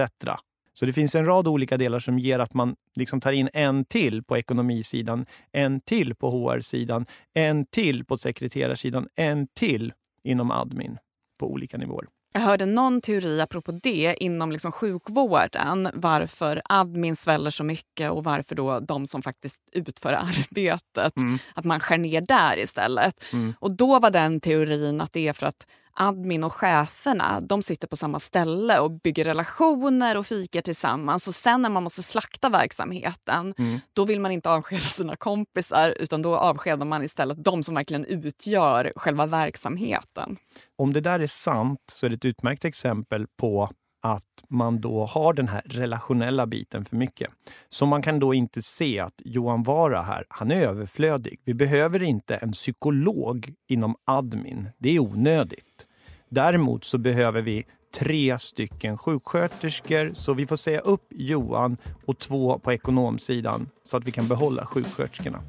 Så 0.74 0.86
det 0.86 0.94
finns 0.94 1.16
en 1.16 1.26
rad 1.26 1.48
olika 1.48 1.78
delar 1.78 2.00
som 2.00 2.20
ger 2.20 2.40
att 2.40 2.54
man 2.54 2.76
liksom 2.96 3.20
tar 3.20 3.32
in 3.32 3.50
en 3.54 3.86
till 3.86 4.24
på 4.24 4.38
ekonomisidan, 4.38 5.26
en 5.52 5.82
till 5.82 6.16
på 6.16 6.30
HR-sidan, 6.30 7.06
en 7.34 7.66
till 7.66 8.06
på 8.06 8.18
sekreterarsidan, 8.18 9.08
en 9.16 9.48
till 9.48 9.94
inom 10.24 10.52
admin 10.52 10.98
på 11.40 11.52
olika 11.52 11.78
nivåer. 11.78 12.06
Jag 12.34 12.42
hörde 12.42 12.66
någon 12.66 13.02
teori 13.02 13.42
apropå 13.42 13.72
det 13.72 14.16
inom 14.20 14.52
liksom 14.52 14.72
sjukvården 14.72 15.90
varför 15.94 16.62
admin 16.70 17.16
sväller 17.16 17.50
så 17.50 17.64
mycket 17.64 18.12
och 18.12 18.24
varför 18.24 18.56
då 18.56 18.80
de 18.80 19.08
som 19.08 19.22
faktiskt 19.22 19.62
utför 19.72 20.14
arbetet, 20.14 21.18
mm. 21.18 21.40
att 21.56 21.66
man 21.66 21.80
skär 21.80 21.98
ner 21.98 22.22
där 22.22 22.60
istället. 22.60 23.34
Mm. 23.34 23.54
Och 23.60 23.76
då 23.76 24.00
var 24.00 24.12
den 24.12 24.40
teorin 24.42 25.02
att 25.02 25.14
det 25.14 25.28
är 25.28 25.34
för 25.34 25.46
att 25.46 25.68
admin 25.94 26.44
och 26.44 26.54
cheferna 26.54 27.42
de 27.42 27.62
sitter 27.62 27.88
på 27.88 27.96
samma 27.96 28.20
ställe 28.20 28.80
och 28.80 28.92
bygger 28.92 29.24
relationer 29.24 30.18
och 30.18 30.28
fikar 30.28 30.62
tillsammans. 30.62 31.28
Och 31.28 31.36
sen 31.36 31.62
när 31.62 31.70
man 31.70 31.84
måste 31.84 32.04
slakta 32.04 32.50
verksamheten 32.50 33.54
mm. 33.58 33.80
då 33.94 34.06
vill 34.06 34.20
man 34.20 34.32
inte 34.32 34.50
avskeda 34.50 34.82
sina 34.90 35.16
kompisar 35.16 35.96
utan 36.00 36.22
då 36.22 36.38
avskedar 36.38 36.86
man 36.86 37.04
istället 37.04 37.44
de 37.44 37.64
som 37.64 37.76
verkligen 37.76 38.06
utgör 38.06 38.94
själva 38.96 39.26
verksamheten. 39.26 40.38
Om 40.78 40.94
det 40.94 41.02
där 41.02 41.20
är 41.20 41.28
sant 41.28 41.80
så 41.92 42.06
är 42.06 42.10
det 42.10 42.16
ett 42.16 42.26
utmärkt 42.26 42.66
exempel 42.66 43.28
på 43.40 43.70
att 44.02 44.24
man 44.48 44.82
då 44.82 45.06
har 45.06 45.34
den 45.34 45.48
här 45.48 45.62
relationella 45.66 46.46
biten 46.46 46.86
för 46.86 46.96
mycket. 46.96 47.32
Så 47.70 47.86
man 47.86 48.02
kan 48.02 48.20
då 48.20 48.34
inte 48.34 48.62
se 48.62 49.00
att 49.00 49.22
Johan 49.26 49.64
Vara 49.64 50.02
här, 50.02 50.26
han 50.30 50.52
är 50.52 50.68
överflödig. 50.68 51.40
Vi 51.46 51.54
behöver 51.54 52.04
inte 52.04 52.36
en 52.36 52.52
psykolog 52.52 53.54
inom 53.68 53.96
admin. 54.06 54.70
Det 54.78 54.96
är 54.96 55.00
onödigt. 55.00 55.88
Däremot 56.30 56.84
så 56.84 56.98
behöver 56.98 57.42
vi 57.42 57.66
tre 58.00 58.40
stycken 58.40 58.98
sjuksköterskor 58.98 60.12
så 60.14 60.34
vi 60.34 60.48
får 60.48 60.56
säga 60.56 60.80
upp 60.80 61.08
Johan 61.10 61.78
och 62.06 62.18
två 62.18 62.60
på 62.60 62.74
ekonomsidan 62.74 63.70
så 63.84 63.98
att 63.98 64.06
vi 64.06 64.12
kan 64.12 64.28
behålla 64.28 64.66
sjuksköterskorna. 64.66 65.40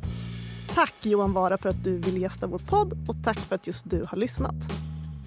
Tack 0.75 0.95
Johan 1.03 1.33
Vara 1.33 1.59
för 1.59 1.69
att 1.69 1.85
du 1.85 1.99
vill 1.99 2.23
gästa 2.23 2.47
vår 2.47 2.59
podd 2.59 2.93
och 3.09 3.25
tack 3.25 3.39
för 3.39 3.55
att 3.55 3.67
just 3.67 3.91
du 3.91 4.05
har 4.09 4.17
lyssnat. 4.19 4.55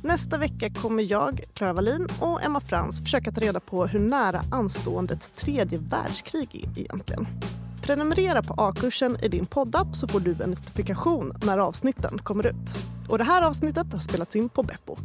Nästa 0.05 0.37
vecka 0.37 0.69
kommer 0.69 1.03
jag, 1.03 1.43
Clara 1.53 1.73
Wallin 1.73 2.07
och 2.19 2.43
Emma 2.43 2.59
Frans 2.59 3.01
försöka 3.01 3.31
ta 3.31 3.41
reda 3.41 3.59
på 3.59 3.85
hur 3.85 3.99
nära 3.99 4.41
anstående 4.51 5.13
ett 5.13 5.35
tredje 5.35 5.77
världskrig 5.77 6.49
är 6.55 6.79
egentligen. 6.79 7.27
Prenumerera 7.81 8.43
på 8.43 8.53
A-kursen 8.57 9.17
i 9.23 9.27
din 9.27 9.45
poddapp 9.45 9.95
så 9.95 10.07
får 10.07 10.19
du 10.19 10.35
en 10.43 10.49
notifikation 10.49 11.33
när 11.45 11.57
avsnitten 11.57 12.17
kommer 12.17 12.47
ut. 12.47 12.77
Och 13.09 13.17
det 13.17 13.23
här 13.23 13.41
avsnittet 13.41 13.93
har 13.93 13.99
spelats 13.99 14.35
in 14.35 14.49
på 14.49 14.63
Beppo. 14.63 14.97